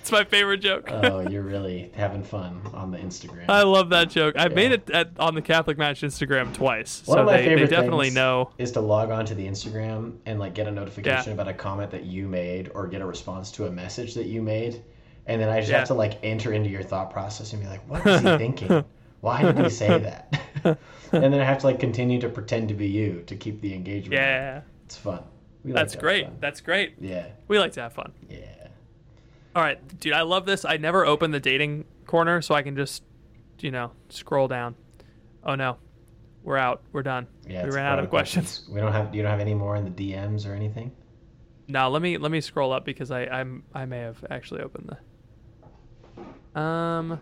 it's 0.00 0.10
my 0.10 0.24
favorite 0.24 0.58
joke. 0.58 0.88
Oh, 0.90 1.20
you're 1.20 1.42
really 1.42 1.92
having 1.94 2.22
fun 2.24 2.62
on 2.72 2.90
the 2.90 2.98
Instagram. 2.98 3.44
I 3.48 3.62
love 3.62 3.90
that 3.90 4.08
joke. 4.10 4.34
I've 4.38 4.54
made 4.54 4.72
it 4.72 4.90
at, 4.90 5.10
on 5.18 5.34
the 5.34 5.42
Catholic 5.42 5.76
Match 5.76 6.00
Instagram 6.00 6.54
twice, 6.54 7.06
One 7.06 7.16
so 7.16 7.20
of 7.20 7.26
my 7.26 7.36
they, 7.36 7.44
favorite 7.44 7.68
they 7.70 7.76
definitely 7.76 8.10
know. 8.10 8.50
is 8.56 8.72
to 8.72 8.80
log 8.80 9.10
on 9.10 9.26
to 9.26 9.34
the 9.34 9.46
Instagram 9.46 10.16
and 10.26 10.40
like 10.40 10.54
get 10.54 10.66
a 10.66 10.70
notification 10.70 11.28
Yeah. 11.28 11.34
about 11.34 11.48
a 11.48 11.54
comment 11.54 11.90
that 11.90 12.04
you 12.04 12.26
made 12.26 12.70
or 12.74 12.86
get 12.86 13.02
a 13.02 13.06
response 13.06 13.50
to 13.52 13.66
a 13.66 13.70
message 13.70 14.14
that 14.14 14.26
you 14.26 14.40
made, 14.40 14.82
and 15.30 15.40
then 15.40 15.48
I 15.48 15.60
just 15.60 15.70
Yeah. 15.70 15.78
have 15.78 15.88
to 15.88 15.94
like 15.94 16.18
enter 16.22 16.52
into 16.52 16.68
your 16.68 16.82
thought 16.82 17.10
process 17.10 17.52
and 17.52 17.62
be 17.62 17.68
like, 17.68 17.88
what 17.88 18.06
is 18.06 18.20
he 18.20 18.36
thinking? 18.38 18.84
Why 19.20 19.42
did 19.42 19.58
he 19.58 19.70
say 19.70 19.98
that? 19.98 20.40
and 21.12 21.22
then 21.32 21.34
I 21.34 21.44
have 21.44 21.58
to 21.58 21.66
like 21.66 21.78
continue 21.80 22.20
to 22.20 22.28
pretend 22.28 22.68
to 22.68 22.74
be 22.74 22.88
you 22.88 23.22
to 23.26 23.36
keep 23.36 23.60
the 23.60 23.72
engagement. 23.74 24.14
Yeah, 24.14 24.62
it's 24.86 24.96
fun. 24.96 25.22
Like 25.64 25.74
that's 25.74 25.94
great. 25.96 26.24
fun. 26.24 26.36
That's 26.40 26.60
great. 26.60 26.94
Yeah, 27.00 27.26
We 27.48 27.58
like 27.58 27.72
to 27.72 27.82
have 27.82 27.92
fun. 27.92 28.12
yeah. 28.28 28.38
All 29.54 29.62
right, 29.62 29.78
dude, 29.98 30.12
I 30.12 30.22
love 30.22 30.46
this. 30.46 30.64
I 30.64 30.76
never 30.76 31.04
open 31.04 31.32
the 31.32 31.40
dating 31.40 31.84
corner, 32.06 32.40
so 32.40 32.54
I 32.54 32.62
can 32.62 32.76
just, 32.76 33.02
you 33.58 33.70
know, 33.72 33.90
scroll 34.08 34.46
down. 34.48 34.76
Oh 35.44 35.54
no, 35.56 35.76
we're 36.44 36.56
out. 36.56 36.82
We're 36.92 37.02
done. 37.02 37.26
Yeah, 37.48 37.64
we 37.64 37.70
ran 37.70 37.84
out 37.86 37.98
of 37.98 38.08
questions. 38.10 38.62
We 38.70 38.80
don't 38.80 38.92
have. 38.92 39.12
You 39.14 39.22
don't 39.22 39.30
have 39.30 39.40
any 39.40 39.54
more 39.54 39.74
in 39.76 39.84
the 39.84 39.90
DMs 39.90 40.48
or 40.48 40.54
anything. 40.54 40.92
No, 41.66 41.88
let 41.90 42.00
me 42.00 42.16
let 42.16 42.30
me 42.30 42.40
scroll 42.40 42.72
up 42.72 42.84
because 42.84 43.10
I 43.10 43.22
I'm 43.24 43.64
I 43.74 43.84
may 43.86 43.98
have 43.98 44.24
actually 44.30 44.62
opened 44.62 44.88
the. 44.88 44.98
Um. 46.54 47.20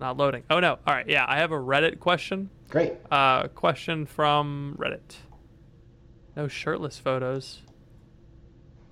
Not 0.00 0.16
loading. 0.16 0.44
Oh 0.48 0.60
no. 0.60 0.78
All 0.86 0.94
right. 0.94 1.08
Yeah, 1.08 1.26
I 1.28 1.38
have 1.38 1.52
a 1.52 1.58
Reddit 1.58 2.00
question. 2.00 2.48
Great. 2.70 2.94
Uh, 3.10 3.48
question 3.48 4.06
from 4.06 4.76
Reddit. 4.78 5.16
No 6.36 6.48
shirtless 6.48 6.98
photos. 6.98 7.60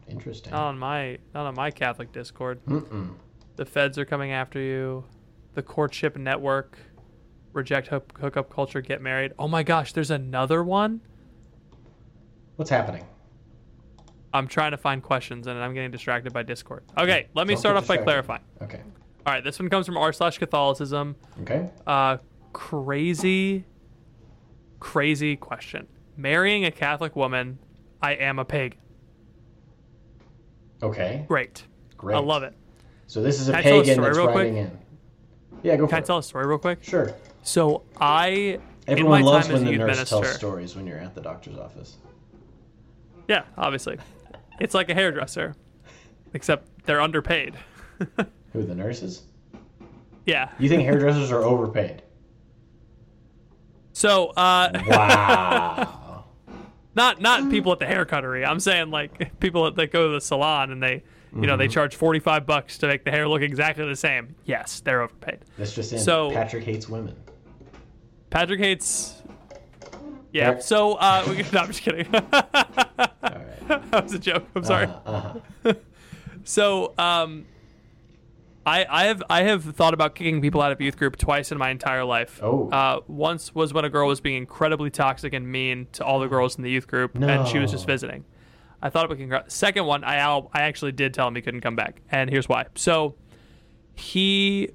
Interesting. 0.09 0.53
Not 0.53 0.65
on 0.65 0.79
my 0.79 1.19
not 1.35 1.47
on 1.47 1.55
my 1.55 1.71
Catholic 1.71 2.13
Discord. 2.13 2.65
Mm-mm. 2.67 3.15
The 3.57 3.65
feds 3.65 3.99
are 3.99 4.05
coming 4.05 4.33
after 4.33 4.61
you. 4.61 5.05
The 5.55 5.63
courtship 5.63 6.17
network. 6.17 6.79
Reject 7.55 7.89
hook, 7.89 8.19
hookup 8.21 8.53
culture. 8.53 8.81
Get 8.83 9.01
married. 9.01 9.33
Oh 9.39 9.49
my 9.49 9.63
gosh, 9.63 9.93
there's 9.95 10.11
another 10.11 10.63
one. 10.63 11.01
What's 12.57 12.71
happening? 12.71 13.05
I'm 14.33 14.47
trying 14.47 14.73
to 14.73 14.77
find 14.77 15.03
questions 15.03 15.47
and 15.47 15.59
I'm 15.59 15.73
getting 15.75 15.91
distracted 15.91 16.33
by 16.33 16.43
Discord. 16.43 16.85
Okay, 16.99 17.29
let 17.35 17.47
me 17.47 17.55
Don't 17.55 17.61
start 17.61 17.77
off 17.77 17.87
by 17.87 17.97
clarifying. 17.97 18.43
Okay. 18.63 18.81
All 19.27 19.33
right, 19.33 19.43
this 19.45 19.59
one 19.59 19.69
comes 19.69 19.87
from 19.87 19.97
r 19.97 20.13
slash 20.13 20.39
Catholicism. 20.39 21.17
Okay. 21.43 21.69
Uh, 21.87 22.19
crazy, 22.53 23.65
crazy 24.81 25.37
question. 25.37 25.87
Marrying 26.17 26.65
a 26.65 26.71
Catholic 26.71 27.15
woman, 27.17 27.59
I 28.03 28.13
am 28.15 28.39
a 28.39 28.45
pagan. 28.45 28.79
Okay. 30.83 31.25
Great. 31.29 31.65
Great. 31.97 32.17
I 32.17 32.21
love 32.21 32.43
it. 32.43 32.55
So 33.07 33.23
this 33.23 33.41
is 33.41 33.49
a 33.49 33.53
Can 33.53 33.61
I 33.61 33.63
pagan 33.63 33.95
story 33.95 34.07
that's 34.07 34.19
real 34.19 34.33
quick? 34.33 34.49
in. 34.53 34.79
Yeah, 35.63 35.77
go 35.77 35.87
for 35.87 35.91
Can 35.91 35.97
I 35.97 36.01
it. 36.01 36.05
tell 36.05 36.19
a 36.19 36.23
story 36.23 36.47
real 36.47 36.59
quick? 36.59 36.83
Sure. 36.85 37.13
So 37.43 37.83
I, 38.01 38.59
Everyone 38.87 39.23
loves 39.23 39.49
when 39.49 39.65
the 39.65 39.77
nurse 39.77 39.87
minister, 39.97 40.21
tells 40.23 40.35
stories 40.35 40.77
when 40.77 40.87
you're 40.87 40.99
at 40.99 41.15
the 41.15 41.21
doctor's 41.21 41.57
office. 41.59 41.97
yeah, 43.29 43.43
obviously, 43.57 43.99
it's 44.61 44.75
like 44.75 44.89
a 44.91 44.95
hairdresser, 44.95 45.55
except 46.35 46.69
they're 46.85 47.01
underpaid. 47.01 47.55
Who 48.53 48.63
the 48.65 48.75
nurses? 48.75 49.23
yeah. 50.27 50.51
You 50.59 50.69
think 50.69 50.83
hairdressers 50.83 51.31
are 51.33 51.43
overpaid? 51.43 52.03
So 53.93 54.27
uh, 54.37 54.71
Wow. 54.87 56.25
not 56.95 57.21
not 57.21 57.51
people 57.51 57.73
at 57.73 57.79
the 57.79 57.87
hair 57.87 58.05
cuttery. 58.05 58.45
I'm 58.45 58.61
saying 58.61 58.91
like 58.91 59.39
people 59.41 59.71
that 59.71 59.93
go 59.93 60.09
to 60.09 60.15
the 60.15 60.21
salon 60.21 60.71
and 60.71 60.83
they 60.83 61.03
you 61.35 61.43
know 61.43 61.53
Mm-hmm. 61.55 61.59
they 61.59 61.69
charge 61.69 61.95
45 61.97 62.47
bucks 62.47 62.79
to 62.79 62.87
make 62.87 63.05
the 63.05 63.11
hair 63.11 63.29
look 63.29 63.43
exactly 63.43 63.87
the 63.87 63.97
same. 63.97 64.35
Yes, 64.45 64.81
they're 64.81 65.03
overpaid. 65.03 65.41
That's 65.59 65.75
just 65.75 65.93
in. 65.93 65.99
So- 65.99 66.31
Patrick 66.31 66.65
hates 66.65 66.89
women. 66.89 67.17
Patrick 68.31 68.61
hates 68.61 69.23
Yeah. 70.33 70.59
So 70.59 70.95
uh, 70.95 71.25
we, 71.29 71.37
no, 71.53 71.61
I'm 71.61 71.67
just 71.69 71.83
kidding. 71.83 72.07
All 72.15 72.21
right. 72.23 73.91
that 73.91 74.03
was 74.05 74.13
a 74.13 74.19
joke. 74.19 74.47
I'm 74.55 74.65
sorry. 74.65 74.87
Uh-huh. 74.87 75.75
So, 76.45 76.95
um, 76.97 77.45
I 78.65 78.87
I 78.89 79.05
have 79.05 79.23
I 79.29 79.43
have 79.43 79.65
thought 79.65 79.93
about 79.93 80.15
kicking 80.15 80.41
people 80.41 80.63
out 80.63 80.73
of 80.73 80.81
youth 80.81 80.97
group 80.97 81.17
twice 81.17 81.53
in 81.53 81.59
my 81.59 81.69
entire 81.69 82.05
life. 82.05 82.41
Oh. 82.43 82.71
Uh, 82.71 83.01
once 83.07 83.55
was 83.55 83.75
when 83.75 83.85
a 83.85 83.91
girl 83.91 84.09
was 84.09 84.23
being 84.23 84.37
incredibly 84.39 84.89
toxic 84.89 85.35
and 85.35 85.47
mean 85.53 85.89
to 85.93 86.05
all 86.05 86.21
the 86.21 86.27
girls 86.27 86.57
in 86.57 86.63
the 86.63 86.71
youth 86.71 86.87
group, 86.87 87.17
and 87.17 87.47
she 87.49 87.59
was 87.59 87.71
just 87.71 87.87
visiting. 87.87 88.25
I 88.81 88.89
thought 88.89 89.05
about 89.05 89.17
kicking 89.19 89.29
her. 89.29 89.37
out. 89.37 89.53
Second 89.53 89.85
one, 89.85 90.05
I 90.05 90.21
I 90.55 90.63
actually 90.63 90.93
did 90.93 91.13
tell 91.13 91.29
him 91.29 91.35
he 91.35 91.43
couldn't 91.43 91.61
come 91.61 91.77
back, 91.77 92.01
and 92.11 92.31
here's 92.31 92.49
why. 92.49 92.65
So, 92.77 93.17
he, 93.95 94.71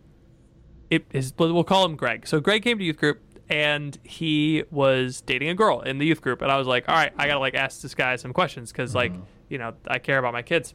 it 0.91 1.05
is 1.11 1.33
we'll 1.39 1.63
call 1.63 1.85
him 1.85 1.95
Greg. 1.95 2.27
So 2.27 2.39
Greg 2.39 2.61
came 2.61 2.77
to 2.77 2.83
youth 2.83 2.97
group. 2.97 3.19
And 3.49 3.97
he 4.03 4.63
was 4.71 5.21
dating 5.21 5.49
a 5.49 5.55
girl 5.55 5.81
in 5.81 5.97
the 5.97 6.05
youth 6.05 6.21
group, 6.21 6.41
and 6.41 6.51
I 6.51 6.57
was 6.57 6.65
like, 6.65 6.87
"All 6.87 6.95
right, 6.95 7.11
I 7.17 7.27
gotta 7.27 7.39
like 7.39 7.55
ask 7.55 7.81
this 7.81 7.93
guy 7.93 8.15
some 8.15 8.33
questions 8.33 8.71
because, 8.71 8.95
like, 8.95 9.11
mm-hmm. 9.11 9.23
you 9.49 9.57
know, 9.57 9.73
I 9.87 9.99
care 9.99 10.17
about 10.17 10.33
my 10.33 10.41
kids." 10.41 10.73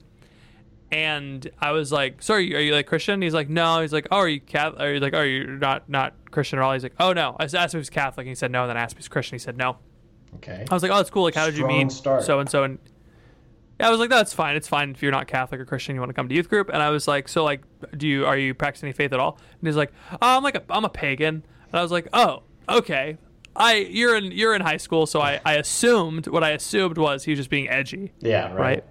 and 0.90 1.50
I 1.58 1.72
was 1.72 1.92
like, 1.92 2.22
"Sorry, 2.22 2.54
are 2.54 2.60
you, 2.60 2.72
like 2.72 2.86
Christian?" 2.86 3.20
He's 3.20 3.34
like, 3.34 3.48
"No." 3.48 3.80
He's 3.80 3.92
like, 3.92 4.08
"Oh, 4.10 4.18
are 4.18 4.28
you 4.28 4.40
Catholic?" 4.40 4.80
Are 4.80 4.92
you 4.92 5.00
like, 5.00 5.14
"Oh, 5.14 5.22
you're 5.22 5.46
not 5.46 5.88
not 5.88 6.14
Christian 6.30 6.58
at 6.58 6.62
all?" 6.62 6.72
He's 6.72 6.82
like, 6.82 6.94
"Oh 6.98 7.12
no." 7.12 7.36
I 7.38 7.44
asked 7.44 7.74
if 7.74 7.80
he's 7.80 7.90
Catholic, 7.90 8.24
and 8.24 8.30
he 8.30 8.34
said 8.34 8.50
no. 8.50 8.62
And 8.62 8.70
then 8.70 8.76
I 8.76 8.80
asked 8.80 8.92
if 8.92 8.98
he's 8.98 9.08
Christian. 9.08 9.34
He 9.34 9.38
said 9.38 9.56
no. 9.56 9.78
Okay. 10.36 10.64
I 10.68 10.74
was 10.74 10.82
like, 10.82 10.92
"Oh, 10.92 10.96
that's 10.96 11.10
cool. 11.10 11.24
Like, 11.24 11.34
how 11.34 11.46
did 11.46 11.58
you 11.58 11.66
meet 11.66 11.92
so 11.92 12.40
and 12.40 12.48
so?" 12.48 12.64
And 12.64 12.78
yeah, 13.78 13.88
I 13.88 13.90
was 13.90 14.00
like, 14.00 14.10
"That's 14.10 14.32
fine. 14.32 14.56
It's 14.56 14.68
fine 14.68 14.90
if 14.90 15.02
you're 15.02 15.12
not 15.12 15.26
Catholic 15.26 15.60
or 15.60 15.66
Christian. 15.66 15.94
You 15.94 16.00
want 16.00 16.10
to 16.10 16.14
come 16.14 16.28
to 16.28 16.34
youth 16.34 16.48
group." 16.48 16.70
And 16.70 16.82
I 16.82 16.88
was 16.90 17.06
like, 17.06 17.28
"So 17.28 17.44
like, 17.44 17.62
do 17.96 18.08
you 18.08 18.24
are 18.24 18.38
you 18.38 18.54
practicing 18.54 18.86
any 18.86 18.94
faith 18.94 19.12
at 19.12 19.20
all?" 19.20 19.38
And 19.60 19.68
he's 19.68 19.76
like, 19.76 19.92
"Oh, 20.12 20.36
I'm 20.36 20.42
like 20.42 20.56
a 20.56 20.62
I'm 20.70 20.84
a 20.84 20.90
pagan." 20.90 21.44
And 21.70 21.78
I 21.78 21.82
was 21.82 21.92
like, 21.92 22.08
"Oh, 22.14 22.44
okay." 22.68 23.16
I 23.56 23.74
you're 23.76 24.16
in 24.16 24.30
you're 24.30 24.54
in 24.54 24.60
high 24.60 24.76
school, 24.76 25.06
so 25.06 25.20
I 25.20 25.40
I 25.44 25.54
assumed 25.54 26.28
what 26.28 26.44
I 26.44 26.50
assumed 26.50 26.96
was 26.96 27.24
he 27.24 27.32
was 27.32 27.38
just 27.40 27.50
being 27.50 27.68
edgy, 27.68 28.12
Yeah. 28.20 28.48
Right. 28.52 28.58
right? 28.58 28.84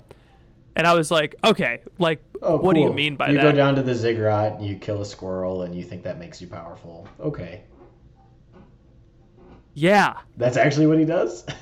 And 0.76 0.86
I 0.86 0.94
was 0.94 1.10
like, 1.10 1.36
okay, 1.44 1.80
like, 1.98 2.22
Oh, 2.42 2.58
what 2.58 2.76
do 2.76 2.82
you 2.82 2.92
mean 2.94 3.16
by 3.16 3.30
you 3.30 3.36
that? 3.38 3.44
You 3.46 3.52
go 3.52 3.56
down 3.56 3.76
to 3.76 3.82
the 3.82 3.96
ziggurat 3.96 4.60
and 4.60 4.66
you 4.66 4.76
kill 4.76 5.02
a 5.02 5.06
squirrel 5.06 5.64
and 5.64 5.74
you 5.74 5.84
think 5.84 6.04
that 6.04 6.20
makes 6.20 6.40
you 6.42 6.48
powerful. 6.48 7.08
Okay. 7.20 7.64
Yeah. 9.74 10.16
That's 10.38 10.58
actually 10.58 10.88
what 10.88 11.00
he 11.00 11.06
does? 11.06 11.46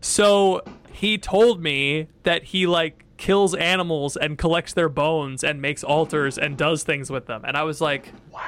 So 0.00 0.62
he 0.92 1.18
told 1.18 1.60
me 1.60 2.06
that 2.22 2.44
he 2.44 2.68
like 2.68 3.02
kills 3.16 3.54
animals 3.56 4.16
and 4.16 4.38
collects 4.38 4.72
their 4.74 4.88
bones 4.88 5.42
and 5.42 5.60
makes 5.60 5.82
altars 5.82 6.38
and 6.38 6.56
does 6.56 6.84
things 6.84 7.10
with 7.10 7.26
them. 7.26 7.42
And 7.44 7.56
I 7.56 7.64
was 7.64 7.80
like, 7.80 8.12
wow. 8.32 8.40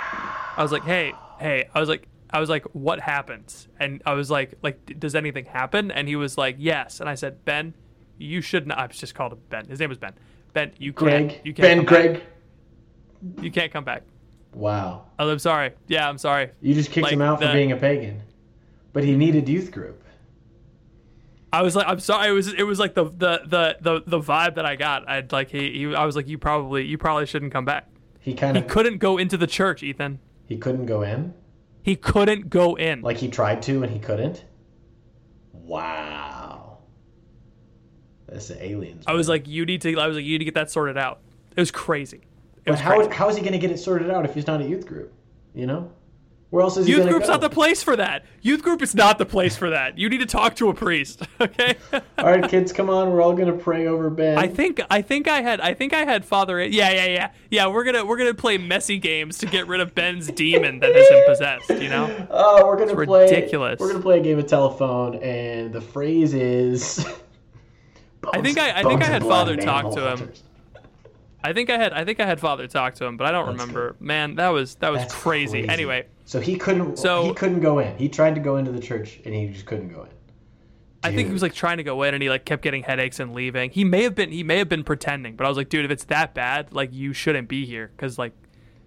I 0.56 0.62
was 0.62 0.70
like, 0.70 0.84
hey, 0.84 1.14
hey. 1.40 1.68
I 1.74 1.80
was 1.80 1.88
like, 1.88 2.06
I 2.30 2.40
was 2.40 2.48
like, 2.50 2.64
what 2.72 3.00
happens? 3.00 3.68
And 3.80 4.02
I 4.04 4.12
was 4.14 4.30
like, 4.30 4.54
like, 4.62 4.98
does 4.98 5.14
anything 5.14 5.46
happen? 5.46 5.90
And 5.90 6.06
he 6.08 6.16
was 6.16 6.36
like, 6.36 6.56
yes. 6.58 7.00
And 7.00 7.08
I 7.08 7.14
said, 7.14 7.44
Ben, 7.44 7.74
you 8.18 8.40
should 8.40 8.66
not. 8.66 8.78
I 8.78 8.86
was 8.86 8.98
just 8.98 9.14
called 9.14 9.32
him 9.32 9.40
Ben. 9.48 9.66
His 9.66 9.80
name 9.80 9.88
was 9.88 9.98
Ben. 9.98 10.12
Ben, 10.52 10.72
you 10.78 10.92
can't. 10.92 11.32
You 11.44 11.54
can't 11.54 11.78
ben 11.78 11.84
Greg. 11.84 12.12
Back. 13.22 13.44
You 13.44 13.50
can't 13.50 13.72
come 13.72 13.84
back. 13.84 14.02
Wow. 14.54 15.06
Oh, 15.18 15.30
I'm 15.30 15.38
sorry. 15.38 15.72
Yeah, 15.86 16.08
I'm 16.08 16.18
sorry. 16.18 16.50
You 16.60 16.74
just 16.74 16.90
kicked 16.90 17.04
Like 17.04 17.12
him 17.12 17.22
out 17.22 17.40
for 17.40 17.52
being 17.52 17.72
a 17.72 17.76
pagan. 17.76 18.22
But 18.92 19.04
he 19.04 19.16
needed 19.16 19.48
youth 19.48 19.70
group. 19.70 20.02
I 21.52 21.62
was 21.62 21.74
like, 21.74 21.86
I'm 21.88 22.00
sorry. 22.00 22.28
It 22.28 22.32
was 22.32 22.52
it 22.52 22.62
was 22.64 22.78
like 22.78 22.94
the 22.94 23.04
the 23.04 23.40
the 23.46 23.76
the, 23.80 24.02
the 24.06 24.20
vibe 24.20 24.56
that 24.56 24.66
I 24.66 24.76
got. 24.76 25.08
I'd 25.08 25.32
like 25.32 25.50
he, 25.50 25.70
he 25.72 25.94
I 25.94 26.04
was 26.04 26.14
like, 26.14 26.28
you 26.28 26.36
probably 26.38 26.84
you 26.84 26.98
probably 26.98 27.24
shouldn't 27.26 27.52
come 27.52 27.64
back. 27.64 27.88
He 28.20 28.34
kind 28.34 28.56
of 28.56 28.64
He 28.64 28.68
couldn't 28.68 28.98
go 28.98 29.16
into 29.16 29.36
the 29.38 29.46
church, 29.46 29.82
Ethan. 29.82 30.18
he 30.46 30.58
couldn't 30.58 30.86
go 30.86 31.02
in. 31.02 31.32
He 31.88 31.96
couldn't 31.96 32.50
go 32.50 32.74
in. 32.74 33.00
Like 33.00 33.16
he 33.16 33.28
tried 33.28 33.62
to 33.62 33.82
and 33.82 33.90
he 33.90 33.98
couldn't. 33.98 34.44
Wow. 35.54 36.80
That's 38.28 38.48
the 38.48 38.62
aliens. 38.62 39.04
I 39.06 39.14
was 39.14 39.26
like, 39.26 39.48
you 39.48 39.64
need 39.64 39.80
to. 39.80 39.98
I 39.98 40.06
was 40.06 40.14
like, 40.14 40.26
you 40.26 40.32
need 40.32 40.40
to 40.40 40.44
get 40.44 40.52
that 40.52 40.70
sorted 40.70 40.98
out. 40.98 41.20
It 41.56 41.60
was 41.60 41.70
crazy. 41.70 42.18
It 42.18 42.24
but 42.66 42.72
was 42.72 42.80
how, 42.80 42.96
crazy. 42.96 43.10
how 43.12 43.30
is 43.30 43.36
he 43.36 43.40
going 43.40 43.54
to 43.54 43.58
get 43.58 43.70
it 43.70 43.78
sorted 43.78 44.10
out 44.10 44.26
if 44.26 44.34
he's 44.34 44.46
not 44.46 44.60
a 44.60 44.64
youth 44.64 44.86
group? 44.86 45.14
You 45.54 45.66
know? 45.66 45.90
Where 46.50 46.62
else 46.62 46.78
is 46.78 46.88
Youth 46.88 47.06
group's 47.06 47.26
go? 47.26 47.32
not 47.32 47.40
the 47.42 47.50
place 47.50 47.82
for 47.82 47.94
that. 47.96 48.24
Youth 48.40 48.62
group 48.62 48.80
is 48.80 48.94
not 48.94 49.18
the 49.18 49.26
place 49.26 49.54
for 49.54 49.68
that. 49.68 49.98
You 49.98 50.08
need 50.08 50.20
to 50.20 50.26
talk 50.26 50.56
to 50.56 50.70
a 50.70 50.74
priest. 50.74 51.22
Okay. 51.40 51.74
All 52.18 52.24
right, 52.24 52.48
kids, 52.48 52.72
come 52.72 52.88
on. 52.90 53.10
We're 53.12 53.22
all 53.22 53.32
going 53.34 53.46
to 53.46 53.62
pray 53.62 53.86
over 53.86 54.10
Ben. 54.10 54.36
I 54.38 54.48
think 54.48 54.80
I 54.90 55.02
think 55.02 55.28
I 55.28 55.40
had 55.40 55.60
I 55.60 55.72
think 55.74 55.92
I 55.92 56.04
had 56.04 56.24
Father. 56.24 56.60
Yeah, 56.64 56.90
yeah, 56.90 57.06
yeah, 57.06 57.30
yeah. 57.50 57.66
We're 57.68 57.84
gonna 57.84 58.04
we're 58.04 58.16
gonna 58.16 58.34
play 58.34 58.58
messy 58.58 58.98
games 58.98 59.38
to 59.38 59.46
get 59.46 59.68
rid 59.68 59.80
of 59.80 59.94
Ben's 59.94 60.26
demon 60.28 60.80
that 60.80 60.94
has 60.96 61.08
him 61.08 61.22
possessed. 61.26 61.70
You 61.82 61.88
know. 61.90 62.26
Oh, 62.30 62.66
we're 62.66 62.76
gonna 62.76 62.92
It's 62.98 63.06
play. 63.06 63.24
ridiculous. 63.24 63.78
We're 63.78 63.92
gonna 63.92 64.02
play 64.02 64.18
a 64.18 64.22
game 64.22 64.38
of 64.38 64.46
telephone, 64.46 65.16
and 65.16 65.72
the 65.72 65.80
phrase 65.80 66.34
is. 66.34 67.06
I 68.32 68.40
think 68.40 68.58
I- 68.58 68.80
I 68.80 68.82
think 68.82 69.00
I 69.02 69.06
had 69.06 69.22
Father 69.22 69.56
talk 69.56 69.94
to 69.94 70.10
him. 70.16 70.32
I 71.42 71.52
think 71.52 71.70
I 71.70 71.78
had 71.78 71.92
I 71.92 72.04
think 72.04 72.20
I 72.20 72.26
had 72.26 72.40
Father 72.40 72.66
talk 72.66 72.94
to 72.96 73.04
him, 73.04 73.16
but 73.16 73.26
I 73.26 73.30
don't 73.32 73.46
That's 73.46 73.60
remember. 73.60 73.96
Man, 74.00 74.34
that 74.36 74.48
was 74.48 74.74
that 74.76 74.90
was 74.90 75.04
crazy. 75.12 75.60
crazy. 75.62 75.68
Anyway, 75.68 76.06
So 76.24 76.40
he 76.40 76.56
couldn't. 76.56 76.98
So- 76.98 77.24
he 77.24 77.34
couldn't 77.34 77.60
go 77.60 77.78
in. 77.78 77.96
He 77.96 78.08
tried 78.08 78.34
to 78.34 78.40
go 78.40 78.56
into 78.56 78.72
the 78.72 78.80
church, 78.80 79.20
and 79.24 79.34
he 79.34 79.46
just 79.48 79.66
couldn't 79.66 79.88
go 79.88 80.02
in. 80.02 80.08
I 81.02 81.12
think 81.12 81.28
he 81.28 81.32
was 81.32 81.42
like 81.42 81.54
trying 81.54 81.76
to 81.76 81.84
go 81.84 82.02
in 82.02 82.12
and 82.12 82.20
he 82.22 82.28
like 82.28 82.44
kept 82.44 82.60
getting 82.62 82.82
headaches 82.82 83.20
and 83.20 83.32
leaving. 83.32 83.70
He 83.70 83.84
may 83.84 84.02
have 84.02 84.14
been 84.16 84.32
he 84.32 84.42
may 84.42 84.58
have 84.58 84.68
been 84.68 84.82
pretending, 84.82 85.36
but 85.36 85.44
I 85.44 85.48
was 85.48 85.56
like, 85.56 85.68
dude, 85.68 85.84
if 85.84 85.90
it's 85.92 86.04
that 86.06 86.34
bad, 86.34 86.72
like 86.72 86.92
you 86.92 87.12
shouldn't 87.12 87.48
be 87.48 87.64
here 87.66 87.92
cuz 87.96 88.18
like 88.18 88.32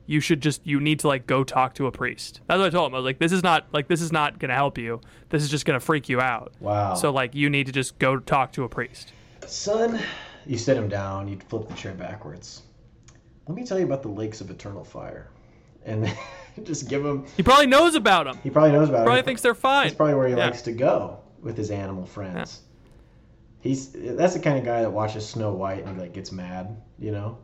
you 0.08 0.20
should 0.20 0.42
just 0.42 0.66
you 0.68 0.82
need 0.82 1.00
to 1.00 1.08
like 1.08 1.26
go 1.26 1.46
talk 1.46 1.74
to 1.76 1.88
a 1.88 1.92
priest. 1.92 2.42
That's 2.48 2.58
what 2.60 2.68
I 2.68 2.70
told 2.70 2.92
him. 2.92 2.96
I 2.96 2.98
was 2.98 3.06
like, 3.06 3.20
this 3.20 3.32
is 3.32 3.44
not 3.44 3.68
like 3.72 3.88
this 3.88 4.02
is 4.02 4.12
not 4.12 4.40
going 4.40 4.50
to 4.50 4.56
help 4.56 4.78
you. 4.78 5.00
This 5.30 5.42
is 5.42 5.50
just 5.50 5.66
going 5.66 5.80
to 5.80 5.86
freak 5.86 6.10
you 6.10 6.20
out. 6.20 6.52
Wow. 6.60 6.96
So 6.96 7.12
like 7.12 7.34
you 7.34 7.50
need 7.50 7.68
to 7.68 7.72
just 7.72 7.98
go 7.98 8.20
talk 8.20 8.52
to 8.54 8.66
a 8.66 8.70
priest. 8.70 9.14
Son, 9.48 9.98
you 10.46 10.58
sit 10.58 10.78
him 10.78 10.88
down. 10.90 11.28
You 11.28 11.38
flip 11.50 11.68
the 11.68 11.74
chair 11.76 11.94
backwards. 11.94 12.64
Let 13.48 13.56
me 13.56 13.66
tell 13.66 13.80
you 13.80 13.86
about 13.86 14.02
the 14.02 14.10
lakes 14.10 14.40
of 14.42 14.50
eternal 14.50 14.84
fire, 14.84 15.30
and 15.86 16.12
just 16.64 16.88
give 16.90 17.06
him. 17.06 17.26
He 17.38 17.44
probably 17.44 17.68
knows 17.68 17.96
about 17.96 18.26
them. 18.26 18.38
He 18.44 18.50
probably 18.50 18.72
knows 18.72 18.90
about 18.90 19.02
it. 19.02 19.06
Probably 19.06 19.24
thinks 19.24 19.42
they're 19.42 19.56
fine. 19.56 19.88
That's 19.88 19.96
probably 19.96 20.16
where 20.16 20.28
he 20.28 20.36
Yeah. 20.36 20.46
likes 20.46 20.62
to 20.64 20.72
go 20.72 21.20
with 21.42 21.58
his 21.58 21.72
animal 21.72 22.06
friends. 22.06 22.62
He's 23.62 23.90
that's 23.92 24.34
the 24.34 24.40
kind 24.40 24.58
of 24.58 24.64
guy 24.66 24.82
that 24.82 24.92
watches 24.92 25.28
Snow 25.28 25.54
White 25.54 25.86
and 25.86 25.98
like 26.00 26.14
gets 26.14 26.32
mad, 26.32 26.82
you 26.98 27.12
know. 27.12 27.38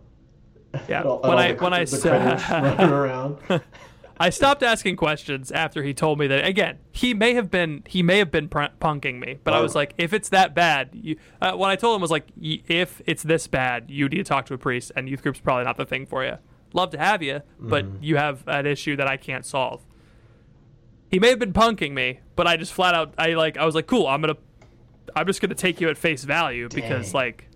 Yeah. 0.89 1.01
All- 1.05 1.19
When 1.21 1.31
all 1.31 1.37
I 1.37 1.51
the- 1.53 1.63
when 1.63 1.73
I 1.73 1.85
the 1.85 1.97
critters 1.99 2.49
running 2.49 2.89
around. 2.89 3.37
I 4.19 4.29
stopped 4.31 4.63
asking 4.63 4.95
questions 4.95 5.51
after 5.51 5.83
he 5.83 5.93
told 5.93 6.17
me 6.19 6.27
that 6.27 6.45
again 6.45 6.79
he 6.91 7.13
may 7.13 7.33
have 7.35 7.51
been 7.51 7.83
he 7.87 8.01
may 8.01 8.17
have 8.17 8.31
been 8.31 8.49
pr- 8.49 8.73
punking 8.81 9.19
me 9.19 9.37
but 9.43 9.53
I 9.53 9.61
was 9.61 9.75
Oh. 9.75 9.79
like 9.79 9.93
if 9.97 10.11
it's 10.13 10.29
that 10.29 10.55
bad 10.55 10.89
you, 10.93 11.17
uh, 11.41 11.53
what 11.53 11.69
I 11.69 11.75
told 11.75 11.95
him 11.95 12.01
was 12.01 12.11
like 12.11 12.27
y- 12.35 12.61
if 12.67 13.01
it's 13.05 13.23
this 13.23 13.47
bad 13.47 13.89
you 13.91 14.09
need 14.09 14.17
to 14.17 14.23
talk 14.23 14.45
to 14.47 14.53
a 14.53 14.57
priest 14.57 14.91
and 14.95 15.07
youth 15.07 15.21
group's 15.21 15.39
probably 15.39 15.65
not 15.65 15.77
the 15.77 15.85
thing 15.85 16.05
for 16.05 16.23
you 16.25 16.37
love 16.73 16.89
to 16.91 16.97
have 16.97 17.21
you 17.21 17.41
but 17.59 17.85
Mm-hmm. 17.85 18.03
you 18.03 18.17
have 18.17 18.43
an 18.47 18.65
issue 18.65 18.95
that 18.95 19.07
I 19.07 19.17
can't 19.17 19.45
solve 19.45 19.85
he 21.09 21.19
may 21.19 21.29
have 21.29 21.39
been 21.39 21.53
punking 21.53 21.93
me 21.93 22.19
but 22.35 22.47
I 22.47 22.57
just 22.57 22.73
flat 22.73 22.93
out 22.95 23.13
I 23.17 23.29
like 23.35 23.57
I 23.57 23.65
was 23.65 23.75
like 23.75 23.87
cool 23.87 24.07
I'm 24.07 24.21
gonna 24.21 24.37
I'm 25.15 25.25
just 25.27 25.41
gonna 25.41 25.55
take 25.55 25.79
you 25.79 25.89
at 25.89 25.97
face 25.97 26.23
value 26.23 26.69
because 26.69 27.07
Dang. 27.11 27.13
like 27.13 27.46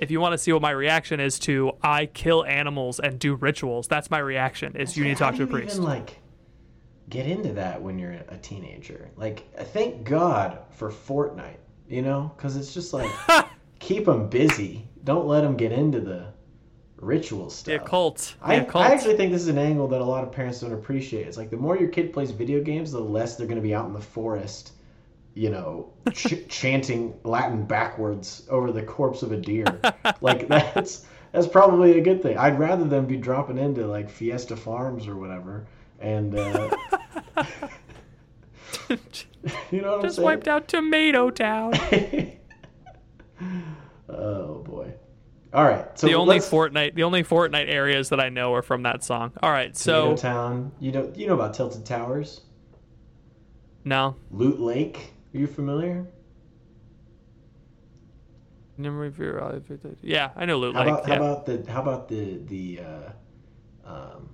if 0.00 0.10
you 0.10 0.20
want 0.20 0.32
to 0.32 0.38
see 0.38 0.52
what 0.52 0.62
my 0.62 0.70
reaction 0.70 1.20
is 1.20 1.38
to 1.40 1.72
I 1.82 2.06
kill 2.06 2.44
animals 2.44 2.98
and 2.98 3.18
do 3.18 3.34
rituals, 3.34 3.86
that's 3.86 4.10
my 4.10 4.18
reaction. 4.18 4.74
Is 4.76 4.96
you 4.96 5.04
need 5.04 5.16
to 5.16 5.18
talk 5.18 5.36
to 5.36 5.44
a 5.44 5.46
priest. 5.46 5.76
Even 5.76 5.84
like 5.84 6.18
get 7.10 7.26
into 7.26 7.52
that 7.52 7.80
when 7.80 7.98
you're 7.98 8.12
a 8.28 8.38
teenager. 8.38 9.10
Like 9.16 9.52
thank 9.72 10.04
God 10.04 10.58
for 10.70 10.90
Fortnite, 10.90 11.58
you 11.88 12.02
know, 12.02 12.32
because 12.36 12.56
it's 12.56 12.72
just 12.72 12.92
like 12.92 13.10
keep 13.78 14.06
them 14.06 14.28
busy. 14.28 14.88
Don't 15.04 15.26
let 15.26 15.42
them 15.42 15.56
get 15.56 15.72
into 15.72 16.00
the 16.00 16.32
ritual 16.96 17.50
stuff. 17.50 17.82
occult. 17.82 18.34
The 18.40 18.46
I, 18.46 18.54
occult. 18.54 18.86
I 18.86 18.92
actually 18.92 19.16
think 19.16 19.32
this 19.32 19.42
is 19.42 19.48
an 19.48 19.58
angle 19.58 19.88
that 19.88 20.00
a 20.00 20.04
lot 20.04 20.24
of 20.24 20.32
parents 20.32 20.60
don't 20.60 20.72
appreciate. 20.72 21.26
It's 21.26 21.36
like 21.36 21.50
the 21.50 21.56
more 21.56 21.76
your 21.76 21.88
kid 21.88 22.12
plays 22.12 22.30
video 22.30 22.62
games, 22.62 22.92
the 22.92 23.00
less 23.00 23.36
they're 23.36 23.46
going 23.46 23.56
to 23.56 23.62
be 23.62 23.74
out 23.74 23.86
in 23.86 23.92
the 23.92 24.00
forest, 24.00 24.72
you 25.34 25.50
know, 25.50 25.92
ch- 26.12 26.46
chanting 26.48 27.14
Latin 27.24 27.64
backwards 27.64 28.46
over 28.50 28.72
the 28.72 28.82
corpse 28.82 29.22
of 29.22 29.32
a 29.32 29.36
deer. 29.36 29.80
like 30.20 30.48
that's 30.48 31.06
that's 31.32 31.46
probably 31.46 31.98
a 31.98 32.02
good 32.02 32.22
thing. 32.22 32.36
I'd 32.36 32.58
rather 32.58 32.84
them 32.84 33.06
be 33.06 33.16
dropping 33.16 33.58
into 33.58 33.86
like 33.86 34.10
Fiesta 34.10 34.56
Farms 34.56 35.06
or 35.06 35.16
whatever, 35.16 35.66
and 36.00 36.34
uh, 36.36 36.70
you 39.70 39.80
know 39.82 39.92
what 39.96 40.02
Just 40.02 40.18
wiped 40.18 40.48
out 40.48 40.68
Tomato 40.68 41.30
Town. 41.30 41.74
oh 44.08 44.58
boy. 44.64 44.92
All 45.52 45.64
right. 45.64 45.86
So 45.98 46.06
the 46.06 46.14
only 46.14 46.36
let's- 46.36 46.48
Fortnite, 46.50 46.94
the 46.94 47.02
only 47.04 47.24
Fortnite 47.24 47.68
areas 47.72 48.08
that 48.10 48.20
I 48.20 48.28
know 48.28 48.54
are 48.54 48.62
from 48.62 48.82
that 48.84 49.02
song. 49.02 49.32
All 49.42 49.50
right, 49.50 49.76
so 49.76 50.02
Tomato 50.02 50.22
Town. 50.22 50.72
You 50.80 50.92
know 50.92 51.12
you 51.14 51.26
know 51.26 51.34
about 51.34 51.54
Tilted 51.54 51.84
Towers. 51.86 52.40
no, 53.84 54.16
Loot 54.30 54.60
Lake. 54.60 55.12
Are 55.34 55.38
you 55.38 55.46
familiar? 55.46 56.06
Never 58.76 59.04
if 59.04 59.18
you're- 59.18 59.40
if 59.56 59.70
it- 59.70 59.98
yeah, 60.02 60.30
I 60.36 60.46
know 60.46 60.58
Loot 60.58 60.74
How 60.74 60.82
about 60.82 61.06
yeah. 61.06 61.14
how 61.14 61.20
about 61.20 61.46
the 61.46 61.70
how 61.70 61.82
about 61.82 62.08
the 62.08 62.38
the 62.46 62.80
uh, 62.80 63.10
um, 63.84 64.30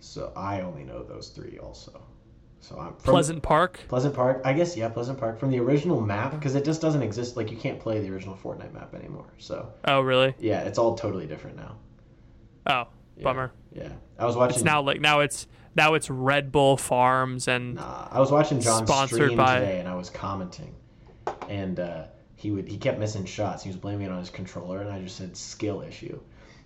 so 0.00 0.32
I 0.34 0.62
only 0.62 0.82
know 0.84 1.04
those 1.04 1.28
three 1.28 1.58
also. 1.58 2.02
So 2.58 2.76
I'm 2.78 2.94
from 2.94 3.12
Pleasant 3.14 3.42
Park. 3.42 3.80
Pleasant 3.88 4.14
Park. 4.14 4.42
I 4.44 4.52
guess 4.52 4.76
yeah, 4.76 4.88
Pleasant 4.88 5.18
Park 5.18 5.38
from 5.38 5.50
the 5.50 5.60
original 5.60 6.00
map 6.00 6.32
because 6.32 6.54
it 6.56 6.64
just 6.64 6.80
doesn't 6.80 7.02
exist. 7.02 7.36
Like 7.36 7.50
you 7.52 7.56
can't 7.56 7.78
play 7.78 8.00
the 8.00 8.10
original 8.10 8.36
Fortnite 8.36 8.72
map 8.72 8.94
anymore. 8.94 9.26
So 9.38 9.72
Oh, 9.86 10.00
really? 10.00 10.34
yeah, 10.38 10.62
it's 10.62 10.78
all 10.78 10.96
totally 10.96 11.26
different 11.26 11.56
now. 11.56 11.76
Oh, 12.66 12.86
Yeah. 13.16 13.24
bummer. 13.24 13.52
Yeah, 13.72 13.92
I 14.18 14.26
was 14.26 14.36
watching. 14.36 14.56
It's 14.56 14.64
now 14.64 14.82
like 14.82 15.00
now 15.00 15.20
it's 15.20 15.46
now 15.74 15.94
it's 15.94 16.10
Red 16.10 16.52
Bull 16.52 16.76
Farms 16.76 17.48
and 17.48 17.78
Uh, 17.78 18.08
I 18.10 18.20
was 18.20 18.30
watching 18.30 18.60
John 18.60 18.86
Sponsored 18.86 19.16
stream 19.22 19.36
by- 19.36 19.60
today, 19.60 19.78
and 19.80 19.88
I 19.88 19.94
was 19.94 20.10
commenting, 20.10 20.74
and 21.48 21.78
uh, 21.80 22.04
he 22.36 22.50
would 22.50 22.68
he 22.68 22.76
kept 22.78 22.98
missing 22.98 23.24
shots. 23.24 23.62
He 23.62 23.68
was 23.70 23.76
blaming 23.76 24.06
it 24.06 24.10
on 24.12 24.18
his 24.18 24.30
controller, 24.30 24.80
and 24.80 24.90
I 24.90 25.00
just 25.00 25.16
said 25.16 25.36
skill 25.36 25.82
issue, 25.82 26.18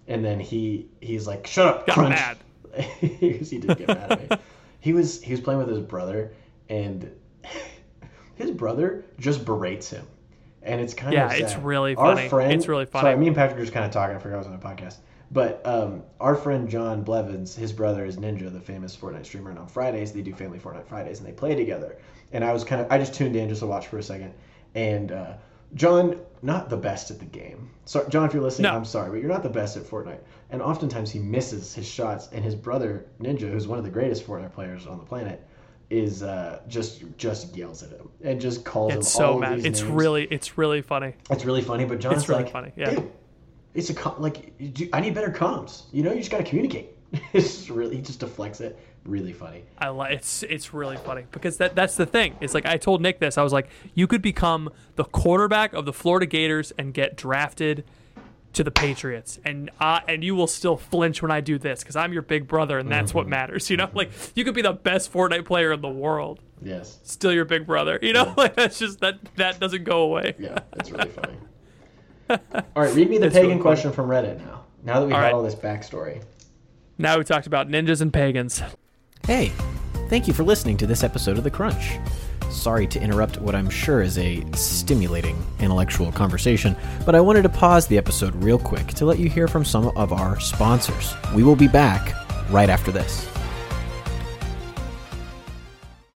and 0.08 0.24
then 0.24 0.40
he 0.40 0.88
he's 1.00 1.26
like, 1.26 1.46
"Shut 1.46 1.66
up, 1.66 1.86
Got 1.86 1.94
crunch." 1.94 2.10
mad. 2.10 2.36
Because 3.00 3.50
he 3.50 3.58
did 3.58 3.78
get 3.78 3.88
mad 3.88 4.12
at 4.12 4.30
me. 4.30 4.36
He 4.80 4.92
was 4.92 5.22
he 5.22 5.32
was 5.32 5.40
playing 5.40 5.58
with 5.60 5.68
his 5.68 5.78
brother, 5.80 6.32
and 6.68 7.10
his 8.34 8.50
brother 8.50 9.04
just 9.18 9.44
berates 9.44 9.88
him, 9.90 10.06
and 10.62 10.80
it's 10.80 10.94
kind 10.94 11.12
Yeah, 11.14 11.26
of 11.26 11.32
Yeah, 11.32 11.44
it's 11.44 11.52
sad. 11.54 11.64
really 11.64 11.94
Our 11.96 12.14
funny. 12.16 12.28
friend- 12.28 12.52
It's 12.52 12.68
really 12.68 12.84
funny. 12.86 13.04
Sorry, 13.04 13.16
me 13.16 13.26
and 13.28 13.36
Patrick 13.36 13.58
were 13.58 13.64
just 13.64 13.72
kind 13.74 13.86
of 13.86 13.92
talking. 13.92 14.14
I 14.16 14.18
forgot 14.18 14.34
I 14.36 14.38
was 14.38 14.46
on 14.46 14.54
a 14.54 14.58
podcast. 14.58 14.96
But 15.32 15.60
um, 15.66 16.02
our 16.20 16.34
friend 16.36 16.68
John 16.68 17.02
Blevins, 17.02 17.54
his 17.56 17.72
brother 17.72 18.04
is 18.04 18.16
Ninja, 18.16 18.52
the 18.52 18.60
famous 18.60 18.96
Fortnite 18.96 19.26
streamer, 19.26 19.50
and 19.50 19.58
on 19.58 19.66
Fridays 19.66 20.12
they 20.12 20.22
do 20.22 20.32
Family 20.32 20.58
Fortnite 20.58 20.86
Fridays, 20.86 21.18
and 21.18 21.26
they 21.26 21.32
play 21.32 21.54
together. 21.54 21.96
And 22.32 22.44
I 22.44 22.52
was 22.52 22.62
kind 22.64 22.80
of, 22.80 22.90
I 22.90 22.98
just 22.98 23.14
tuned 23.14 23.34
in 23.36 23.48
just 23.48 23.60
to 23.60 23.66
watch 23.66 23.88
for 23.88 23.98
a 23.98 24.02
second, 24.02 24.32
and 24.74 25.10
uh, 25.12 25.34
John, 25.74 26.20
not 26.42 26.70
the 26.70 26.76
best 26.76 27.10
at 27.10 27.18
the 27.18 27.24
game. 27.24 27.70
So, 27.86 28.08
John, 28.08 28.24
if 28.26 28.34
you're 28.34 28.42
listening, 28.42 28.70
No. 28.70 28.76
I'm 28.76 28.84
sorry, 28.84 29.10
but 29.10 29.16
you're 29.20 29.30
not 29.30 29.42
the 29.42 29.48
best 29.48 29.76
at 29.76 29.82
Fortnite. 29.82 30.20
And 30.50 30.62
oftentimes 30.62 31.10
he 31.10 31.18
misses 31.18 31.74
his 31.74 31.86
shots, 31.88 32.28
and 32.32 32.44
his 32.44 32.54
brother 32.54 33.06
Ninja, 33.20 33.50
who's 33.50 33.66
one 33.66 33.78
of 33.78 33.84
the 33.84 33.90
greatest 33.90 34.24
Fortnite 34.26 34.52
players 34.52 34.86
on 34.86 34.98
the 34.98 35.04
planet, 35.04 35.44
is 35.90 36.22
uh, 36.22 36.60
just 36.68 37.02
just 37.16 37.56
yells 37.56 37.82
at 37.84 37.90
him 37.90 38.08
and 38.22 38.40
just 38.40 38.64
calls 38.64 38.92
him 38.92 38.98
it's 38.98 39.14
all 39.20 39.34
so 39.34 39.38
mad. 39.38 39.64
it's 39.64 39.80
names. 39.80 39.82
really 39.92 40.24
it's 40.32 40.58
really 40.58 40.82
funny. 40.82 41.14
It's 41.30 41.44
really 41.44 41.62
funny, 41.62 41.84
but 41.84 42.00
John's 42.00 42.18
It's 42.18 42.28
really 42.28 42.42
like, 42.42 42.52
funny, 42.52 42.72
yeah. 42.76 42.90
"Dude, 42.90 43.12
it's 43.76 43.90
a 43.90 43.94
com- 43.94 44.20
like 44.20 44.52
I 44.92 45.00
need 45.00 45.14
better 45.14 45.30
comms. 45.30 45.82
You 45.92 46.02
know, 46.02 46.12
you 46.12 46.18
just 46.18 46.30
got 46.30 46.38
to 46.38 46.44
communicate. 46.44 46.90
it's 47.32 47.70
really 47.70 47.96
he 47.96 48.02
just 48.02 48.20
deflects 48.20 48.60
it. 48.60 48.78
Really 49.04 49.32
funny. 49.32 49.62
I 49.78 49.88
like 49.90 50.12
it's 50.14 50.42
it's 50.42 50.74
really 50.74 50.96
funny 50.96 51.26
because 51.30 51.58
that 51.58 51.76
that's 51.76 51.94
the 51.94 52.06
thing. 52.06 52.34
It's 52.40 52.54
like 52.54 52.66
I 52.66 52.76
told 52.76 53.00
Nick 53.00 53.20
this. 53.20 53.38
I 53.38 53.42
was 53.44 53.52
like, 53.52 53.68
you 53.94 54.06
could 54.08 54.22
become 54.22 54.68
the 54.96 55.04
quarterback 55.04 55.72
of 55.74 55.84
the 55.86 55.92
Florida 55.92 56.26
Gators 56.26 56.72
and 56.76 56.92
get 56.92 57.16
drafted 57.16 57.84
to 58.54 58.64
the 58.64 58.70
Patriots, 58.72 59.38
and 59.44 59.70
uh, 59.80 60.00
and 60.08 60.24
you 60.24 60.34
will 60.34 60.46
still 60.48 60.76
flinch 60.76 61.20
when 61.22 61.30
I 61.30 61.40
do 61.40 61.58
this 61.58 61.80
because 61.80 61.94
I'm 61.94 62.12
your 62.12 62.22
big 62.22 62.48
brother, 62.48 62.78
and 62.78 62.90
that's 62.90 63.10
Mm-hmm. 63.10 63.18
what 63.18 63.28
matters. 63.28 63.70
You 63.70 63.76
know, 63.76 63.90
like 63.94 64.10
you 64.34 64.44
could 64.44 64.54
be 64.54 64.62
the 64.62 64.72
best 64.72 65.12
Fortnite 65.12 65.44
player 65.44 65.72
in 65.72 65.82
the 65.82 65.88
world, 65.90 66.40
Yes. 66.62 66.98
still 67.04 67.32
your 67.32 67.44
big 67.44 67.66
brother. 67.66 67.98
You 68.02 68.14
know, 68.14 68.32
like 68.36 68.56
that's 68.56 68.78
just 68.78 68.98
that 69.00 69.18
that 69.36 69.60
doesn't 69.60 69.84
go 69.84 70.00
away. 70.00 70.34
Yeah, 70.38 70.58
it's 70.72 70.90
really 70.90 71.10
funny. 71.10 71.34
All 72.30 72.38
right, 72.74 72.94
read 72.94 73.10
me 73.10 73.18
the 73.18 73.26
It's 73.26 73.34
pagan 73.34 73.50
really 73.50 73.60
question 73.62 73.92
from 73.92 74.08
Reddit 74.08 74.38
now. 74.44 74.64
Now 74.84 75.00
that 75.00 75.06
we 75.06 75.12
All 75.12 75.18
have 75.18 75.24
right. 75.26 75.34
all 75.34 75.42
this 75.42 75.54
backstory. 75.54 76.22
Now 76.98 77.18
we 77.18 77.24
talked 77.24 77.46
about 77.46 77.68
ninjas 77.68 78.00
and 78.00 78.12
pagans. 78.12 78.62
Hey, 79.26 79.52
thank 80.08 80.26
you 80.26 80.32
for 80.32 80.44
listening 80.44 80.76
to 80.78 80.86
this 80.86 81.02
episode 81.02 81.38
of 81.38 81.44
The 81.44 81.50
Crunch. 81.50 81.98
Sorry 82.50 82.86
to 82.86 83.00
interrupt 83.00 83.40
what 83.40 83.54
I'm 83.54 83.68
sure 83.68 84.00
is 84.02 84.16
a 84.18 84.44
stimulating 84.52 85.36
intellectual 85.58 86.12
conversation, 86.12 86.76
but 87.04 87.14
I 87.14 87.20
wanted 87.20 87.42
to 87.42 87.48
pause 87.48 87.86
the 87.86 87.98
episode 87.98 88.34
real 88.36 88.58
quick 88.58 88.86
to 88.94 89.04
let 89.04 89.18
you 89.18 89.28
hear 89.28 89.48
from 89.48 89.64
some 89.64 89.88
of 89.96 90.12
our 90.12 90.38
sponsors. 90.40 91.14
We 91.34 91.42
will 91.42 91.56
be 91.56 91.68
back 91.68 92.14
right 92.50 92.70
after 92.70 92.92
this. 92.92 93.28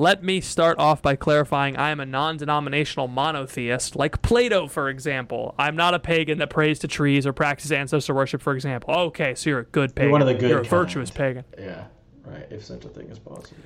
Let 0.00 0.22
me 0.22 0.40
start 0.40 0.78
off 0.78 1.02
by 1.02 1.14
clarifying 1.14 1.76
I 1.76 1.90
am 1.90 2.00
a 2.00 2.06
non 2.06 2.38
denominational 2.38 3.06
monotheist, 3.06 3.94
like 3.96 4.22
Plato, 4.22 4.66
for 4.66 4.88
example. 4.88 5.54
I'm 5.58 5.76
not 5.76 5.92
a 5.92 5.98
pagan 5.98 6.38
that 6.38 6.48
prays 6.48 6.78
to 6.78 6.88
trees 6.88 7.26
or 7.26 7.34
practices 7.34 7.70
ancestor 7.70 8.14
worship, 8.14 8.40
for 8.40 8.54
example. 8.54 8.94
Okay, 8.94 9.34
so 9.34 9.50
you're 9.50 9.58
a 9.58 9.64
good 9.64 9.94
pagan. 9.94 10.10
one 10.10 10.22
of 10.22 10.26
the 10.26 10.32
good 10.32 10.48
You're 10.48 10.60
a 10.60 10.62
kind. 10.62 10.70
virtuous 10.70 11.10
pagan. 11.10 11.44
Yeah, 11.58 11.84
right. 12.24 12.46
If 12.48 12.64
such 12.64 12.86
a 12.86 12.88
thing 12.88 13.10
is 13.10 13.18
possible. 13.18 13.58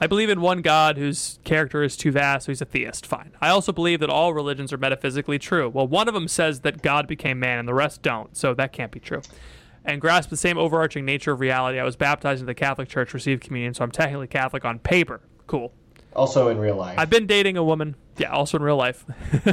I 0.00 0.06
believe 0.06 0.30
in 0.30 0.40
one 0.40 0.62
God 0.62 0.96
whose 0.96 1.38
character 1.44 1.82
is 1.82 1.94
too 1.94 2.10
vast, 2.10 2.46
so 2.46 2.52
he's 2.52 2.62
a 2.62 2.64
theist. 2.64 3.04
Fine. 3.04 3.32
I 3.42 3.50
also 3.50 3.70
believe 3.70 4.00
that 4.00 4.08
all 4.08 4.32
religions 4.32 4.72
are 4.72 4.78
metaphysically 4.78 5.38
true. 5.38 5.68
Well, 5.68 5.86
one 5.86 6.08
of 6.08 6.14
them 6.14 6.26
says 6.26 6.60
that 6.60 6.80
God 6.80 7.06
became 7.06 7.38
man, 7.38 7.58
and 7.58 7.68
the 7.68 7.74
rest 7.74 8.00
don't, 8.00 8.34
so 8.34 8.54
that 8.54 8.72
can't 8.72 8.92
be 8.92 9.00
true. 9.00 9.20
And 9.84 10.00
grasp 10.00 10.30
the 10.30 10.38
same 10.38 10.56
overarching 10.56 11.04
nature 11.04 11.32
of 11.32 11.40
reality. 11.40 11.78
I 11.78 11.84
was 11.84 11.96
baptized 11.96 12.40
into 12.40 12.46
the 12.46 12.54
Catholic 12.54 12.88
Church, 12.88 13.12
received 13.12 13.42
communion, 13.42 13.74
so 13.74 13.84
I'm 13.84 13.90
technically 13.90 14.28
Catholic 14.28 14.64
on 14.64 14.78
paper. 14.78 15.20
Cool. 15.46 15.70
Also 16.14 16.48
in 16.48 16.58
real 16.58 16.76
life. 16.76 16.98
I've 16.98 17.10
been 17.10 17.26
dating 17.26 17.56
a 17.56 17.64
woman. 17.64 17.96
Yeah, 18.18 18.30
also 18.30 18.58
in 18.58 18.62
real 18.62 18.76
life. 18.76 19.04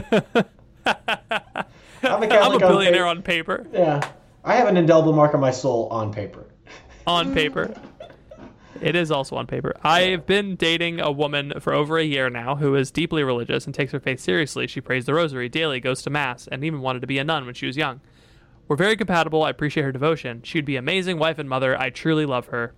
I'm 0.85 2.23
a 2.23 2.27
I'm 2.27 2.53
a 2.53 2.59
billionaire 2.59 3.05
on 3.05 3.17
on 3.17 3.23
paper. 3.23 3.63
paper. 3.63 3.77
Yeah. 3.77 4.11
I 4.43 4.55
have 4.55 4.67
an 4.67 4.77
indelible 4.77 5.13
mark 5.13 5.33
on 5.33 5.39
my 5.39 5.51
soul 5.51 5.87
on 5.89 6.13
paper. 6.13 6.45
On 7.05 7.33
paper. 7.33 7.73
It 8.81 8.95
is 8.95 9.11
also 9.11 9.35
on 9.35 9.47
paper. 9.47 9.75
I've 9.83 10.25
been 10.25 10.55
dating 10.55 11.01
a 11.01 11.11
woman 11.11 11.53
for 11.59 11.73
over 11.73 11.97
a 11.97 12.03
year 12.03 12.29
now 12.29 12.55
who 12.55 12.75
is 12.75 12.91
deeply 12.91 13.23
religious 13.23 13.65
and 13.65 13.75
takes 13.75 13.91
her 13.91 13.99
faith 13.99 14.19
seriously. 14.19 14.67
She 14.67 14.79
prays 14.79 15.05
the 15.05 15.13
rosary 15.13 15.49
daily, 15.49 15.79
goes 15.79 16.01
to 16.03 16.09
mass, 16.09 16.47
and 16.47 16.63
even 16.63 16.79
wanted 16.79 17.01
to 17.01 17.07
be 17.07 17.17
a 17.17 17.23
nun 17.23 17.45
when 17.45 17.55
she 17.55 17.65
was 17.65 17.75
young. 17.75 17.99
We're 18.67 18.77
very 18.77 18.95
compatible. 18.95 19.43
I 19.43 19.49
appreciate 19.49 19.83
her 19.83 19.91
devotion. 19.91 20.43
She'd 20.43 20.65
be 20.65 20.77
amazing 20.77 21.19
wife 21.19 21.39
and 21.39 21.49
mother. 21.49 21.79
I 21.79 21.89
truly 21.89 22.25
love 22.25 22.47
her. 22.47 22.73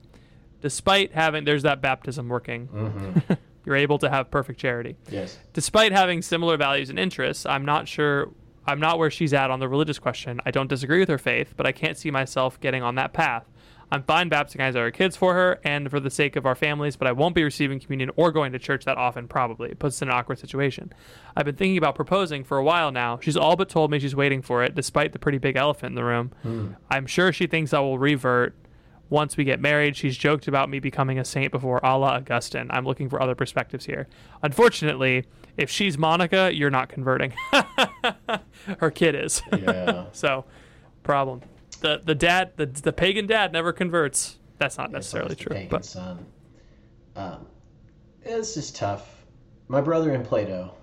Despite 0.62 1.14
having 1.14 1.44
there's 1.44 1.64
that 1.64 1.82
baptism 1.82 2.30
working. 2.30 2.68
Mm-hmm. 2.68 3.34
You're 3.66 3.76
able 3.76 4.00
to 4.00 4.10
have 4.10 4.32
perfect 4.32 4.60
charity. 4.60 4.96
Yes. 5.10 5.38
Despite 5.54 5.92
having 5.92 6.22
similar 6.22 6.58
values 6.58 6.90
and 6.90 6.98
interests, 6.98 7.46
I'm 7.46 7.66
not 7.66 7.88
sure 7.88 8.32
I'm 8.66 8.80
not 8.80 9.00
where 9.00 9.10
she's 9.10 9.34
at 9.34 9.50
on 9.50 9.60
the 9.60 9.68
religious 9.68 10.00
question. 10.00 10.40
I 10.46 10.52
don't 10.52 10.68
disagree 10.68 11.00
with 11.00 11.10
her 11.10 11.18
faith, 11.18 11.54
but 11.58 11.66
I 11.66 11.72
can't 11.72 11.98
see 11.98 12.12
myself 12.12 12.60
getting 12.60 12.84
on 12.84 12.96
that 12.96 13.14
path. 13.14 13.46
I'm 13.94 14.04
fine 14.04 14.30
baptizing 14.30 14.78
our 14.78 14.90
kids 14.90 15.18
for 15.18 15.34
her 15.34 15.60
and 15.66 15.90
for 15.92 16.00
the 16.00 16.10
sake 16.10 16.38
of 16.38 16.46
our 16.46 16.56
families, 16.56 16.96
but 16.96 17.10
I 17.10 17.12
won't 17.12 17.36
be 17.36 17.44
receiving 17.44 17.78
communion 17.78 18.10
or 18.16 18.32
going 18.32 18.54
to 18.54 18.60
church 18.60 18.86
that 18.86 18.98
often, 18.98 19.28
probably. 19.28 19.72
It 19.72 19.80
puts 19.80 19.98
us 19.98 20.02
in 20.02 20.08
an 20.08 20.14
awkward 20.14 20.40
situation. 20.40 20.94
I've 21.36 21.46
been 21.46 21.58
thinking 21.58 21.78
about 21.78 21.96
proposing 21.96 22.46
for 22.46 22.58
a 22.58 22.64
while 22.64 22.92
now. 22.92 23.20
She's 23.22 23.36
all 23.36 23.58
but 23.58 23.68
told 23.68 23.92
me 23.92 24.00
she's 24.00 24.16
waiting 24.16 24.42
for 24.42 24.64
it, 24.64 24.76
despite 24.76 25.12
the 25.12 25.20
pretty 25.20 25.40
big 25.40 25.58
elephant 25.58 25.92
in 25.92 25.96
the 25.96 26.06
room. 26.06 26.32
Hmm. 26.42 26.68
I'm 26.90 27.06
sure 27.06 27.34
she 27.34 27.48
thinks 27.48 27.74
I 27.74 27.80
will 27.80 28.00
revert 28.00 28.56
once 29.12 29.38
we 29.38 29.44
get 29.44 29.60
married. 29.60 29.96
She's 29.96 30.18
joked 30.18 30.48
about 30.48 30.70
me 30.70 30.80
becoming 30.80 31.20
a 31.20 31.26
saint 31.26 31.52
before, 31.52 31.80
à 31.82 32.00
la 32.00 32.16
Augustine. 32.16 32.68
I'm 32.72 32.86
looking 32.86 33.10
for 33.10 33.22
other 33.22 33.36
perspectives 33.36 33.86
here. 33.86 34.08
Unfortunately, 34.42 35.26
if 35.58 35.70
she's 35.70 35.98
Monica, 35.98 36.50
you're 36.52 36.72
not 36.72 36.90
converting. 36.90 37.34
Her 38.80 38.90
kid 38.90 39.14
is. 39.14 39.44
Yeah. 39.56 40.06
so, 40.14 40.46
problem. 41.04 41.42
The 41.82 42.02
the 42.04 42.16
dad, 42.16 42.54
the 42.56 42.66
the 42.66 42.94
pagan 42.94 43.28
dad, 43.28 43.52
never 43.52 43.72
converts. 43.74 44.40
That's 44.58 44.78
not 44.78 44.92
necessarily 44.92 45.36
true, 45.36 45.54
pagan 45.56 45.70
but 45.70 45.86
son. 45.86 46.26
Um, 47.16 47.46
it's 48.24 48.54
just 48.56 48.76
tough. 48.76 49.26
My 49.68 49.82
brother 49.82 50.14
in 50.14 50.24
Plato. 50.24 50.74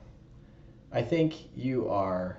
I 0.92 1.02
think 1.02 1.34
you 1.54 1.88
are. 1.88 2.38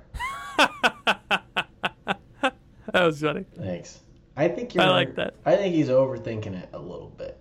that 0.58 2.54
was 2.94 3.22
funny. 3.22 3.46
Thanks. 3.58 4.00
I 4.40 4.48
think 4.48 4.74
you're. 4.74 4.86
I 4.86 4.90
like 4.90 5.16
that. 5.16 5.36
I 5.46 5.58
think 5.58 5.76
he's 5.76 5.90
overthinking 5.90 6.56
it 6.64 6.70
a 6.72 6.80
little 6.80 7.10
bit. 7.10 7.38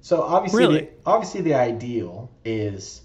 So 0.00 0.22
obviously, 0.22 0.58
Really? 0.60 0.80
the, 0.82 0.90
obviously, 1.04 1.40
the 1.40 1.54
ideal 1.54 2.30
is 2.44 3.02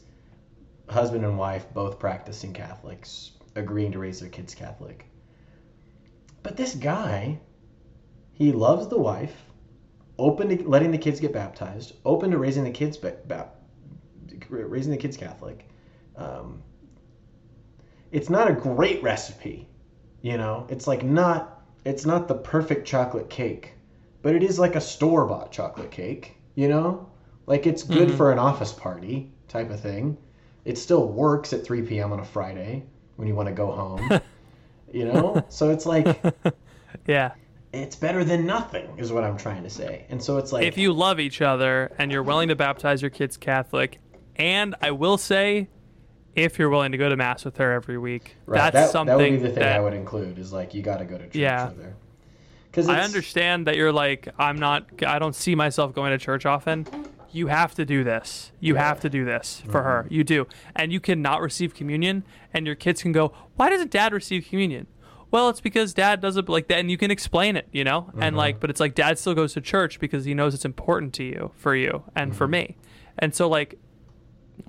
husband 0.87 1.25
and 1.25 1.35
wife 1.35 1.65
both 1.73 1.97
practicing 1.97 2.53
Catholics, 2.53 3.31
agreeing 3.55 3.91
to 3.93 3.99
raise 3.99 4.19
their 4.19 4.29
kids 4.29 4.53
Catholic. 4.53 5.07
But 6.43 6.55
this 6.55 6.75
guy, 6.75 7.39
he 8.33 8.51
loves 8.51 8.89
the 8.89 8.99
wife, 8.99 9.35
open 10.19 10.55
to 10.55 10.69
letting 10.69 10.91
the 10.91 10.99
kids 10.99 11.19
get 11.19 11.33
baptized, 11.33 11.93
open 12.05 12.29
to 12.29 12.37
raising 12.37 12.63
the 12.63 12.69
kids 12.69 12.95
ba- 12.95 13.17
bap- 13.25 13.55
raising 14.49 14.91
the 14.91 14.97
kids 14.97 15.17
Catholic. 15.17 15.67
Um, 16.15 16.61
it's 18.11 18.29
not 18.29 18.51
a 18.51 18.53
great 18.53 19.01
recipe, 19.01 19.67
you 20.21 20.37
know. 20.37 20.67
It's 20.69 20.85
like 20.85 21.03
not 21.03 21.54
it's 21.85 22.05
not 22.05 22.27
the 22.27 22.35
perfect 22.35 22.87
chocolate 22.87 23.29
cake, 23.29 23.73
but 24.23 24.35
it 24.35 24.43
is 24.43 24.59
like 24.59 24.75
a 24.75 24.81
store 24.81 25.25
bought 25.25 25.51
chocolate 25.51 25.91
cake, 25.91 26.35
you 26.55 26.67
know. 26.67 27.07
Like 27.45 27.67
it's 27.67 27.83
good 27.83 28.07
mm-hmm. 28.07 28.17
for 28.17 28.31
an 28.31 28.39
office 28.39 28.73
party 28.73 29.31
type 29.47 29.69
of 29.69 29.79
thing. 29.79 30.17
It 30.65 30.79
still 30.79 31.07
works 31.07 31.53
at 31.53 31.63
3 31.63 31.83
p.m. 31.83 32.11
on 32.11 32.19
a 32.19 32.25
Friday 32.25 32.83
when 33.17 33.27
you 33.27 33.35
want 33.35 33.47
to 33.49 33.53
go 33.53 33.71
home, 33.71 34.19
you 34.91 35.05
know. 35.05 35.45
So 35.49 35.69
it's 35.69 35.85
like 35.85 36.21
Yeah. 37.07 37.33
it's 37.71 37.95
better 37.95 38.23
than 38.23 38.47
nothing, 38.47 38.97
is 38.97 39.13
what 39.13 39.23
I'm 39.23 39.37
trying 39.37 39.61
to 39.61 39.69
say. 39.69 40.07
And 40.09 40.21
so 40.21 40.37
it's 40.37 40.51
like 40.51 40.65
if 40.65 40.77
you 40.77 40.91
love 40.91 41.19
each 41.19 41.41
other 41.41 41.93
and 41.99 42.11
you're 42.11 42.23
willing 42.23 42.49
to 42.49 42.55
baptize 42.55 43.03
your 43.03 43.11
kids 43.11 43.37
Catholic, 43.37 43.99
and 44.37 44.73
I 44.81 44.89
will 44.89 45.19
say, 45.19 45.69
if 46.35 46.59
you're 46.59 46.69
willing 46.69 46.91
to 46.91 46.97
go 46.97 47.09
to 47.09 47.15
mass 47.15 47.45
with 47.45 47.57
her 47.57 47.71
every 47.73 47.97
week, 47.97 48.35
Right, 48.45 48.57
that's 48.71 48.73
that, 48.87 48.91
something 48.91 49.17
that 49.17 49.23
would 49.23 49.31
be 49.31 49.37
the 49.37 49.49
thing 49.49 49.59
that 49.59 49.77
I 49.77 49.79
would 49.79 49.93
include 49.93 50.37
is 50.37 50.51
like 50.53 50.73
you 50.73 50.81
got 50.81 50.97
to 50.97 51.05
go 51.05 51.17
to 51.17 51.23
church 51.25 51.35
Yeah. 51.35 51.69
with 51.69 51.81
her. 51.81 51.95
Because 52.69 52.89
I 52.89 52.99
understand 52.99 53.67
that 53.67 53.77
you're 53.77 53.93
like, 53.93 54.27
I'm 54.37 54.57
not, 54.57 54.85
I 55.07 55.17
don't 55.17 55.33
see 55.35 55.55
myself 55.55 55.93
going 55.93 56.11
to 56.11 56.17
church 56.17 56.45
often. 56.45 56.85
You 57.31 57.47
have 57.47 57.73
to 57.75 57.85
do 57.85 58.03
this. 58.03 58.51
You 58.59 58.75
have 58.75 58.99
to 59.01 59.09
do 59.09 59.23
this 59.23 59.63
for 59.69 59.81
her. 59.83 60.03
Mm-hmm. 60.03 60.13
You 60.13 60.23
do. 60.25 60.47
And 60.75 60.91
you 60.91 60.99
cannot 60.99 61.41
receive 61.41 61.73
communion, 61.73 62.25
and 62.53 62.65
your 62.65 62.75
kids 62.75 63.01
can 63.01 63.13
go, 63.13 63.31
Why 63.55 63.69
doesn't 63.69 63.91
dad 63.91 64.11
receive 64.13 64.45
communion? 64.49 64.87
Well, 65.31 65.47
it's 65.49 65.61
because 65.61 65.93
dad 65.93 66.19
doesn't 66.21 66.47
like 66.49 66.67
that, 66.67 66.79
and 66.79 66.91
you 66.91 66.97
can 66.97 67.11
explain 67.11 67.55
it, 67.55 67.67
you 67.71 67.83
know? 67.85 68.01
Mm-hmm. 68.01 68.23
And 68.23 68.35
like, 68.37 68.59
but 68.59 68.69
it's 68.69 68.79
like 68.81 68.93
dad 68.93 69.17
still 69.19 69.33
goes 69.33 69.53
to 69.53 69.61
church 69.61 69.99
because 69.99 70.25
he 70.25 70.33
knows 70.33 70.53
it's 70.53 70.65
important 70.65 71.13
to 71.15 71.23
you, 71.23 71.51
for 71.55 71.75
you, 71.75 72.03
and 72.13 72.31
Mm-hmm. 72.31 72.37
for 72.37 72.47
me. 72.47 72.75
And 73.19 73.33
so, 73.33 73.47
like, 73.47 73.79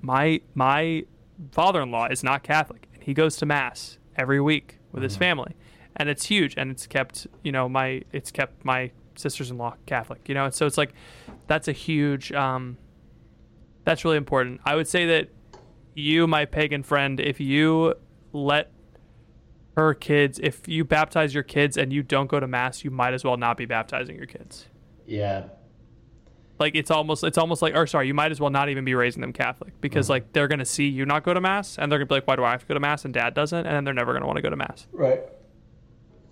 my, 0.01 0.39
my 0.55 1.03
father 1.51 1.81
in 1.81 1.91
law 1.91 2.07
is 2.07 2.23
not 2.23 2.43
Catholic, 2.43 2.87
and 2.93 3.03
he 3.03 3.13
goes 3.13 3.37
to 3.37 3.45
mass 3.45 3.97
every 4.15 4.41
week 4.41 4.79
with 4.91 5.03
his 5.03 5.15
family, 5.17 5.55
and 5.95 6.09
it's 6.09 6.25
huge, 6.25 6.55
and 6.57 6.71
it's 6.71 6.87
kept 6.87 7.27
you 7.43 7.51
know 7.51 7.67
my 7.69 8.01
it's 8.11 8.31
kept 8.31 8.65
my 8.65 8.91
sisters 9.15 9.51
in 9.51 9.57
law 9.57 9.75
Catholic, 9.85 10.27
you 10.27 10.35
know, 10.35 10.45
and 10.45 10.53
so 10.53 10.65
it's 10.65 10.77
like 10.77 10.93
that's 11.47 11.67
a 11.67 11.71
huge 11.71 12.31
um, 12.31 12.77
that's 13.83 14.03
really 14.03 14.17
important. 14.17 14.61
I 14.65 14.75
would 14.75 14.87
say 14.87 15.05
that 15.07 15.29
you, 15.93 16.27
my 16.27 16.45
pagan 16.45 16.83
friend, 16.83 17.19
if 17.19 17.39
you 17.39 17.95
let 18.33 18.71
her 19.75 19.93
kids, 19.93 20.39
if 20.41 20.67
you 20.67 20.83
baptize 20.83 21.33
your 21.33 21.43
kids 21.43 21.77
and 21.77 21.93
you 21.93 22.03
don't 22.03 22.27
go 22.27 22.39
to 22.39 22.47
mass, 22.47 22.83
you 22.83 22.91
might 22.91 23.13
as 23.13 23.23
well 23.23 23.37
not 23.37 23.57
be 23.57 23.65
baptizing 23.65 24.15
your 24.15 24.25
kids. 24.25 24.65
yeah, 25.05 25.43
Like 26.59 26.75
it's 26.75 26.89
almost 26.91 27.23
it's 27.23 27.37
almost 27.37 27.61
like 27.61 27.75
or 27.75 27.85
sorry, 27.87 28.07
you 28.07 28.13
might 28.13 28.31
as 28.31 28.39
well 28.39 28.49
not 28.49 28.69
even 28.69 28.83
be 28.85 28.95
raising 28.95 29.21
them 29.21 29.33
Catholic 29.33 29.79
because 29.81 30.09
like 30.09 30.33
they're 30.33 30.47
gonna 30.47 30.65
see 30.65 30.87
you 30.87 31.05
not 31.05 31.23
go 31.23 31.33
to 31.33 31.41
mass 31.41 31.77
and 31.77 31.91
they're 31.91 31.99
gonna 31.99 32.07
be 32.07 32.15
like, 32.15 32.27
why 32.27 32.35
do 32.35 32.43
I 32.43 32.51
have 32.51 32.61
to 32.61 32.67
go 32.67 32.73
to 32.73 32.79
mass 32.79 33.05
and 33.05 33.13
dad 33.13 33.33
doesn't, 33.33 33.65
and 33.65 33.75
then 33.75 33.83
they're 33.83 33.93
never 33.93 34.13
gonna 34.13 34.25
want 34.25 34.37
to 34.37 34.41
go 34.41 34.49
to 34.49 34.55
mass. 34.55 34.87
right. 34.91 35.21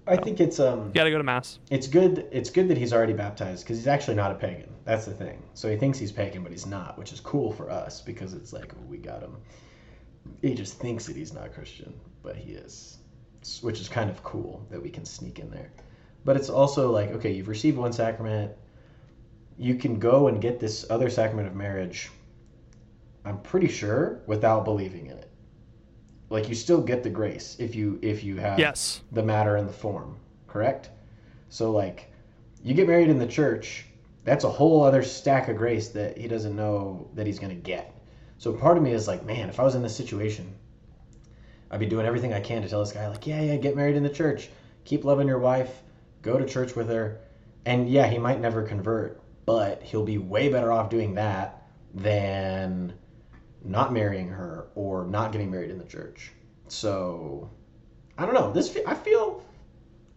I 0.08 0.18
think 0.18 0.40
it's 0.40 0.60
um 0.60 0.88
You 0.90 0.94
gotta 0.94 1.10
go 1.10 1.18
to 1.18 1.24
mass. 1.24 1.58
it's 1.72 1.88
good 1.88 2.28
it's 2.32 2.52
good 2.52 2.68
that 2.68 2.78
he's 2.78 2.94
already 2.94 3.14
baptized 3.14 3.64
because 3.66 3.78
he's 3.78 3.88
actually 3.88 4.16
not 4.16 4.32
a 4.32 4.36
pagan 4.36 4.70
that's 4.84 5.06
the 5.06 5.14
thing 5.14 5.42
so 5.56 5.68
he 5.68 5.78
thinks 5.78 5.98
he's 5.98 6.12
pagan 6.12 6.44
but 6.44 6.52
he's 6.52 6.68
not 6.68 6.96
which 7.00 7.12
is 7.12 7.20
cool 7.20 7.52
for 7.52 7.72
us 7.72 8.02
because 8.02 8.34
it's 8.34 8.54
like 8.54 8.72
oh, 8.78 8.84
we 8.88 8.98
got 8.98 9.22
him 9.24 9.36
he 10.44 10.54
just 10.54 10.78
thinks 10.80 11.08
that 11.08 11.16
he's 11.16 11.34
not 11.34 11.52
christian 11.56 11.92
but 12.22 12.36
he 12.36 12.52
is 12.52 13.00
which 13.64 13.80
is 13.82 13.90
kind 13.90 14.12
of 14.12 14.22
cool 14.24 14.64
that 14.70 14.80
we 14.82 14.92
can 14.92 15.06
sneak 15.06 15.40
in 15.40 15.50
there 15.50 15.72
but 16.24 16.36
it's 16.36 16.50
also 16.52 16.92
like 16.92 17.10
okay 17.10 17.32
you've 17.32 17.48
received 17.48 17.76
one 17.76 17.92
sacrament 17.92 18.52
you 19.58 19.76
can 19.76 20.00
go 20.00 20.28
and 20.28 20.42
get 20.42 20.60
this 20.60 20.86
other 20.90 21.10
sacrament 21.10 21.48
of 21.48 21.56
marriage 21.56 22.10
i'm 23.24 23.40
pretty 23.42 23.68
sure 23.68 24.22
without 24.28 24.66
believing 24.66 25.08
in 25.08 25.18
it. 25.18 25.32
Like 26.30 26.50
you 26.50 26.56
still 26.56 26.82
get 26.82 27.04
the 27.04 27.10
grace 27.10 27.56
if 27.60 27.76
you 27.76 28.00
if 28.02 28.24
you 28.24 28.36
have 28.38 28.58
Yes. 28.60 29.02
the 29.12 29.24
matter 29.24 29.58
and 29.58 29.68
the 29.70 29.74
form 29.74 30.18
correct? 30.48 30.90
So 31.50 31.72
like 31.72 32.12
you 32.64 32.74
get 32.74 32.88
married 32.88 33.10
in 33.10 33.20
the 33.20 33.28
church 33.28 33.86
that's 34.24 34.44
a 34.44 34.50
whole 34.50 34.84
other 34.84 35.04
stack 35.04 35.50
of 35.50 35.56
grace 35.58 35.90
that 35.90 36.18
he 36.18 36.28
doesn't 36.28 36.56
know 36.56 37.08
that 37.14 37.28
he's 37.28 37.38
going 37.38 37.56
to 37.56 37.62
get. 37.62 37.94
So 38.40 38.52
part 38.52 38.76
of 38.78 38.84
me 38.84 38.92
is 38.92 39.08
like 39.08 39.24
man 39.26 39.50
if 39.50 39.60
i 39.60 39.64
was 39.64 39.76
in 39.76 39.84
this 39.84 39.96
situation 39.96 40.54
i'd 41.72 41.80
be 41.80 41.86
doing 41.86 42.06
everything 42.06 42.34
i 42.34 42.40
can 42.40 42.62
to 42.64 42.68
tell 42.70 42.80
this 42.80 42.92
guy 42.92 43.08
like 43.08 43.26
yeah 43.26 43.42
yeah 43.42 43.56
get 43.58 43.76
married 43.76 43.96
in 43.96 44.04
the 44.04 44.10
church. 44.10 44.50
Keep 44.84 45.04
loving 45.06 45.28
your 45.28 45.40
wife. 45.40 45.82
Go 46.22 46.38
to 46.38 46.46
church 46.46 46.76
with 46.76 46.90
her. 46.90 47.22
And 47.66 47.90
yeah 47.90 48.08
he 48.08 48.18
might 48.18 48.40
never 48.42 48.62
convert 48.64 49.20
but 49.46 49.82
he'll 49.84 50.04
be 50.06 50.18
way 50.18 50.50
better 50.50 50.72
off 50.72 50.90
doing 50.90 51.14
that 51.16 51.64
than 51.94 52.94
not 53.64 53.94
marrying 53.94 54.28
her 54.28 54.68
or 54.76 55.06
not 55.06 55.32
getting 55.32 55.50
married 55.50 55.72
in 55.72 55.78
the 55.78 55.86
church. 55.86 56.32
So 56.68 57.50
i 58.18 58.26
don't 58.26 58.34
know. 58.34 58.52
This 58.52 58.78
i 58.88 58.94
feel 58.94 59.44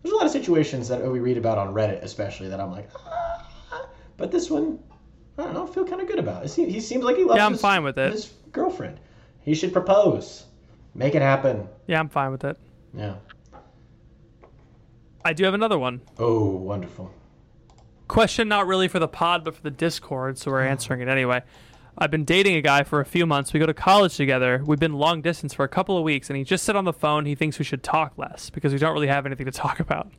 there's 0.03 0.13
a 0.13 0.17
lot 0.17 0.27
of 0.27 0.33
situations 0.33 0.89
that 0.89 1.03
we 1.11 1.19
read 1.19 1.37
about 1.37 1.59
on 1.59 1.75
reddit 1.75 2.03
especially 2.03 2.49
that 2.49 2.61
i'm 2.61 2.71
like 2.71 2.89
ah, 2.97 3.47
but 4.17 4.31
this 4.31 4.49
one 4.51 4.79
i 5.37 5.43
don't 5.43 5.55
know 5.55 5.67
I 5.67 5.71
feel 5.71 5.85
kind 5.85 6.01
of 6.01 6.07
good 6.09 6.19
about 6.21 6.45
it. 6.45 6.53
He, 6.53 6.71
he 6.71 6.81
seems 6.81 7.05
like 7.05 7.17
he 7.17 7.25
loves 7.25 7.37
Yeah, 7.39 7.47
I'm 7.47 7.53
his, 7.53 7.61
fine 7.61 7.83
with 7.85 7.99
it. 7.99 8.13
his 8.13 8.33
girlfriend. 8.53 8.99
He 9.41 9.55
should 9.55 9.73
propose. 9.73 10.45
Make 10.95 11.15
it 11.15 11.23
happen. 11.23 11.69
Yeah, 11.87 11.99
I'm 12.01 12.09
fine 12.09 12.31
with 12.33 12.45
it. 12.45 12.57
yeah. 12.95 13.15
I 15.25 15.33
do 15.33 15.45
have 15.45 15.55
another 15.55 15.79
one. 15.79 16.01
oh 16.19 16.47
wonderful 16.47 17.13
Question 18.09 18.49
not 18.49 18.67
really 18.67 18.89
for 18.89 18.99
the 18.99 19.09
pod, 19.09 19.45
but 19.45 19.55
for 19.55 19.63
the 19.63 19.71
Discord, 19.71 20.39
so 20.39 20.51
we're 20.51 20.63
answering 20.65 21.01
it 21.01 21.09
anyway. 21.09 21.43
I've 21.97 22.11
been 22.11 22.25
dating 22.25 22.57
a 22.57 22.63
guy 22.63 22.85
for 22.85 23.01
a 23.01 23.05
few 23.05 23.27
months. 23.27 23.53
We 23.53 23.61
go 23.61 23.67
to 23.67 23.75
college 23.75 24.17
together. 24.17 24.63
We've 24.65 24.79
been 24.79 24.95
long 24.95 25.21
distance 25.21 25.53
for 25.53 25.65
a 25.65 25.69
couple 25.69 25.99
of 25.99 26.05
weeks, 26.05 26.31
and 26.31 26.37
he 26.37 26.45
just 26.45 26.65
said 26.65 26.77
on 26.77 26.85
the 26.85 26.93
phone 26.93 27.27
he 27.27 27.35
thinks 27.35 27.59
we 27.59 27.65
should 27.65 27.83
talk 27.83 28.17
less 28.17 28.51
because 28.51 28.73
we 28.73 28.79
don't 28.79 28.95
really 28.95 29.09
have 29.09 29.27
anything 29.27 29.47
to 29.47 29.53
talk 29.53 29.79
about. 29.81 30.11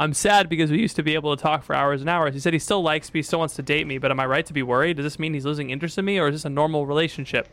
I'm 0.00 0.14
sad 0.14 0.48
because 0.48 0.70
we 0.70 0.78
used 0.78 0.96
to 0.96 1.02
be 1.02 1.14
able 1.14 1.36
to 1.36 1.42
talk 1.42 1.62
for 1.62 1.74
hours 1.74 2.00
and 2.00 2.10
hours. 2.10 2.34
He 2.34 2.40
said 2.40 2.52
he 2.52 2.58
still 2.58 2.82
likes 2.82 3.12
me, 3.12 3.22
still 3.22 3.38
wants 3.38 3.54
to 3.56 3.62
date 3.62 3.86
me, 3.86 3.98
but 3.98 4.10
am 4.10 4.18
I 4.18 4.26
right 4.26 4.44
to 4.46 4.52
be 4.52 4.62
worried? 4.62 4.96
Does 4.96 5.04
this 5.04 5.18
mean 5.18 5.34
he's 5.34 5.44
losing 5.44 5.70
interest 5.70 5.96
in 5.96 6.04
me, 6.04 6.18
or 6.18 6.28
is 6.28 6.34
this 6.34 6.44
a 6.44 6.50
normal 6.50 6.86
relationship? 6.86 7.48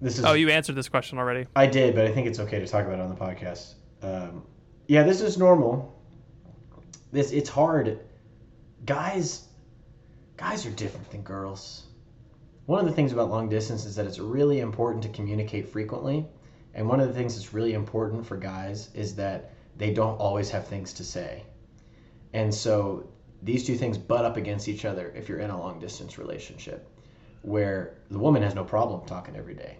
this 0.00 0.18
is 0.18 0.24
Oh, 0.24 0.32
you 0.32 0.48
answered 0.48 0.74
this 0.74 0.88
question 0.88 1.18
already. 1.18 1.46
I 1.54 1.66
did, 1.66 1.94
but 1.94 2.06
I 2.06 2.12
think 2.12 2.26
it's 2.26 2.40
okay 2.40 2.58
to 2.58 2.66
talk 2.66 2.86
about 2.86 2.98
it 2.98 3.02
on 3.02 3.10
the 3.10 3.14
podcast. 3.14 3.74
Um, 4.02 4.42
yeah, 4.86 5.02
this 5.02 5.20
is 5.20 5.38
normal. 5.38 5.97
This 7.10 7.32
it's 7.32 7.48
hard. 7.48 8.00
Guys, 8.84 9.48
guys 10.36 10.66
are 10.66 10.70
different 10.70 11.10
than 11.10 11.22
girls. 11.22 11.84
One 12.66 12.80
of 12.80 12.86
the 12.86 12.92
things 12.92 13.12
about 13.12 13.30
long 13.30 13.48
distance 13.48 13.86
is 13.86 13.96
that 13.96 14.06
it's 14.06 14.18
really 14.18 14.60
important 14.60 15.02
to 15.04 15.08
communicate 15.08 15.68
frequently, 15.68 16.26
and 16.74 16.86
one 16.86 17.00
of 17.00 17.08
the 17.08 17.14
things 17.14 17.34
that's 17.34 17.54
really 17.54 17.72
important 17.72 18.26
for 18.26 18.36
guys 18.36 18.90
is 18.94 19.14
that 19.16 19.52
they 19.78 19.92
don't 19.94 20.18
always 20.18 20.50
have 20.50 20.66
things 20.66 20.92
to 20.94 21.04
say. 21.04 21.44
And 22.34 22.54
so 22.54 23.08
these 23.42 23.64
two 23.64 23.76
things 23.76 23.96
butt 23.96 24.26
up 24.26 24.36
against 24.36 24.68
each 24.68 24.84
other 24.84 25.12
if 25.16 25.28
you're 25.28 25.38
in 25.38 25.50
a 25.50 25.58
long 25.58 25.78
distance 25.78 26.18
relationship, 26.18 26.86
where 27.40 27.96
the 28.10 28.18
woman 28.18 28.42
has 28.42 28.54
no 28.54 28.64
problem 28.64 29.06
talking 29.06 29.34
every 29.34 29.54
day 29.54 29.78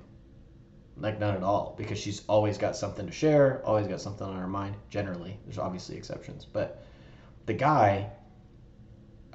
like 1.01 1.21
none 1.21 1.35
at 1.35 1.43
all 1.43 1.75
because 1.79 1.99
she's 1.99 2.23
always 2.29 2.59
got 2.59 2.77
something 2.77 3.07
to 3.07 3.13
share 3.13 3.63
always 3.65 3.87
got 3.87 4.01
something 4.01 4.27
on 4.27 4.37
her 4.37 4.49
mind 4.49 4.75
generally 4.91 5.39
there's 5.45 5.59
obviously 5.59 5.97
exceptions 5.97 6.45
but 6.45 6.83
the 7.49 7.55
guy 7.55 8.11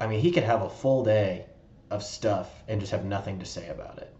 i 0.00 0.06
mean 0.06 0.20
he 0.20 0.32
could 0.32 0.42
have 0.42 0.62
a 0.62 0.70
full 0.70 1.04
day 1.04 1.44
of 1.90 2.02
stuff 2.02 2.50
and 2.66 2.80
just 2.80 2.92
have 2.92 3.04
nothing 3.04 3.38
to 3.38 3.44
say 3.44 3.68
about 3.68 3.98
it 3.98 4.16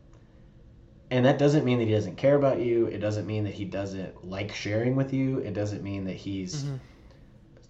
and 1.11 1.25
that 1.25 1.39
doesn't 1.39 1.65
mean 1.65 1.79
that 1.79 1.87
he 1.87 1.95
doesn't 1.95 2.17
care 2.17 2.37
about 2.37 2.61
you 2.61 2.87
it 2.87 2.99
doesn't 2.99 3.27
mean 3.27 3.45
that 3.45 3.55
he 3.55 3.65
doesn't 3.65 4.29
like 4.29 4.55
sharing 4.55 4.95
with 4.95 5.15
you 5.15 5.39
it 5.39 5.55
doesn't 5.55 5.83
mean 5.83 6.05
that 6.05 6.17
he's 6.17 6.65
mm-hmm. 6.65 6.77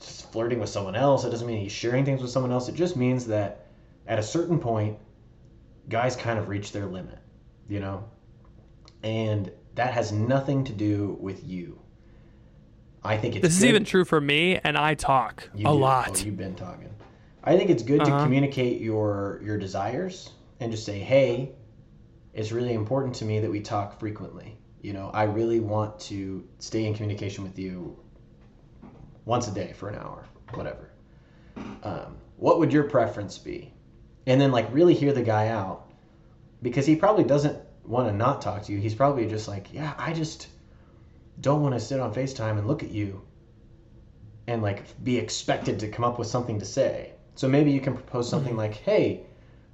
just 0.00 0.24
flirting 0.34 0.58
with 0.58 0.68
someone 0.68 0.96
else. 0.96 1.24
It 1.24 1.30
doesn't 1.30 1.46
mean 1.46 1.60
he's 1.60 1.70
sharing 1.70 2.04
things 2.04 2.20
with 2.20 2.30
someone 2.32 2.50
else. 2.50 2.68
It 2.68 2.74
just 2.74 2.96
means 2.96 3.24
that 3.26 3.66
at 4.08 4.18
a 4.18 4.22
certain 4.22 4.58
point, 4.58 4.98
guys 5.88 6.16
kind 6.16 6.40
of 6.40 6.48
reach 6.48 6.72
their 6.72 6.86
limit, 6.86 7.20
you 7.68 7.78
know? 7.78 8.04
And 9.04 9.52
that 9.76 9.94
has 9.94 10.10
nothing 10.10 10.64
to 10.64 10.72
do 10.72 11.16
with 11.20 11.44
you. 11.44 11.78
I 13.04 13.16
think 13.18 13.36
it's 13.36 13.42
This 13.42 13.56
is 13.58 13.64
even 13.64 13.84
true 13.84 14.04
for 14.04 14.20
me, 14.20 14.58
and 14.64 14.78
I 14.78 14.94
talk 14.94 15.48
You 15.54 15.66
a 15.68 15.70
do. 15.72 15.78
lot. 15.78 16.20
Oh, 16.22 16.24
you've 16.24 16.36
been 16.36 16.54
talking. 16.54 16.88
I 17.42 17.56
think 17.56 17.68
it's 17.70 17.82
good 17.82 18.04
to 18.04 18.10
Uh-huh. 18.10 18.22
communicate 18.22 18.80
your 18.80 19.40
your 19.44 19.58
desires 19.58 20.30
and 20.60 20.72
just 20.72 20.86
say, 20.86 20.98
"Hey, 20.98 21.52
it's 22.32 22.50
really 22.52 22.72
important 22.72 23.14
to 23.16 23.24
me 23.24 23.40
that 23.40 23.50
we 23.50 23.60
talk 23.60 24.00
frequently. 24.00 24.56
You 24.80 24.92
know, 24.94 25.10
I 25.12 25.24
really 25.24 25.60
want 25.60 26.00
to 26.10 26.44
stay 26.58 26.86
in 26.86 26.94
communication 26.94 27.44
with 27.44 27.58
you 27.58 27.96
once 29.26 29.48
a 29.48 29.50
day 29.52 29.72
for 29.74 29.88
an 29.88 29.96
hour, 29.96 30.24
whatever. 30.54 30.90
Um, 31.82 32.16
what 32.36 32.58
would 32.58 32.72
your 32.72 32.84
preference 32.84 33.38
be? 33.38 33.72
And 34.26 34.40
then 34.40 34.50
like 34.52 34.72
really 34.72 34.94
hear 34.94 35.12
the 35.12 35.22
guy 35.22 35.48
out 35.48 35.90
because 36.62 36.86
he 36.86 36.96
probably 36.96 37.24
doesn't 37.24 37.58
want 37.86 38.08
to 38.08 38.14
not 38.14 38.40
talk 38.42 38.62
to 38.64 38.72
you. 38.72 38.78
He's 38.78 38.94
probably 38.94 39.26
just 39.26 39.48
like, 39.48 39.72
yeah, 39.72 39.92
I 39.98 40.12
just 40.12 40.48
don't 41.40 41.62
want 41.62 41.74
to 41.74 41.80
sit 41.80 42.00
on 42.00 42.14
FaceTime 42.14 42.58
and 42.58 42.66
look 42.66 42.82
at 42.82 42.90
you 42.90 43.22
and 44.46 44.62
like 44.62 45.02
be 45.02 45.16
expected 45.16 45.78
to 45.80 45.88
come 45.88 46.04
up 46.04 46.18
with 46.18 46.28
something 46.28 46.58
to 46.58 46.64
say. 46.64 47.12
So 47.34 47.48
maybe 47.48 47.70
you 47.72 47.80
can 47.80 47.94
propose 47.94 48.28
something 48.28 48.56
like, 48.56 48.74
"Hey, 48.74 49.26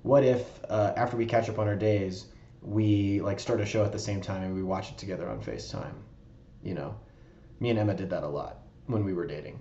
what 0.03 0.25
if 0.25 0.61
uh, 0.69 0.93
after 0.97 1.17
we 1.17 1.27
catch 1.27 1.49
up 1.49 1.59
on 1.59 1.69
our 1.69 1.77
days, 1.77 2.27
we 2.63 3.21
like 3.21 3.41
start 3.41 3.61
a 3.61 3.67
show 3.67 3.85
at 3.85 3.93
the 3.93 3.99
same 3.99 4.21
time 4.21 4.43
and 4.43 4.55
we 4.55 4.63
watch 4.63 4.91
it 4.91 4.99
together 4.99 5.29
on 5.29 5.41
FaceTime?" 5.41 5.95
You 6.63 6.75
know, 6.75 6.95
me 7.59 7.71
and 7.71 7.79
Emma 7.79 7.95
did 7.95 8.11
that 8.11 8.23
a 8.23 8.29
lot 8.29 8.59
when 8.87 9.05
we 9.05 9.13
were 9.13 9.27
dating, 9.27 9.61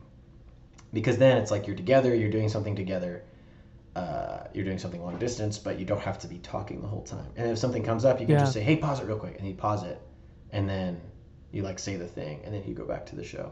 because 0.94 1.18
then 1.18 1.38
it's 1.38 1.52
like 1.52 1.68
you're 1.68 1.76
together, 1.76 2.14
you're 2.16 2.32
doing 2.32 2.50
something 2.50 2.76
together. 2.76 3.24
Uh, 3.96 4.44
you're 4.54 4.64
doing 4.64 4.78
something 4.78 5.04
long 5.04 5.18
distance, 5.18 5.58
but 5.58 5.78
you 5.80 5.86
don't 5.86 6.00
have 6.00 6.20
to 6.20 6.28
be 6.28 6.38
talking 6.38 6.80
the 6.80 6.88
whole 6.88 7.02
time. 7.02 7.26
And 7.36 7.48
if 7.52 7.58
something 7.58 7.84
comes 7.84 8.06
up, 8.06 8.22
you 8.22 8.28
can 8.28 8.36
Yeah. 8.36 8.42
just 8.42 8.54
say, 8.54 8.62
"Hey, 8.62 8.76
pause 8.78 9.02
it 9.02 9.08
real 9.08 9.18
quick," 9.18 9.38
and 9.40 9.48
you 9.48 9.56
pause 9.56 9.84
it, 9.84 10.00
and 10.52 10.70
then 10.70 11.02
you 11.52 11.64
like 11.64 11.80
say 11.80 11.96
the 11.96 12.08
thing, 12.08 12.42
and 12.44 12.54
then 12.54 12.64
you 12.66 12.74
go 12.74 12.86
back 12.86 13.06
to 13.08 13.16
the 13.16 13.24
show. 13.24 13.52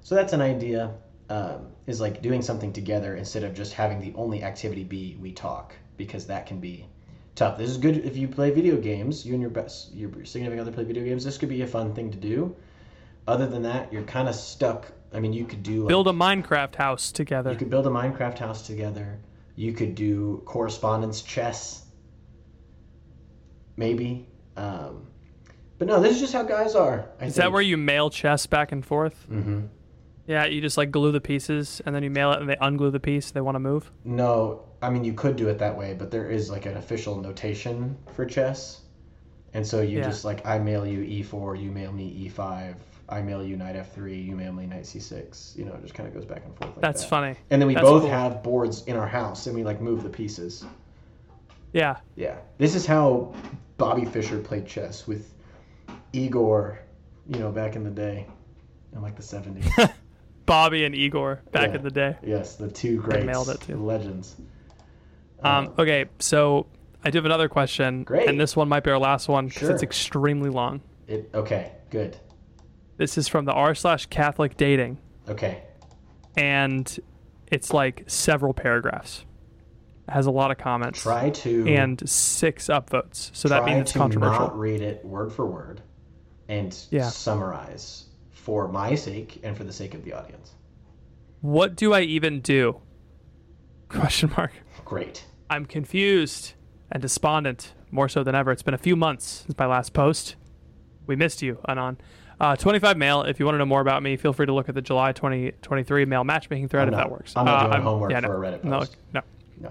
So 0.00 0.14
that's 0.14 0.32
an 0.32 0.40
idea. 0.40 0.94
Um, 1.30 1.68
is 1.86 2.00
like 2.00 2.20
doing 2.20 2.42
something 2.42 2.72
together 2.72 3.16
instead 3.16 3.42
of 3.42 3.54
just 3.54 3.72
having 3.72 4.00
the 4.00 4.12
only 4.16 4.42
activity 4.42 4.84
be 4.84 5.16
we 5.18 5.32
talk 5.32 5.74
because 5.96 6.26
that 6.26 6.46
can 6.46 6.60
be 6.60 6.86
tough. 7.34 7.56
This 7.56 7.70
is 7.70 7.78
good 7.78 7.98
if 7.98 8.16
you 8.16 8.28
play 8.28 8.50
video 8.50 8.76
games. 8.76 9.24
You 9.24 9.32
and 9.32 9.40
your 9.40 9.50
best 9.50 9.94
your 9.94 10.10
significant 10.24 10.60
other 10.60 10.72
play 10.72 10.84
video 10.84 11.04
games. 11.04 11.24
This 11.24 11.38
could 11.38 11.48
be 11.48 11.62
a 11.62 11.66
fun 11.66 11.94
thing 11.94 12.10
to 12.10 12.18
do. 12.18 12.54
Other 13.26 13.46
than 13.46 13.62
that, 13.62 13.92
you're 13.92 14.02
kind 14.02 14.28
of 14.28 14.34
stuck. 14.34 14.90
I 15.14 15.20
mean, 15.20 15.32
you 15.32 15.44
could 15.44 15.62
do 15.62 15.82
like, 15.82 15.88
Build 15.88 16.08
a 16.08 16.12
Minecraft 16.12 16.74
house 16.74 17.12
together. 17.12 17.52
you 17.52 17.56
could 17.56 17.70
build 17.70 17.86
a 17.86 17.90
Minecraft 17.90 18.38
house 18.38 18.66
together. 18.66 19.18
You 19.54 19.72
could 19.72 19.94
do 19.94 20.42
correspondence 20.44 21.22
chess. 21.22 21.84
Maybe. 23.76 24.26
Um, 24.56 25.06
but 25.82 25.88
no, 25.88 26.00
this 26.00 26.14
is 26.14 26.20
just 26.20 26.32
how 26.32 26.44
guys 26.44 26.76
are. 26.76 27.08
I 27.20 27.24
Is 27.24 27.34
that 27.34 27.50
where 27.50 27.60
you 27.60 27.76
mail 27.76 28.08
chess 28.08 28.46
back 28.46 28.70
and 28.70 28.86
forth? 28.86 29.26
Mm-hmm. 29.28 29.62
Yeah, 30.28 30.44
you 30.44 30.60
just 30.60 30.76
like 30.76 30.92
glue 30.92 31.10
the 31.10 31.20
pieces 31.20 31.82
and 31.84 31.92
then 31.92 32.04
you 32.04 32.10
mail 32.10 32.30
it 32.30 32.40
and 32.40 32.48
they 32.48 32.54
unglue 32.54 32.92
the 32.92 33.00
piece 33.00 33.32
they 33.32 33.40
want 33.40 33.56
to 33.56 33.58
move. 33.58 33.90
No, 34.04 34.62
I 34.80 34.90
mean 34.90 35.02
you 35.02 35.12
could 35.12 35.34
do 35.34 35.48
it 35.48 35.58
that 35.58 35.76
way, 35.76 35.94
but 35.94 36.12
there 36.12 36.30
is 36.30 36.48
like 36.50 36.66
an 36.66 36.76
official 36.76 37.16
notation 37.20 37.96
for 38.14 38.24
chess, 38.24 38.82
and 39.54 39.66
so 39.66 39.80
you 39.80 39.98
Yeah. 39.98 40.04
just 40.04 40.24
like 40.24 40.46
I 40.46 40.56
mail 40.60 40.86
you 40.86 41.00
e4, 41.00 41.60
you 41.60 41.72
mail 41.72 41.90
me 41.90 42.28
e5, 42.30 42.76
I 43.08 43.20
mail 43.20 43.42
you 43.42 43.56
knight 43.56 43.74
f3, 43.74 44.24
you 44.24 44.36
mail 44.36 44.52
me 44.52 44.66
knight 44.66 44.84
c6. 44.84 45.58
You 45.58 45.64
know, 45.64 45.72
it 45.74 45.82
just 45.82 45.94
kind 45.94 46.06
of 46.08 46.14
goes 46.14 46.24
back 46.24 46.44
and 46.44 46.56
forth. 46.58 46.70
Like 46.76 46.80
That's 46.80 47.02
that. 47.02 47.08
funny. 47.10 47.34
And 47.50 47.60
then 47.60 47.66
we 47.66 47.74
That's 47.74 47.88
both 47.88 48.02
cool. 48.02 48.10
have 48.12 48.44
boards 48.44 48.84
in 48.84 48.94
our 48.94 49.08
house, 49.08 49.48
and 49.48 49.56
we 49.56 49.64
like 49.64 49.80
move 49.80 50.04
the 50.04 50.10
pieces. 50.10 50.64
Yeah. 51.72 51.96
Yeah, 52.14 52.36
this 52.58 52.76
is 52.76 52.86
how 52.86 53.34
Bobby 53.78 54.04
Fischer 54.04 54.38
played 54.38 54.64
chess 54.64 55.08
with 55.08 55.32
Igor, 56.12 56.78
you 57.28 57.38
know, 57.38 57.50
back 57.50 57.76
in 57.76 57.84
the 57.84 57.90
day, 57.90 58.26
in 58.94 59.02
like 59.02 59.16
the 59.16 59.22
70s. 59.22 59.92
Bobby 60.46 60.84
and 60.84 60.94
Igor 60.94 61.40
back 61.52 61.70
Yeah. 61.70 61.76
in 61.76 61.82
the 61.82 61.90
day. 61.90 62.16
yes, 62.22 62.56
the 62.56 62.68
two 62.70 63.00
greats, 63.00 63.24
nailed 63.24 63.48
it, 63.48 63.60
too. 63.60 63.76
legends. 63.76 64.36
Um, 65.42 65.72
okay, 65.78 66.06
so 66.18 66.66
I 67.04 67.10
do 67.10 67.18
have 67.18 67.24
another 67.24 67.48
question. 67.48 68.02
Great. 68.04 68.28
And 68.28 68.38
this 68.40 68.54
one 68.56 68.68
might 68.68 68.84
be 68.84 68.90
our 68.90 68.98
last 68.98 69.28
one 69.28 69.48
because 69.48 69.68
it's 69.68 69.82
extremely 69.82 70.50
long. 70.50 70.80
It 71.08 71.30
okay, 71.34 71.72
good. 71.90 72.16
This 72.96 73.18
is 73.18 73.26
from 73.28 73.44
the 73.44 73.52
r 73.52 73.74
slash 73.74 74.06
Catholic 74.06 74.56
dating, 74.56 74.98
Okay, 75.28 75.62
and 76.36 76.98
it's 77.50 77.72
like 77.72 78.04
several 78.06 78.52
paragraphs. 78.54 79.24
It 80.08 80.12
has 80.12 80.26
a 80.26 80.30
lot 80.30 80.50
of 80.50 80.58
comments 80.58 81.02
try 81.02 81.30
to 81.30 81.66
and 81.68 82.08
six 82.08 82.66
upvotes. 82.66 83.30
So 83.34 83.48
that 83.48 83.64
means 83.64 83.80
it's 83.82 83.92
to 83.92 83.98
controversial. 83.98 84.40
not 84.48 84.58
read 84.58 84.80
it 84.80 85.04
word 85.04 85.32
for 85.32 85.46
word 85.46 85.80
and 86.52 86.76
Yeah. 86.90 87.08
summarize 87.08 88.06
for 88.30 88.68
my 88.68 88.94
sake 88.94 89.40
and 89.42 89.56
for 89.56 89.64
the 89.64 89.72
sake 89.72 89.94
of 89.94 90.04
the 90.04 90.12
audience. 90.12 90.54
What 91.40 91.76
do 91.76 91.92
I 91.94 92.02
even 92.02 92.40
do? 92.40 92.80
Question 93.88 94.30
mark. 94.36 94.52
Great. 94.84 95.24
I'm 95.50 95.64
confused 95.66 96.52
and 96.90 97.00
despondent 97.00 97.72
more 97.90 98.08
so 98.08 98.22
than 98.22 98.34
ever. 98.34 98.52
It's 98.52 98.62
been 98.62 98.74
a 98.74 98.78
few 98.78 98.96
months 98.96 99.44
since 99.46 99.58
my 99.58 99.66
last 99.66 99.92
post. 99.92 100.36
We 101.06 101.16
missed 101.16 101.42
you, 101.42 101.58
Anon. 101.68 101.98
Uh, 102.40 102.56
25 102.56 102.96
male. 102.96 103.22
If 103.22 103.38
you 103.38 103.44
want 103.46 103.54
to 103.54 103.58
know 103.58 103.66
more 103.66 103.80
about 103.80 104.02
me, 104.02 104.16
feel 104.16 104.32
free 104.32 104.46
to 104.46 104.52
look 104.52 104.68
at 104.68 104.74
the 104.74 104.82
July 104.82 105.12
2023 105.12 106.04
male 106.06 106.24
matchmaking 106.24 106.68
thread 106.68 106.88
I'm 106.88 106.94
if 106.94 106.98
that 106.98 107.10
works. 107.10 107.32
I'm 107.36 107.44
not 107.44 107.66
Uh, 107.66 107.70
doing 107.70 107.82
homework 107.82 108.10
yeah, 108.10 108.20
for 108.20 108.28
no, 108.28 108.32
a 108.34 108.36
Reddit 108.38 108.64
no, 108.64 108.78
post. 108.80 108.96
No, 109.12 109.20
No. 109.60 109.70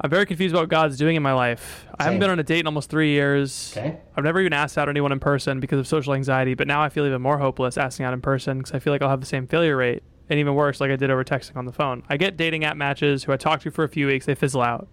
I'm 0.00 0.10
very 0.10 0.26
confused 0.26 0.52
about 0.54 0.62
what 0.64 0.68
God's 0.70 0.96
doing 0.98 1.16
in 1.16 1.22
my 1.22 1.32
life. 1.32 1.86
I 1.98 2.04
haven't 2.04 2.18
been 2.18 2.28
on 2.30 2.38
a 2.38 2.42
date 2.42 2.60
in 2.60 2.66
almost 2.66 2.90
three 2.90 3.10
years. 3.10 3.72
Okay. 3.76 3.96
I've 4.16 4.24
never 4.24 4.40
even 4.40 4.52
asked 4.52 4.76
out 4.76 4.88
anyone 4.88 5.12
in 5.12 5.20
person 5.20 5.60
because 5.60 5.78
of 5.78 5.86
social 5.86 6.14
anxiety, 6.14 6.54
but 6.54 6.66
now 6.66 6.82
I 6.82 6.88
feel 6.88 7.06
even 7.06 7.22
more 7.22 7.38
hopeless 7.38 7.78
asking 7.78 8.04
out 8.04 8.12
in 8.12 8.20
person 8.20 8.58
because 8.58 8.72
I 8.72 8.80
feel 8.80 8.92
like 8.92 9.02
I'll 9.02 9.08
have 9.08 9.20
the 9.20 9.26
same 9.26 9.46
failure 9.46 9.76
rate, 9.76 10.02
and 10.28 10.38
even 10.38 10.54
worse, 10.54 10.80
like 10.80 10.90
I 10.90 10.96
did 10.96 11.10
over 11.10 11.24
texting 11.24 11.56
on 11.56 11.64
the 11.64 11.72
phone. 11.72 12.02
I 12.08 12.16
get 12.16 12.36
dating 12.36 12.64
app 12.64 12.76
matches 12.76 13.24
who 13.24 13.32
I 13.32 13.36
talk 13.36 13.60
to 13.60 13.70
for 13.70 13.84
a 13.84 13.88
few 13.88 14.06
weeks, 14.08 14.26
they 14.26 14.34
fizzle 14.34 14.62
out. 14.62 14.92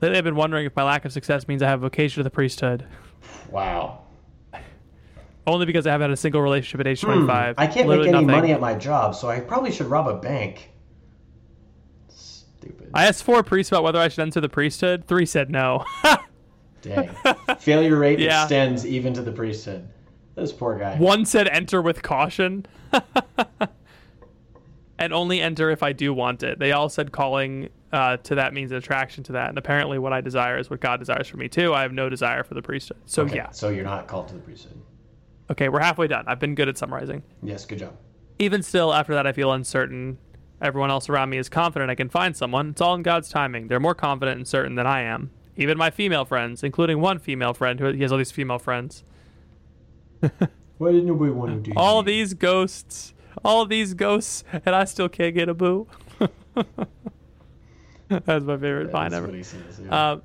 Lately, 0.00 0.18
I've 0.18 0.24
been 0.24 0.34
wondering 0.34 0.66
if 0.66 0.74
my 0.74 0.82
lack 0.82 1.04
of 1.04 1.12
success 1.12 1.46
means 1.46 1.62
I 1.62 1.68
have 1.68 1.80
a 1.80 1.86
vocation 1.86 2.20
to 2.20 2.24
the 2.24 2.30
priesthood, 2.30 2.86
Wow. 3.50 4.00
only 5.46 5.66
because 5.66 5.86
I 5.86 5.92
haven't 5.92 6.06
had 6.10 6.14
a 6.14 6.16
single 6.16 6.40
relationship 6.40 6.80
at 6.80 6.86
age 6.88 7.00
25. 7.02 7.56
Hmm. 7.56 7.60
I 7.60 7.66
can't 7.68 7.86
Literally 7.86 8.10
make 8.10 8.16
any 8.16 8.26
nothing. 8.26 8.40
money 8.40 8.52
at 8.52 8.60
my 8.60 8.74
job, 8.74 9.14
so 9.14 9.28
I 9.28 9.38
probably 9.40 9.70
should 9.70 9.86
rob 9.86 10.08
a 10.08 10.14
bank. 10.16 10.70
Stupid. 12.62 12.90
I 12.94 13.06
asked 13.06 13.24
four 13.24 13.42
priests 13.42 13.72
about 13.72 13.82
whether 13.82 13.98
I 13.98 14.08
should 14.08 14.20
enter 14.22 14.40
the 14.40 14.48
priesthood. 14.48 15.04
Three 15.06 15.26
said 15.26 15.50
no. 15.50 15.84
Dang. 16.82 17.10
Failure 17.58 17.96
rate 17.96 18.18
Yeah. 18.18 18.42
extends 18.42 18.86
even 18.86 19.12
to 19.14 19.22
the 19.22 19.32
priesthood. 19.32 19.88
This 20.34 20.52
poor 20.52 20.78
guy. 20.78 20.96
One 20.96 21.24
said 21.24 21.48
enter 21.48 21.82
with 21.82 22.02
caution. 22.02 22.66
and 24.98 25.12
only 25.12 25.40
enter 25.40 25.70
if 25.70 25.82
I 25.82 25.92
do 25.92 26.14
want 26.14 26.42
it. 26.42 26.58
They 26.58 26.72
all 26.72 26.88
said 26.88 27.12
calling 27.12 27.68
uh, 27.92 28.16
to 28.18 28.36
that 28.36 28.54
means 28.54 28.70
an 28.70 28.78
attraction 28.78 29.24
to 29.24 29.32
that. 29.32 29.48
And 29.50 29.58
apparently, 29.58 29.98
what 29.98 30.12
I 30.12 30.20
desire 30.20 30.58
is 30.58 30.70
what 30.70 30.80
God 30.80 31.00
desires 31.00 31.28
for 31.28 31.36
me, 31.36 31.48
too. 31.48 31.74
I 31.74 31.82
have 31.82 31.92
no 31.92 32.08
desire 32.08 32.44
for 32.44 32.54
the 32.54 32.62
priesthood. 32.62 32.98
So, 33.06 33.22
Okay, 33.24 33.36
yeah. 33.36 33.50
So 33.50 33.68
you're 33.68 33.84
not 33.84 34.06
called 34.06 34.28
to 34.28 34.34
the 34.34 34.40
priesthood. 34.40 34.80
Okay, 35.50 35.68
we're 35.68 35.80
halfway 35.80 36.06
done. 36.06 36.24
I've 36.26 36.38
been 36.38 36.54
good 36.54 36.68
at 36.68 36.78
summarizing. 36.78 37.22
Yes, 37.42 37.66
good 37.66 37.80
job. 37.80 37.96
Even 38.38 38.62
still, 38.62 38.94
after 38.94 39.14
that, 39.14 39.26
I 39.26 39.32
feel 39.32 39.52
uncertain. 39.52 40.18
Everyone 40.62 40.90
else 40.90 41.08
around 41.08 41.28
me 41.30 41.38
is 41.38 41.48
confident 41.48 41.90
I 41.90 41.96
can 41.96 42.08
find 42.08 42.36
someone. 42.36 42.70
It's 42.70 42.80
all 42.80 42.94
in 42.94 43.02
God's 43.02 43.28
timing. 43.28 43.66
They're 43.66 43.80
more 43.80 43.96
confident 43.96 44.36
and 44.36 44.46
certain 44.46 44.76
than 44.76 44.86
I 44.86 45.02
am. 45.02 45.30
Even 45.56 45.76
my 45.76 45.90
female 45.90 46.24
friends, 46.24 46.62
including 46.62 47.00
one 47.00 47.18
female 47.18 47.52
friend 47.52 47.80
who 47.80 47.92
he 47.92 48.00
has 48.02 48.12
all 48.12 48.18
these 48.18 48.30
female 48.30 48.60
friends. 48.60 49.02
Why 50.78 50.92
did 50.92 51.04
nobody 51.04 51.32
want 51.32 51.64
to 51.64 51.70
do 51.70 51.76
all 51.76 52.02
these 52.02 52.34
ghosts, 52.34 53.12
all 53.44 53.66
these 53.66 53.92
ghosts, 53.94 54.44
and 54.52 54.74
I 54.74 54.84
still 54.84 55.08
can't 55.08 55.34
get 55.34 55.48
a 55.48 55.54
boo. 55.54 55.88
That's 58.08 58.44
my 58.44 58.56
favorite 58.56 58.90
vine 58.90 59.10
That's 59.10 59.24
ever. 59.24 59.32
what 59.32 59.44
says, 59.44 59.80
yeah. 59.84 60.12
Um, 60.12 60.22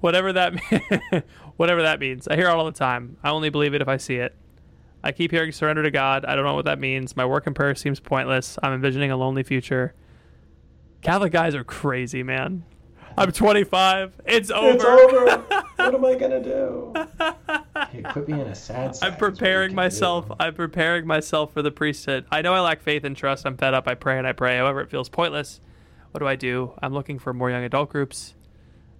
whatever 0.00 0.32
that, 0.32 1.24
whatever 1.56 1.82
that 1.82 2.00
means. 2.00 2.28
I 2.28 2.36
hear 2.36 2.46
it 2.46 2.50
all 2.50 2.64
the 2.64 2.72
time. 2.72 3.18
I 3.22 3.30
only 3.30 3.50
believe 3.50 3.74
it 3.74 3.82
if 3.82 3.88
I 3.88 3.98
see 3.98 4.16
it. 4.16 4.34
I 5.08 5.12
keep 5.12 5.30
hearing 5.30 5.52
surrender 5.52 5.82
to 5.82 5.90
God. 5.90 6.26
I 6.26 6.34
don't 6.34 6.44
know 6.44 6.52
what 6.52 6.66
that 6.66 6.78
means. 6.78 7.16
My 7.16 7.24
work 7.24 7.46
in 7.46 7.54
prayer 7.54 7.74
seems 7.74 7.98
pointless. 7.98 8.58
I'm 8.62 8.74
envisioning 8.74 9.10
a 9.10 9.16
lonely 9.16 9.42
future. 9.42 9.94
Catholic 11.00 11.32
guys 11.32 11.54
are 11.54 11.64
crazy, 11.64 12.22
man. 12.22 12.62
I'm 13.16 13.32
25. 13.32 14.20
It's 14.26 14.50
over. 14.50 14.68
It's 14.74 14.84
over. 14.84 15.36
what 15.76 15.94
am 15.94 16.04
I 16.04 16.14
gonna 16.14 16.42
do? 16.42 16.92
Hey, 17.90 18.02
quit 18.02 18.26
being 18.26 18.40
a 18.40 18.54
sad. 18.54 18.76
I'm 18.76 18.90
is 18.90 19.00
what 19.00 19.12
you 19.12 19.16
preparing 19.18 19.74
myself. 19.74 20.28
do. 20.28 20.34
I'm 20.40 20.54
preparing 20.54 21.06
myself 21.06 21.54
for 21.54 21.62
the 21.62 21.70
priesthood. 21.70 22.26
I 22.30 22.42
know 22.42 22.52
I 22.52 22.60
lack 22.60 22.82
faith 22.82 23.04
and 23.04 23.16
trust. 23.16 23.46
I'm 23.46 23.56
fed 23.56 23.72
up. 23.72 23.88
I 23.88 23.94
pray 23.94 24.18
and 24.18 24.26
I 24.26 24.32
pray. 24.32 24.58
However, 24.58 24.82
it 24.82 24.90
feels 24.90 25.08
pointless. 25.08 25.60
What 26.10 26.18
do 26.18 26.26
I 26.26 26.36
do? 26.36 26.74
I'm 26.82 26.92
looking 26.92 27.18
for 27.18 27.32
more 27.32 27.48
young 27.50 27.64
adult 27.64 27.88
groups. 27.88 28.34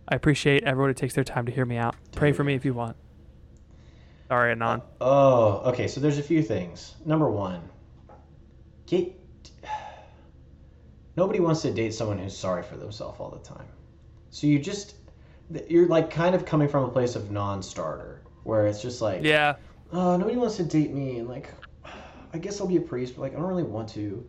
I 0.09 0.15
appreciate 0.15 0.63
everyone 0.63 0.89
who 0.89 0.95
takes 0.95 1.13
their 1.13 1.25
time 1.25 1.45
to 1.45 1.53
hear 1.53 1.67
me 1.67 1.77
out. 1.77 1.97
Pray 2.13 2.33
for 2.33 2.45
me 2.45 2.55
if 2.55 2.65
you 2.65 2.73
want. 2.73 2.97
Sorry, 4.29 4.53
Anon. 4.53 4.83
Oh, 5.01 5.63
okay. 5.71 5.89
So 5.89 6.01
there's 6.01 6.19
a 6.19 6.23
few 6.23 6.43
things. 6.43 6.95
Number 7.07 7.31
one, 7.31 7.63
get 8.87 9.15
nobody 11.17 11.41
wants 11.41 11.63
to 11.63 11.73
date 11.73 11.95
someone 11.95 12.19
who's 12.19 12.37
sorry 12.37 12.63
for 12.63 12.77
themselves 12.77 13.19
all 13.21 13.31
the 13.31 13.39
time. 13.39 13.67
So 14.31 14.47
you 14.47 14.59
just 14.59 14.95
you're 15.69 15.89
like 15.89 16.11
kind 16.11 16.35
of 16.35 16.45
coming 16.45 16.69
from 16.69 16.85
a 16.85 16.89
place 16.89 17.17
of 17.17 17.31
non-starter 17.31 18.23
where 18.45 18.67
it's 18.67 18.83
just 18.83 19.01
like 19.01 19.23
Yeah. 19.25 19.57
oh 19.93 20.17
nobody 20.19 20.37
wants 20.37 20.57
to 20.59 20.63
date 20.63 20.93
me 20.93 21.19
and 21.19 21.29
like 21.29 21.49
I 22.35 22.39
guess 22.39 22.61
I'll 22.61 22.67
be 22.67 22.77
a 22.77 22.81
priest 22.83 23.15
but 23.17 23.23
like 23.23 23.33
I 23.33 23.37
don't 23.37 23.47
really 23.49 23.63
want 23.63 23.89
to. 23.91 24.29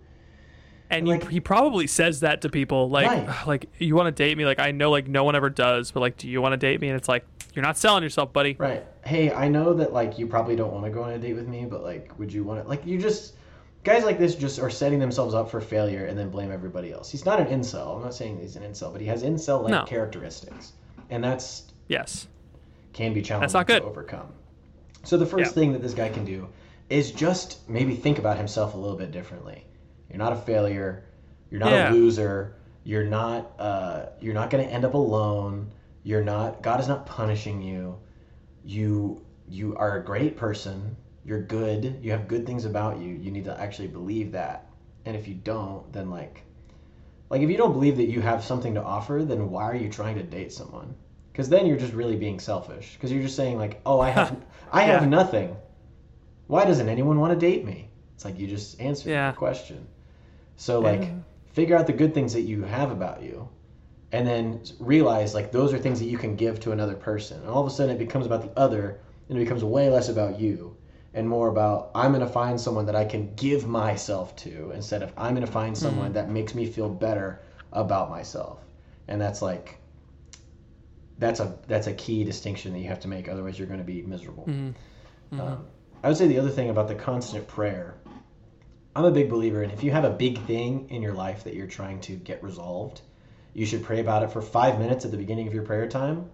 And 0.89 1.07
Like- 1.07 1.25
you, 1.25 1.29
he 1.29 1.39
probably 1.41 1.85
says 1.87 2.21
that 2.21 2.41
to 2.43 2.49
people 2.49 2.89
like 2.89 3.07
Right. 3.07 3.29
like 3.47 3.69
you 3.79 3.95
want 3.95 4.07
to 4.07 4.11
date 4.23 4.37
me 4.37 4.45
like 4.45 4.59
I 4.59 4.71
know 4.71 4.89
like 4.91 5.07
no 5.09 5.25
one 5.25 5.35
ever 5.35 5.49
does 5.49 5.91
but 5.91 5.99
like 5.99 6.15
do 6.15 6.29
you 6.29 6.41
want 6.41 6.53
to 6.53 6.57
date 6.57 6.79
me 6.79 6.87
and 6.87 6.95
it's 6.97 7.09
like 7.09 7.25
you're 7.53 7.63
not 7.63 7.77
selling 7.77 8.03
yourself 8.03 8.31
buddy. 8.33 8.55
Right. 8.57 8.83
Hey, 9.05 9.31
I 9.31 9.47
know 9.47 9.73
that 9.73 9.93
like 9.93 10.17
you 10.19 10.27
probably 10.27 10.55
don't 10.55 10.71
want 10.73 10.85
to 10.85 10.91
go 10.91 11.03
on 11.03 11.11
a 11.11 11.17
date 11.19 11.33
with 11.33 11.47
me, 11.47 11.65
but 11.65 11.83
like 11.83 12.17
would 12.19 12.31
you 12.31 12.43
want 12.43 12.61
to 12.63 12.67
like 12.67 12.85
you 12.85 12.97
just 12.99 13.35
guys 13.83 14.03
like 14.03 14.19
this 14.19 14.35
just 14.35 14.59
are 14.59 14.69
setting 14.69 14.99
themselves 14.99 15.33
up 15.33 15.49
for 15.49 15.61
failure 15.61 16.05
and 16.05 16.17
then 16.17 16.29
blame 16.29 16.51
everybody 16.51 16.91
else. 16.91 17.09
He's 17.09 17.25
not 17.25 17.39
an 17.39 17.47
incel. 17.47 17.95
I'm 17.97 18.03
not 18.03 18.13
saying 18.13 18.39
he's 18.39 18.55
an 18.55 18.63
incel, 18.63 18.91
but 18.91 19.01
he 19.01 19.07
has 19.07 19.23
incel 19.23 19.61
like 19.63 19.71
No. 19.71 19.85
characteristics. 19.85 20.73
And 21.09 21.23
that's 21.23 21.63
Yes. 21.87 22.27
can 22.93 23.13
be 23.13 23.21
challenging 23.21 23.53
not 23.57 23.67
good. 23.67 23.79
to 23.81 23.85
overcome. 23.87 24.27
So 25.03 25.17
the 25.17 25.25
first 25.25 25.51
Yeah. 25.51 25.61
thing 25.61 25.71
that 25.73 25.81
this 25.81 25.93
guy 25.93 26.09
can 26.09 26.25
do 26.25 26.47
is 26.89 27.11
just 27.11 27.67
maybe 27.69 27.95
think 27.95 28.19
about 28.19 28.37
himself 28.37 28.73
a 28.73 28.77
little 28.77 28.97
bit 28.97 29.11
differently. 29.11 29.63
You're 30.09 30.17
not 30.17 30.33
a 30.33 30.35
failure. 30.35 31.03
You're 31.49 31.59
not 31.61 31.71
Yeah. 31.71 31.91
a 31.91 31.93
loser. 31.93 32.55
You're 32.83 33.05
not. 33.05 33.51
Uh, 33.59 34.05
you're 34.19 34.33
not 34.33 34.49
going 34.49 34.65
to 34.67 34.71
end 34.71 34.83
up 34.85 34.93
alone. 34.93 35.71
You're 36.03 36.23
not. 36.23 36.61
God 36.61 36.79
is 36.79 36.87
not 36.87 37.05
punishing 37.05 37.61
you. 37.61 37.97
You 38.63 39.21
you 39.47 39.75
are 39.77 39.97
a 39.97 40.03
great 40.03 40.37
person. 40.37 40.95
You're 41.25 41.41
good. 41.41 41.99
You 42.01 42.11
have 42.11 42.27
good 42.27 42.45
things 42.45 42.65
about 42.65 42.99
you. 42.99 43.09
You 43.09 43.31
need 43.31 43.45
to 43.45 43.59
actually 43.59 43.87
believe 43.87 44.31
that. 44.31 44.67
And 45.05 45.15
if 45.15 45.27
you 45.27 45.35
don't, 45.35 45.91
then 45.93 46.09
like 46.09 46.43
like 47.29 47.41
if 47.41 47.49
you 47.49 47.57
don't 47.57 47.73
believe 47.73 47.97
that 47.97 48.09
you 48.09 48.21
have 48.21 48.43
something 48.43 48.73
to 48.73 48.83
offer, 48.83 49.23
then 49.23 49.49
why 49.51 49.63
are 49.63 49.75
you 49.75 49.89
trying 49.89 50.15
to 50.15 50.23
date 50.23 50.51
someone? 50.51 50.95
Because 51.31 51.49
then 51.49 51.65
you're 51.67 51.77
just 51.77 51.93
really 51.93 52.15
being 52.15 52.39
selfish. 52.39 52.93
Because 52.93 53.11
you're 53.11 53.23
just 53.23 53.35
saying 53.35 53.57
like, 53.57 53.81
oh, 53.85 53.99
I 53.99 54.09
have 54.09 54.35
I 54.71 54.81
have 54.83 55.03
Yeah. 55.03 55.09
nothing. 55.09 55.55
Why 56.47 56.65
doesn't 56.65 56.89
anyone 56.89 57.19
want 57.19 57.39
to 57.39 57.39
date 57.39 57.63
me? 57.65 57.89
It's 58.15 58.25
like 58.25 58.39
you 58.39 58.47
just 58.47 58.79
answered 58.81 59.09
Yeah. 59.11 59.31
the 59.31 59.37
question. 59.37 59.87
So 60.55 60.79
like, 60.79 61.11
figure 61.53 61.77
out 61.77 61.87
the 61.87 61.93
good 61.93 62.13
things 62.13 62.33
that 62.33 62.41
you 62.41 62.63
have 62.63 62.91
about 62.91 63.21
you, 63.21 63.47
and 64.11 64.27
then 64.27 64.61
realize 64.79 65.33
like 65.33 65.51
those 65.51 65.73
are 65.73 65.77
things 65.77 65.99
that 65.99 66.07
you 66.07 66.17
can 66.17 66.35
give 66.35 66.59
to 66.61 66.71
another 66.71 66.95
person. 66.95 67.39
And 67.41 67.49
all 67.49 67.61
of 67.61 67.67
a 67.67 67.73
sudden, 67.73 67.95
it 67.95 67.99
becomes 67.99 68.25
about 68.25 68.41
the 68.41 68.59
other, 68.59 68.99
and 69.27 69.37
it 69.37 69.43
becomes 69.43 69.63
way 69.63 69.89
less 69.89 70.09
about 70.09 70.39
you 70.39 70.75
and 71.13 71.27
more 71.27 71.49
about 71.49 71.91
I'm 71.95 72.11
going 72.11 72.25
to 72.25 72.31
find 72.31 72.59
someone 72.59 72.85
that 72.85 72.95
I 72.95 73.05
can 73.05 73.33
give 73.35 73.67
myself 73.67 74.35
to 74.37 74.71
instead 74.71 75.01
of 75.01 75.11
I'm 75.17 75.33
going 75.33 75.45
to 75.45 75.51
find 75.51 75.75
hmm. 75.75 75.81
someone 75.81 76.13
that 76.13 76.29
makes 76.29 76.55
me 76.55 76.65
feel 76.65 76.89
better 76.89 77.41
about 77.71 78.09
myself. 78.09 78.59
And 79.07 79.19
that's 79.19 79.41
like 79.41 79.79
that's 81.17 81.39
a 81.39 81.57
that's 81.67 81.87
a 81.87 81.93
key 81.93 82.23
distinction 82.23 82.73
that 82.73 82.79
you 82.79 82.87
have 82.87 82.99
to 83.01 83.07
make 83.07 83.27
otherwise 83.27 83.57
you're 83.57 83.67
going 83.67 83.79
to 83.79 83.85
be 83.85 84.01
miserable. 84.03 84.45
Mm-hmm. 84.45 85.35
Mm-hmm. 85.35 85.41
Um, 85.41 85.65
I 86.03 86.07
would 86.07 86.17
say 86.17 86.27
the 86.27 86.39
other 86.39 86.49
thing 86.49 86.69
about 86.69 86.87
the 86.87 86.95
constant 86.95 87.47
prayer 87.47 87.97
I'm 88.95 89.05
a 89.05 89.11
big 89.11 89.29
believer 89.29 89.63
in 89.63 89.71
if 89.71 89.83
you 89.83 89.91
have 89.91 90.03
a 90.03 90.09
big 90.09 90.39
thing 90.45 90.89
in 90.89 91.01
your 91.01 91.13
life 91.13 91.43
that 91.43 91.53
you're 91.53 91.67
trying 91.67 92.01
to 92.01 92.15
get 92.15 92.43
resolved, 92.43 93.01
you 93.53 93.65
should 93.65 93.83
pray 93.83 93.99
about 93.99 94.23
it 94.23 94.31
for 94.31 94.41
5 94.41 94.79
minutes 94.79 95.05
at 95.05 95.11
the 95.11 95.17
beginning 95.17 95.47
of 95.47 95.53
your 95.53 95.63
prayer 95.63 95.87
time 95.87 96.29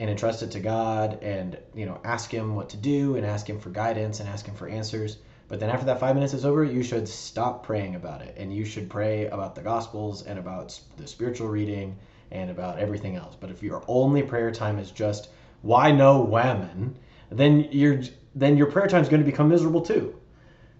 and 0.00 0.10
entrust 0.10 0.42
it 0.42 0.50
to 0.52 0.60
God 0.60 1.22
and 1.22 1.56
you 1.74 1.86
know 1.86 2.00
ask 2.04 2.30
him 2.30 2.54
what 2.54 2.68
to 2.70 2.76
do 2.76 3.16
and 3.16 3.24
ask 3.24 3.48
him 3.48 3.60
for 3.60 3.70
guidance 3.70 4.20
and 4.20 4.28
ask 4.28 4.46
him 4.46 4.54
for 4.54 4.68
answers. 4.68 5.18
But 5.46 5.60
then 5.60 5.70
after 5.70 5.86
that 5.86 6.00
5 6.00 6.14
minutes 6.14 6.34
is 6.34 6.44
over, 6.44 6.64
you 6.64 6.82
should 6.82 7.08
stop 7.08 7.64
praying 7.64 7.94
about 7.94 8.22
it 8.22 8.34
and 8.38 8.54
you 8.54 8.64
should 8.64 8.88
pray 8.88 9.26
about 9.26 9.54
the 9.54 9.62
gospels 9.62 10.22
and 10.22 10.38
about 10.38 10.78
the 10.96 11.06
spiritual 11.06 11.48
reading 11.48 11.96
and 12.30 12.50
about 12.50 12.78
everything 12.78 13.16
else. 13.16 13.36
But 13.38 13.50
if 13.50 13.62
your 13.62 13.84
only 13.86 14.22
prayer 14.22 14.50
time 14.50 14.78
is 14.78 14.90
just 14.90 15.28
why 15.62 15.92
no 15.92 16.26
whammon, 16.26 16.94
then 17.30 17.68
you're 17.70 18.02
then 18.34 18.56
your 18.56 18.70
prayer 18.70 18.88
time 18.88 19.02
is 19.02 19.08
going 19.08 19.22
to 19.22 19.30
become 19.30 19.48
miserable 19.48 19.82
too 19.82 20.14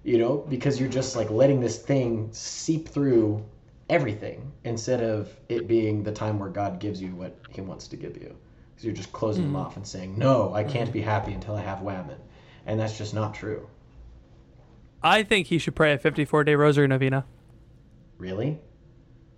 you 0.05 0.19
know, 0.19 0.45
because 0.49 0.79
you're 0.79 0.89
just 0.89 1.17
like 1.17 1.31
letting 1.31 1.61
this 1.61 1.79
thing 1.79 2.29
seep 2.31 2.89
through 2.89 3.43
everything 3.89 4.53
instead 4.65 5.03
of 5.03 5.31
it 5.49 5.69
being 5.69 6.03
the 6.03 6.13
time 6.13 6.39
where 6.39 6.51
God 6.51 6.81
gives 6.81 7.01
you 7.01 7.15
what 7.15 7.37
He 7.51 7.61
wants 7.61 7.89
to 7.89 7.97
give 7.97 8.17
you. 8.17 8.35
Because 8.71 8.85
you're 8.85 8.95
just 8.95 9.13
closing 9.13 9.45
them 9.45 9.53
hmm. 9.53 9.59
off 9.59 9.77
and 9.77 9.87
saying, 9.87 10.19
"No, 10.19 10.53
I 10.53 10.65
hmm. 10.65 10.71
can't 10.71 10.93
be 10.93 11.01
happy 11.01 11.33
until 11.33 11.55
I 11.55 11.61
have 11.63 11.79
whammon," 11.79 12.19
and 12.67 12.79
that's 12.81 12.99
just 12.99 13.15
not 13.15 13.35
true. 13.35 13.69
I 15.05 15.23
think 15.23 15.49
he 15.49 15.59
should 15.59 15.77
pray 15.77 15.93
a 15.93 15.99
54 15.99 16.45
day 16.45 16.55
rosary 16.55 16.89
novena. 16.89 17.27
Really? 18.17 18.59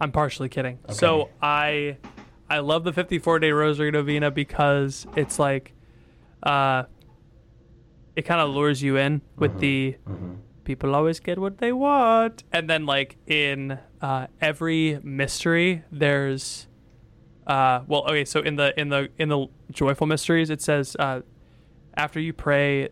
I'm 0.00 0.12
partially 0.12 0.48
kidding. 0.48 0.78
So 0.90 1.30
I 1.42 1.96
I 2.48 2.60
love 2.60 2.84
the 2.84 2.92
54 2.92 3.40
day 3.40 3.50
rosary 3.50 3.90
novena 3.90 4.30
because 4.30 5.06
it's 5.16 5.38
like 5.38 5.72
uh 6.42 6.84
it 8.14 8.22
kind 8.22 8.40
of 8.40 8.50
lures 8.50 8.82
you 8.82 8.96
in 8.96 9.22
with 9.36 9.52
mm-hmm. 9.52 9.60
the 9.60 9.96
mm-hmm. 10.08 10.34
people 10.64 10.94
always 10.94 11.18
get 11.18 11.38
what 11.38 11.58
they 11.58 11.72
want 11.72 12.44
and 12.52 12.70
then 12.70 12.86
like 12.86 13.16
in 13.26 13.78
uh 14.00 14.26
every 14.40 15.00
mystery 15.02 15.82
there's 15.90 16.66
uh 17.46 17.80
well 17.86 18.04
okay 18.06 18.24
so 18.24 18.40
in 18.40 18.56
the 18.56 18.78
in 18.78 18.88
the 18.88 19.08
in 19.18 19.28
the 19.28 19.46
joyful 19.70 20.06
mysteries 20.06 20.50
it 20.50 20.60
says 20.60 20.96
uh 20.98 21.20
after 21.96 22.20
you 22.20 22.32
pray 22.32 22.88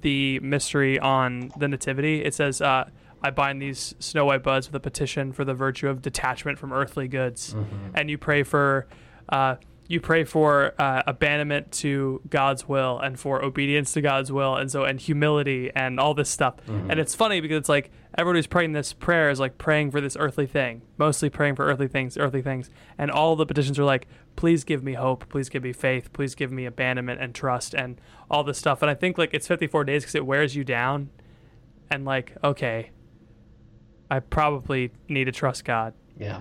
the 0.00 0.40
mystery 0.40 0.98
on 0.98 1.52
the 1.58 1.68
nativity 1.68 2.24
it 2.24 2.34
says 2.34 2.60
uh 2.60 2.88
i 3.22 3.30
bind 3.30 3.62
these 3.62 3.94
snow 4.00 4.24
white 4.24 4.42
buds 4.42 4.66
with 4.66 4.74
a 4.74 4.80
petition 4.80 5.32
for 5.32 5.44
the 5.44 5.54
virtue 5.54 5.88
of 5.88 6.02
detachment 6.02 6.58
from 6.58 6.72
earthly 6.72 7.06
goods. 7.06 7.54
And 7.94 8.10
you 8.10 8.18
pray 8.18 8.42
for 8.42 8.88
uh 9.28 9.56
you 9.88 10.00
pray 10.00 10.24
for 10.24 10.74
uh, 10.78 11.02
abandonment 11.06 11.70
to 11.72 12.20
God's 12.30 12.66
will 12.68 12.98
and 12.98 13.18
for 13.18 13.44
obedience 13.44 13.92
to 13.92 14.00
God's 14.00 14.32
will 14.32 14.56
and 14.56 14.70
so 14.70 14.84
and 14.84 14.98
humility 15.00 15.70
and 15.74 16.00
all 16.00 16.14
this 16.14 16.30
stuff. 16.30 16.54
And 16.66 16.98
it's 16.98 17.14
funny 17.14 17.40
because 17.40 17.58
it's 17.58 17.68
like 17.68 17.90
everybody's 18.16 18.46
praying 18.46 18.72
this 18.72 18.92
prayer 18.92 19.28
is 19.28 19.40
like 19.40 19.58
praying 19.58 19.90
for 19.90 20.00
this 20.00 20.16
earthly 20.18 20.46
thing, 20.46 20.82
mostly 20.96 21.28
praying 21.28 21.56
for 21.56 21.66
earthly 21.66 21.88
things, 21.88 22.16
earthly 22.16 22.42
things. 22.42 22.70
And 22.96 23.10
all 23.10 23.36
the 23.36 23.44
petitions 23.44 23.78
are 23.78 23.84
like, 23.84 24.06
please 24.36 24.64
give 24.64 24.82
me 24.82 24.94
hope, 24.94 25.28
please 25.28 25.48
give 25.48 25.62
me 25.62 25.72
faith, 25.72 26.12
please 26.12 26.34
give 26.34 26.50
me 26.50 26.64
abandonment 26.64 27.20
and 27.20 27.34
trust 27.34 27.74
and 27.74 28.00
all 28.30 28.44
this 28.44 28.58
stuff. 28.58 28.82
And 28.82 28.90
I 28.90 28.94
think 28.94 29.18
like 29.18 29.34
it's 29.34 29.46
54 29.48 29.84
days 29.84 30.04
because 30.04 30.14
it 30.14 30.24
wears 30.24 30.56
you 30.56 30.64
down. 30.64 31.10
And 31.90 32.06
like, 32.06 32.34
okay, 32.42 32.90
I 34.10 34.20
probably 34.20 34.92
need 35.08 35.24
to 35.24 35.32
trust 35.32 35.64
God. 35.66 35.92
Yeah. 36.18 36.40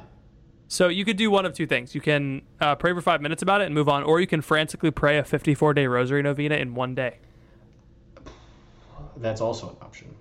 So 0.72 0.88
you 0.88 1.04
could 1.04 1.18
do 1.18 1.30
one 1.30 1.46
of 1.46 1.54
two 1.54 1.68
things. 1.68 1.94
You 1.94 2.00
can 2.00 2.44
uh, 2.62 2.76
pray 2.76 2.94
for 2.94 3.02
five 3.02 3.22
minutes 3.22 3.42
about 3.42 3.60
it 3.60 3.66
and 3.66 3.76
move 3.76 3.90
on, 3.90 4.04
or 4.04 4.22
you 4.22 4.28
can 4.28 4.42
frantically 4.42 4.90
pray 4.90 5.18
a 5.18 5.24
54 5.26 5.74
day 5.74 5.86
rosary 5.86 6.22
novena 6.24 6.56
in 6.56 6.76
one 6.76 6.96
day. 6.96 7.18
That's 9.18 9.42
also 9.42 9.72
an 9.72 9.76
option. 9.82 10.16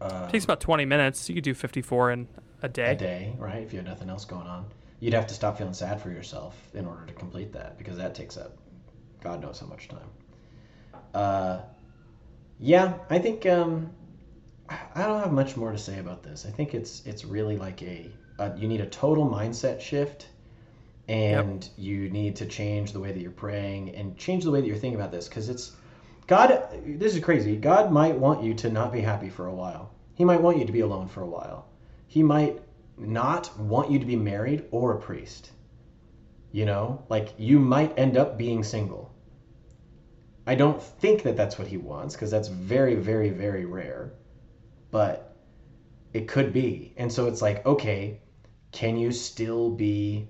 It 0.00 0.30
takes 0.30 0.44
about 0.44 0.60
20 0.60 0.84
minutes. 0.84 1.28
You 1.28 1.36
could 1.36 1.44
do 1.44 1.54
54 1.54 2.10
in 2.10 2.28
a 2.62 2.68
day. 2.68 2.90
A 2.90 2.96
day, 2.96 3.34
right? 3.38 3.62
If 3.62 3.72
you 3.72 3.78
have 3.78 3.86
nothing 3.86 4.10
else 4.10 4.24
going 4.24 4.48
on, 4.48 4.66
you'd 4.98 5.14
have 5.14 5.28
to 5.28 5.34
stop 5.34 5.58
feeling 5.58 5.74
sad 5.74 6.00
for 6.00 6.10
yourself 6.10 6.56
in 6.74 6.84
order 6.84 7.06
to 7.06 7.12
complete 7.12 7.52
that 7.52 7.78
because 7.78 7.96
that 7.98 8.16
takes 8.16 8.36
up 8.36 8.58
God 9.22 9.40
knows 9.40 9.60
how 9.60 9.66
much 9.66 9.88
time. 9.88 10.10
Uh, 11.14 11.60
yeah, 12.58 12.94
I 13.10 13.18
think 13.20 13.46
um, 13.46 13.90
I 14.68 14.78
I 14.94 15.06
don't 15.06 15.20
have 15.20 15.32
much 15.32 15.56
more 15.56 15.72
to 15.72 15.78
say 15.78 15.98
about 15.98 16.22
this. 16.22 16.46
I 16.46 16.50
think 16.50 16.74
it's 16.74 17.04
it's 17.06 17.24
really 17.24 17.56
like 17.56 17.82
a, 17.82 18.10
a 18.38 18.56
you 18.56 18.68
need 18.68 18.80
a 18.80 18.86
total 18.86 19.28
mindset 19.28 19.80
shift, 19.80 20.28
and 21.08 21.68
you 21.76 22.08
need 22.10 22.36
to 22.36 22.46
change 22.46 22.92
the 22.92 23.00
way 23.00 23.12
that 23.12 23.20
you're 23.20 23.30
praying 23.30 23.94
and 23.94 24.16
change 24.16 24.44
the 24.44 24.50
way 24.50 24.60
that 24.60 24.66
you're 24.66 24.76
thinking 24.76 24.98
about 24.98 25.12
this 25.12 25.28
because 25.28 25.48
it's 25.48 25.72
God. 26.26 26.68
This 26.84 27.14
is 27.14 27.22
crazy. 27.22 27.56
God 27.56 27.92
might 27.92 28.18
want 28.18 28.42
you 28.42 28.54
to 28.54 28.70
not 28.70 28.92
be 28.92 29.00
happy 29.00 29.28
for 29.28 29.46
a 29.46 29.54
while. 29.54 29.90
He 30.14 30.24
might 30.24 30.40
want 30.40 30.58
you 30.58 30.64
to 30.64 30.72
be 30.72 30.80
alone 30.80 31.08
for 31.08 31.22
a 31.22 31.28
while. 31.28 31.68
He 32.08 32.22
might 32.22 32.60
not 32.98 33.56
want 33.58 33.90
you 33.90 33.98
to 33.98 34.06
be 34.06 34.16
married 34.16 34.64
or 34.70 34.94
a 34.94 35.00
priest. 35.00 35.50
You 36.52 36.64
know, 36.64 37.04
like 37.08 37.34
you 37.36 37.58
might 37.58 37.98
end 37.98 38.16
up 38.16 38.38
being 38.38 38.64
single. 38.64 39.12
I 40.46 40.54
don't 40.54 40.80
think 40.82 41.22
that 41.24 41.36
that's 41.36 41.58
what 41.58 41.68
he 41.68 41.76
wants 41.76 42.14
because 42.14 42.30
that's 42.30 42.48
very, 42.48 42.94
very, 42.94 43.30
very 43.30 43.64
rare. 43.64 44.12
But 44.90 45.36
it 46.12 46.28
could 46.28 46.52
be. 46.52 46.94
And 46.96 47.12
so 47.12 47.26
it's 47.26 47.42
like, 47.42 47.66
okay, 47.66 48.20
can 48.76 48.98
you 48.98 49.10
still 49.10 49.70
be 49.70 50.28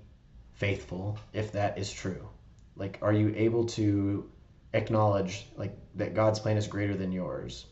faithful 0.53 1.19
if 1.33 1.51
that 1.51 1.77
is 1.77 1.91
true? 1.91 2.25
Like, 2.77 2.97
are 3.01 3.11
you 3.11 3.33
able 3.35 3.65
to 3.65 4.31
acknowledge 4.73 5.47
like 5.57 5.77
that 5.95 6.13
God's 6.13 6.39
plan 6.39 6.55
is 6.55 6.65
greater 6.65 6.95
than 6.95 7.11
yours? 7.11 7.65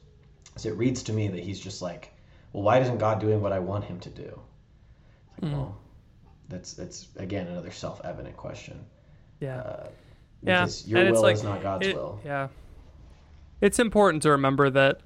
So 0.58 0.68
it 0.68 0.76
reads 0.76 1.02
to 1.04 1.14
me 1.14 1.30
that 1.30 1.42
he's 1.42 1.62
just 1.62 1.82
like, 1.82 2.12
well, 2.52 2.64
why 2.64 2.80
isn't 2.80 2.98
God 2.98 3.22
doing 3.22 3.42
what 3.42 3.54
I 3.54 3.60
want 3.60 3.86
him 3.86 4.02
to 4.02 4.10
do? 4.10 4.42
It's 5.38 5.44
like, 5.44 5.54
Well, 5.54 5.78
that's 6.50 6.74
that's 6.74 7.08
again 7.16 7.48
another 7.48 7.72
self-evident 7.72 8.36
question. 8.36 8.84
Yeah. 9.40 9.60
Uh, 9.62 9.88
yeah. 10.44 10.68
your 10.86 11.00
and 11.00 11.08
it's 11.08 11.22
like, 11.22 11.36
is 11.36 11.44
not 11.44 11.64
God's 11.64 11.88
it- 11.88 11.96
will. 11.96 12.20
Yeah. 12.26 12.50
It's 13.62 13.80
important 13.80 14.24
to 14.24 14.32
remember 14.32 14.70
that 14.72 15.00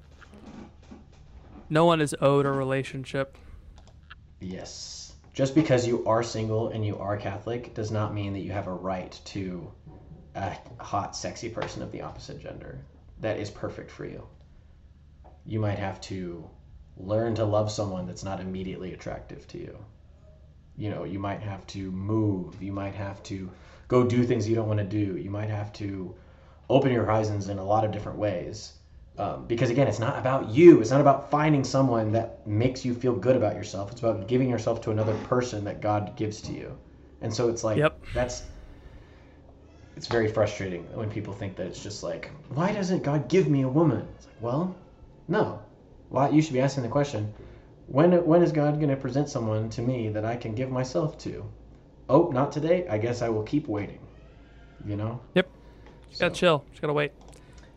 no 1.68 1.84
one 1.84 2.00
is 2.00 2.16
owed 2.20 2.44
a 2.44 2.50
relationship. 2.50 3.38
Yes. 4.40 4.99
Just 5.40 5.54
because 5.54 5.86
you 5.86 6.04
are 6.06 6.22
single 6.22 6.68
and 6.68 6.84
you 6.84 6.98
are 6.98 7.16
Catholic 7.16 7.72
does 7.72 7.90
not 7.90 8.12
mean 8.12 8.34
that 8.34 8.40
you 8.40 8.52
have 8.52 8.66
a 8.66 8.74
right 8.74 9.18
to 9.24 9.72
a 10.34 10.54
hot, 10.78 11.16
sexy 11.16 11.48
person 11.48 11.80
of 11.80 11.90
the 11.92 12.02
opposite 12.02 12.40
gender 12.40 12.84
that 13.20 13.38
is 13.38 13.48
perfect 13.48 13.90
for 13.90 14.04
you. 14.04 14.26
You 15.46 15.58
might 15.58 15.78
have 15.78 15.98
to 16.02 16.46
learn 16.98 17.36
to 17.36 17.46
love 17.46 17.72
someone 17.72 18.06
that's 18.06 18.22
not 18.22 18.40
immediately 18.40 18.92
attractive 18.92 19.48
to 19.48 19.58
you. 19.58 19.78
You 20.76 20.90
know, 20.90 21.04
you 21.04 21.18
might 21.18 21.40
have 21.40 21.66
to 21.68 21.90
move. 21.90 22.62
You 22.62 22.74
might 22.74 22.96
have 22.96 23.22
to 23.22 23.50
go 23.88 24.04
do 24.04 24.24
things 24.24 24.46
you 24.46 24.56
don't 24.56 24.68
want 24.68 24.80
to 24.80 24.84
do. 24.84 25.16
You 25.16 25.30
might 25.30 25.48
have 25.48 25.72
to 25.74 26.16
open 26.68 26.92
your 26.92 27.04
horizons 27.04 27.48
in 27.48 27.56
a 27.56 27.64
lot 27.64 27.86
of 27.86 27.92
different 27.92 28.18
ways. 28.18 28.74
Um, 29.18 29.44
because 29.46 29.70
again, 29.70 29.86
it's 29.86 29.98
not 29.98 30.18
about 30.18 30.48
you. 30.50 30.80
It's 30.80 30.90
not 30.90 31.00
about 31.00 31.30
finding 31.30 31.64
someone 31.64 32.12
that 32.12 32.46
makes 32.46 32.84
you 32.84 32.94
feel 32.94 33.14
good 33.14 33.36
about 33.36 33.54
yourself. 33.54 33.90
It's 33.92 34.00
about 34.00 34.28
giving 34.28 34.48
yourself 34.48 34.80
to 34.82 34.90
another 34.90 35.14
person 35.24 35.64
that 35.64 35.80
God 35.82 36.16
gives 36.16 36.40
to 36.42 36.52
you. 36.52 36.78
And 37.20 37.32
so 37.32 37.48
it's 37.48 37.62
like 37.62 37.76
Yep. 37.76 38.00
that's 38.14 38.44
it's 39.96 40.06
very 40.06 40.28
frustrating 40.28 40.84
when 40.96 41.10
people 41.10 41.34
think 41.34 41.56
that 41.56 41.66
it's 41.66 41.82
just 41.82 42.02
like, 42.02 42.30
why 42.54 42.72
doesn't 42.72 43.02
God 43.02 43.28
give 43.28 43.48
me 43.48 43.62
a 43.62 43.68
woman? 43.68 44.08
It's 44.16 44.26
like, 44.26 44.40
well, 44.40 44.74
no. 45.28 45.60
Why 46.08 46.30
you 46.30 46.40
should 46.40 46.54
be 46.54 46.60
asking 46.60 46.84
the 46.84 46.88
question, 46.88 47.32
when 47.86 48.12
when 48.24 48.42
is 48.42 48.52
God 48.52 48.76
going 48.76 48.88
to 48.88 48.96
present 48.96 49.28
someone 49.28 49.68
to 49.70 49.82
me 49.82 50.08
that 50.08 50.24
I 50.24 50.36
can 50.36 50.54
give 50.54 50.70
myself 50.70 51.18
to? 51.18 51.44
Oh, 52.08 52.30
not 52.32 52.50
today. 52.52 52.86
I 52.88 52.96
guess 52.98 53.20
I 53.20 53.28
will 53.28 53.42
keep 53.42 53.68
waiting. 53.68 54.00
You 54.86 54.96
know? 54.96 55.20
Yep. 55.34 55.50
Just 56.08 56.20
gotta 56.20 56.34
chill. 56.34 56.64
Just 56.70 56.80
gotta 56.80 56.94
wait. 56.94 57.12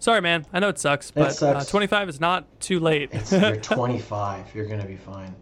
Sorry, 0.04 0.20
man. 0.20 0.46
I 0.52 0.60
know 0.60 0.68
it 0.68 0.78
sucks, 0.78 1.12
but 1.12 1.28
Uh, 1.28 1.30
sucks. 1.30 1.68
25 1.68 2.10
is 2.10 2.20
not 2.20 2.60
too 2.60 2.82
late. 2.82 3.08
It's, 3.14 3.32
you're 3.32 3.56
25. 3.62 4.54
You're 4.54 4.66
gonna 4.66 4.84
be 4.86 4.98
fine. 4.98 5.34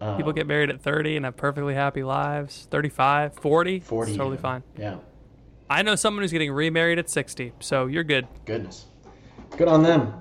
Um, 0.00 0.16
People 0.16 0.32
get 0.32 0.48
married 0.48 0.70
at 0.70 0.80
30 0.80 1.14
and 1.14 1.24
have 1.24 1.36
perfectly 1.36 1.74
happy 1.74 2.02
lives. 2.02 2.66
35, 2.72 3.34
40, 3.34 3.78
40. 3.78 4.10
it's 4.10 4.16
totally 4.18 4.34
even. 4.34 4.42
fine. 4.42 4.62
Yeah. 4.76 4.96
I 5.70 5.82
know 5.82 5.94
someone 5.94 6.24
who's 6.24 6.32
getting 6.32 6.50
remarried 6.50 6.98
at 6.98 7.08
60, 7.08 7.52
so 7.60 7.86
you're 7.86 8.02
good. 8.02 8.26
Goodness. 8.44 8.86
Good 9.56 9.68
on 9.68 9.84
them. 9.84 10.12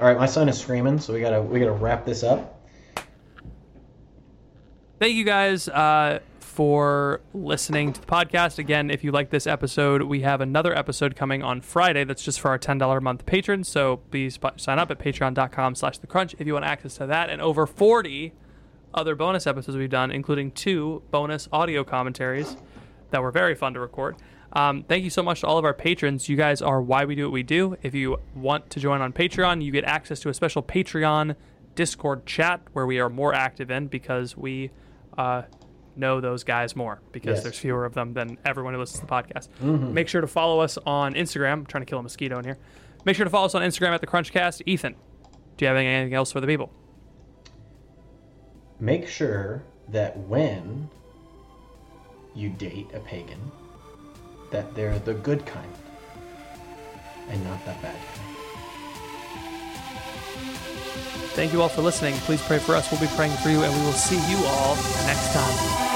All 0.00 0.06
right, 0.06 0.16
my 0.16 0.24
son 0.24 0.48
is 0.48 0.58
screaming, 0.58 0.98
so 0.98 1.12
we 1.12 1.20
gotta 1.20 1.42
we 1.42 1.58
gotta 1.60 1.72
wrap 1.72 2.06
this 2.06 2.22
up. 2.22 2.66
Thank 4.98 5.12
you 5.14 5.24
guys 5.24 5.68
uh, 5.68 6.20
for 6.56 7.20
listening 7.34 7.92
to 7.92 8.00
the 8.00 8.06
podcast. 8.06 8.58
Again, 8.58 8.88
if 8.88 9.04
you 9.04 9.12
like 9.12 9.28
this 9.28 9.46
episode, 9.46 10.00
we 10.04 10.22
have 10.22 10.40
another 10.40 10.74
episode 10.74 11.14
coming 11.14 11.42
on 11.42 11.60
Friday 11.60 12.02
that's 12.04 12.24
just 12.24 12.40
for 12.40 12.48
our 12.48 12.58
$10 12.58 12.96
a 12.96 13.00
month 13.02 13.26
patrons. 13.26 13.68
So 13.68 13.98
please 14.10 14.38
sign 14.56 14.78
up 14.78 14.90
at 14.90 14.98
patreon.com 14.98 15.74
slash 15.74 15.98
the 15.98 16.06
crunch 16.06 16.34
if 16.38 16.46
you 16.46 16.54
want 16.54 16.64
access 16.64 16.94
to 16.94 17.06
that 17.08 17.28
and 17.28 17.42
over 17.42 17.66
40 17.66 18.32
other 18.94 19.14
bonus 19.14 19.46
episodes 19.46 19.76
we've 19.76 19.90
done, 19.90 20.10
including 20.10 20.50
two 20.50 21.02
bonus 21.10 21.46
audio 21.52 21.84
commentaries 21.84 22.56
that 23.10 23.20
were 23.20 23.30
very 23.30 23.54
fun 23.54 23.74
to 23.74 23.80
record. 23.80 24.16
Um, 24.54 24.82
thank 24.82 25.04
you 25.04 25.10
so 25.10 25.22
much 25.22 25.40
to 25.40 25.46
all 25.46 25.58
of 25.58 25.66
our 25.66 25.74
patrons. 25.74 26.26
You 26.26 26.38
guys 26.38 26.62
are 26.62 26.80
why 26.80 27.04
we 27.04 27.14
do 27.14 27.24
what 27.24 27.32
we 27.32 27.42
do. 27.42 27.76
If 27.82 27.94
you 27.94 28.16
want 28.34 28.70
to 28.70 28.80
join 28.80 29.02
on 29.02 29.12
Patreon, 29.12 29.62
you 29.62 29.72
get 29.72 29.84
access 29.84 30.20
to 30.20 30.30
a 30.30 30.34
special 30.34 30.62
Patreon 30.62 31.36
Discord 31.74 32.24
chat 32.24 32.62
where 32.72 32.86
we 32.86 32.98
are 32.98 33.10
more 33.10 33.34
active 33.34 33.70
in 33.70 33.88
because 33.88 34.38
we 34.38 34.70
uh, 35.18 35.42
know 35.96 36.20
those 36.20 36.44
guys 36.44 36.74
more 36.76 37.00
because 37.12 37.36
Yes. 37.36 37.42
there's 37.42 37.58
fewer 37.58 37.84
of 37.84 37.94
them 37.94 38.12
than 38.12 38.38
everyone 38.44 38.74
who 38.74 38.80
listens 38.80 39.00
to 39.00 39.06
the 39.06 39.12
podcast. 39.12 39.48
Mm-hmm. 39.62 39.92
Make 39.94 40.08
sure 40.08 40.20
to 40.20 40.26
follow 40.26 40.60
us 40.60 40.78
on 40.86 41.14
Instagram. 41.14 41.52
I'm 41.52 41.66
trying 41.66 41.82
to 41.82 41.86
kill 41.90 41.98
a 41.98 42.02
mosquito 42.02 42.38
in 42.38 42.44
here. 42.44 42.58
Make 43.04 43.16
sure 43.16 43.24
to 43.24 43.30
follow 43.30 43.46
us 43.46 43.54
on 43.54 43.62
Instagram 43.62 43.90
at 43.94 44.00
the 44.00 44.06
Crunchcast. 44.06 44.62
Ethan, 44.66 44.94
do 45.56 45.64
you 45.64 45.68
have 45.68 45.76
anything 45.76 46.12
else 46.14 46.32
for 46.32 46.40
the 46.40 46.46
people? 46.46 46.72
Make 48.78 49.08
sure 49.08 49.62
that 49.88 50.16
when 50.18 50.90
you 52.34 52.50
date 52.50 52.88
a 52.92 53.00
pagan, 53.00 53.40
that 54.50 54.74
they're 54.74 54.98
the 55.00 55.14
good 55.14 55.46
kind 55.46 55.72
and 57.28 57.42
not 57.44 57.58
the 57.64 57.72
bad 57.82 57.96
kind. 58.14 58.35
Thank 61.34 61.52
you 61.52 61.62
all 61.62 61.68
for 61.68 61.82
listening. 61.82 62.14
Please 62.20 62.42
pray 62.42 62.58
for 62.58 62.74
us. 62.74 62.90
We'll 62.90 63.00
be 63.00 63.08
praying 63.08 63.32
for 63.32 63.50
you, 63.50 63.62
and 63.62 63.72
we 63.74 63.80
will 63.84 63.92
see 63.92 64.16
you 64.30 64.38
all 64.46 64.76
next 65.06 65.32
time. 65.32 65.95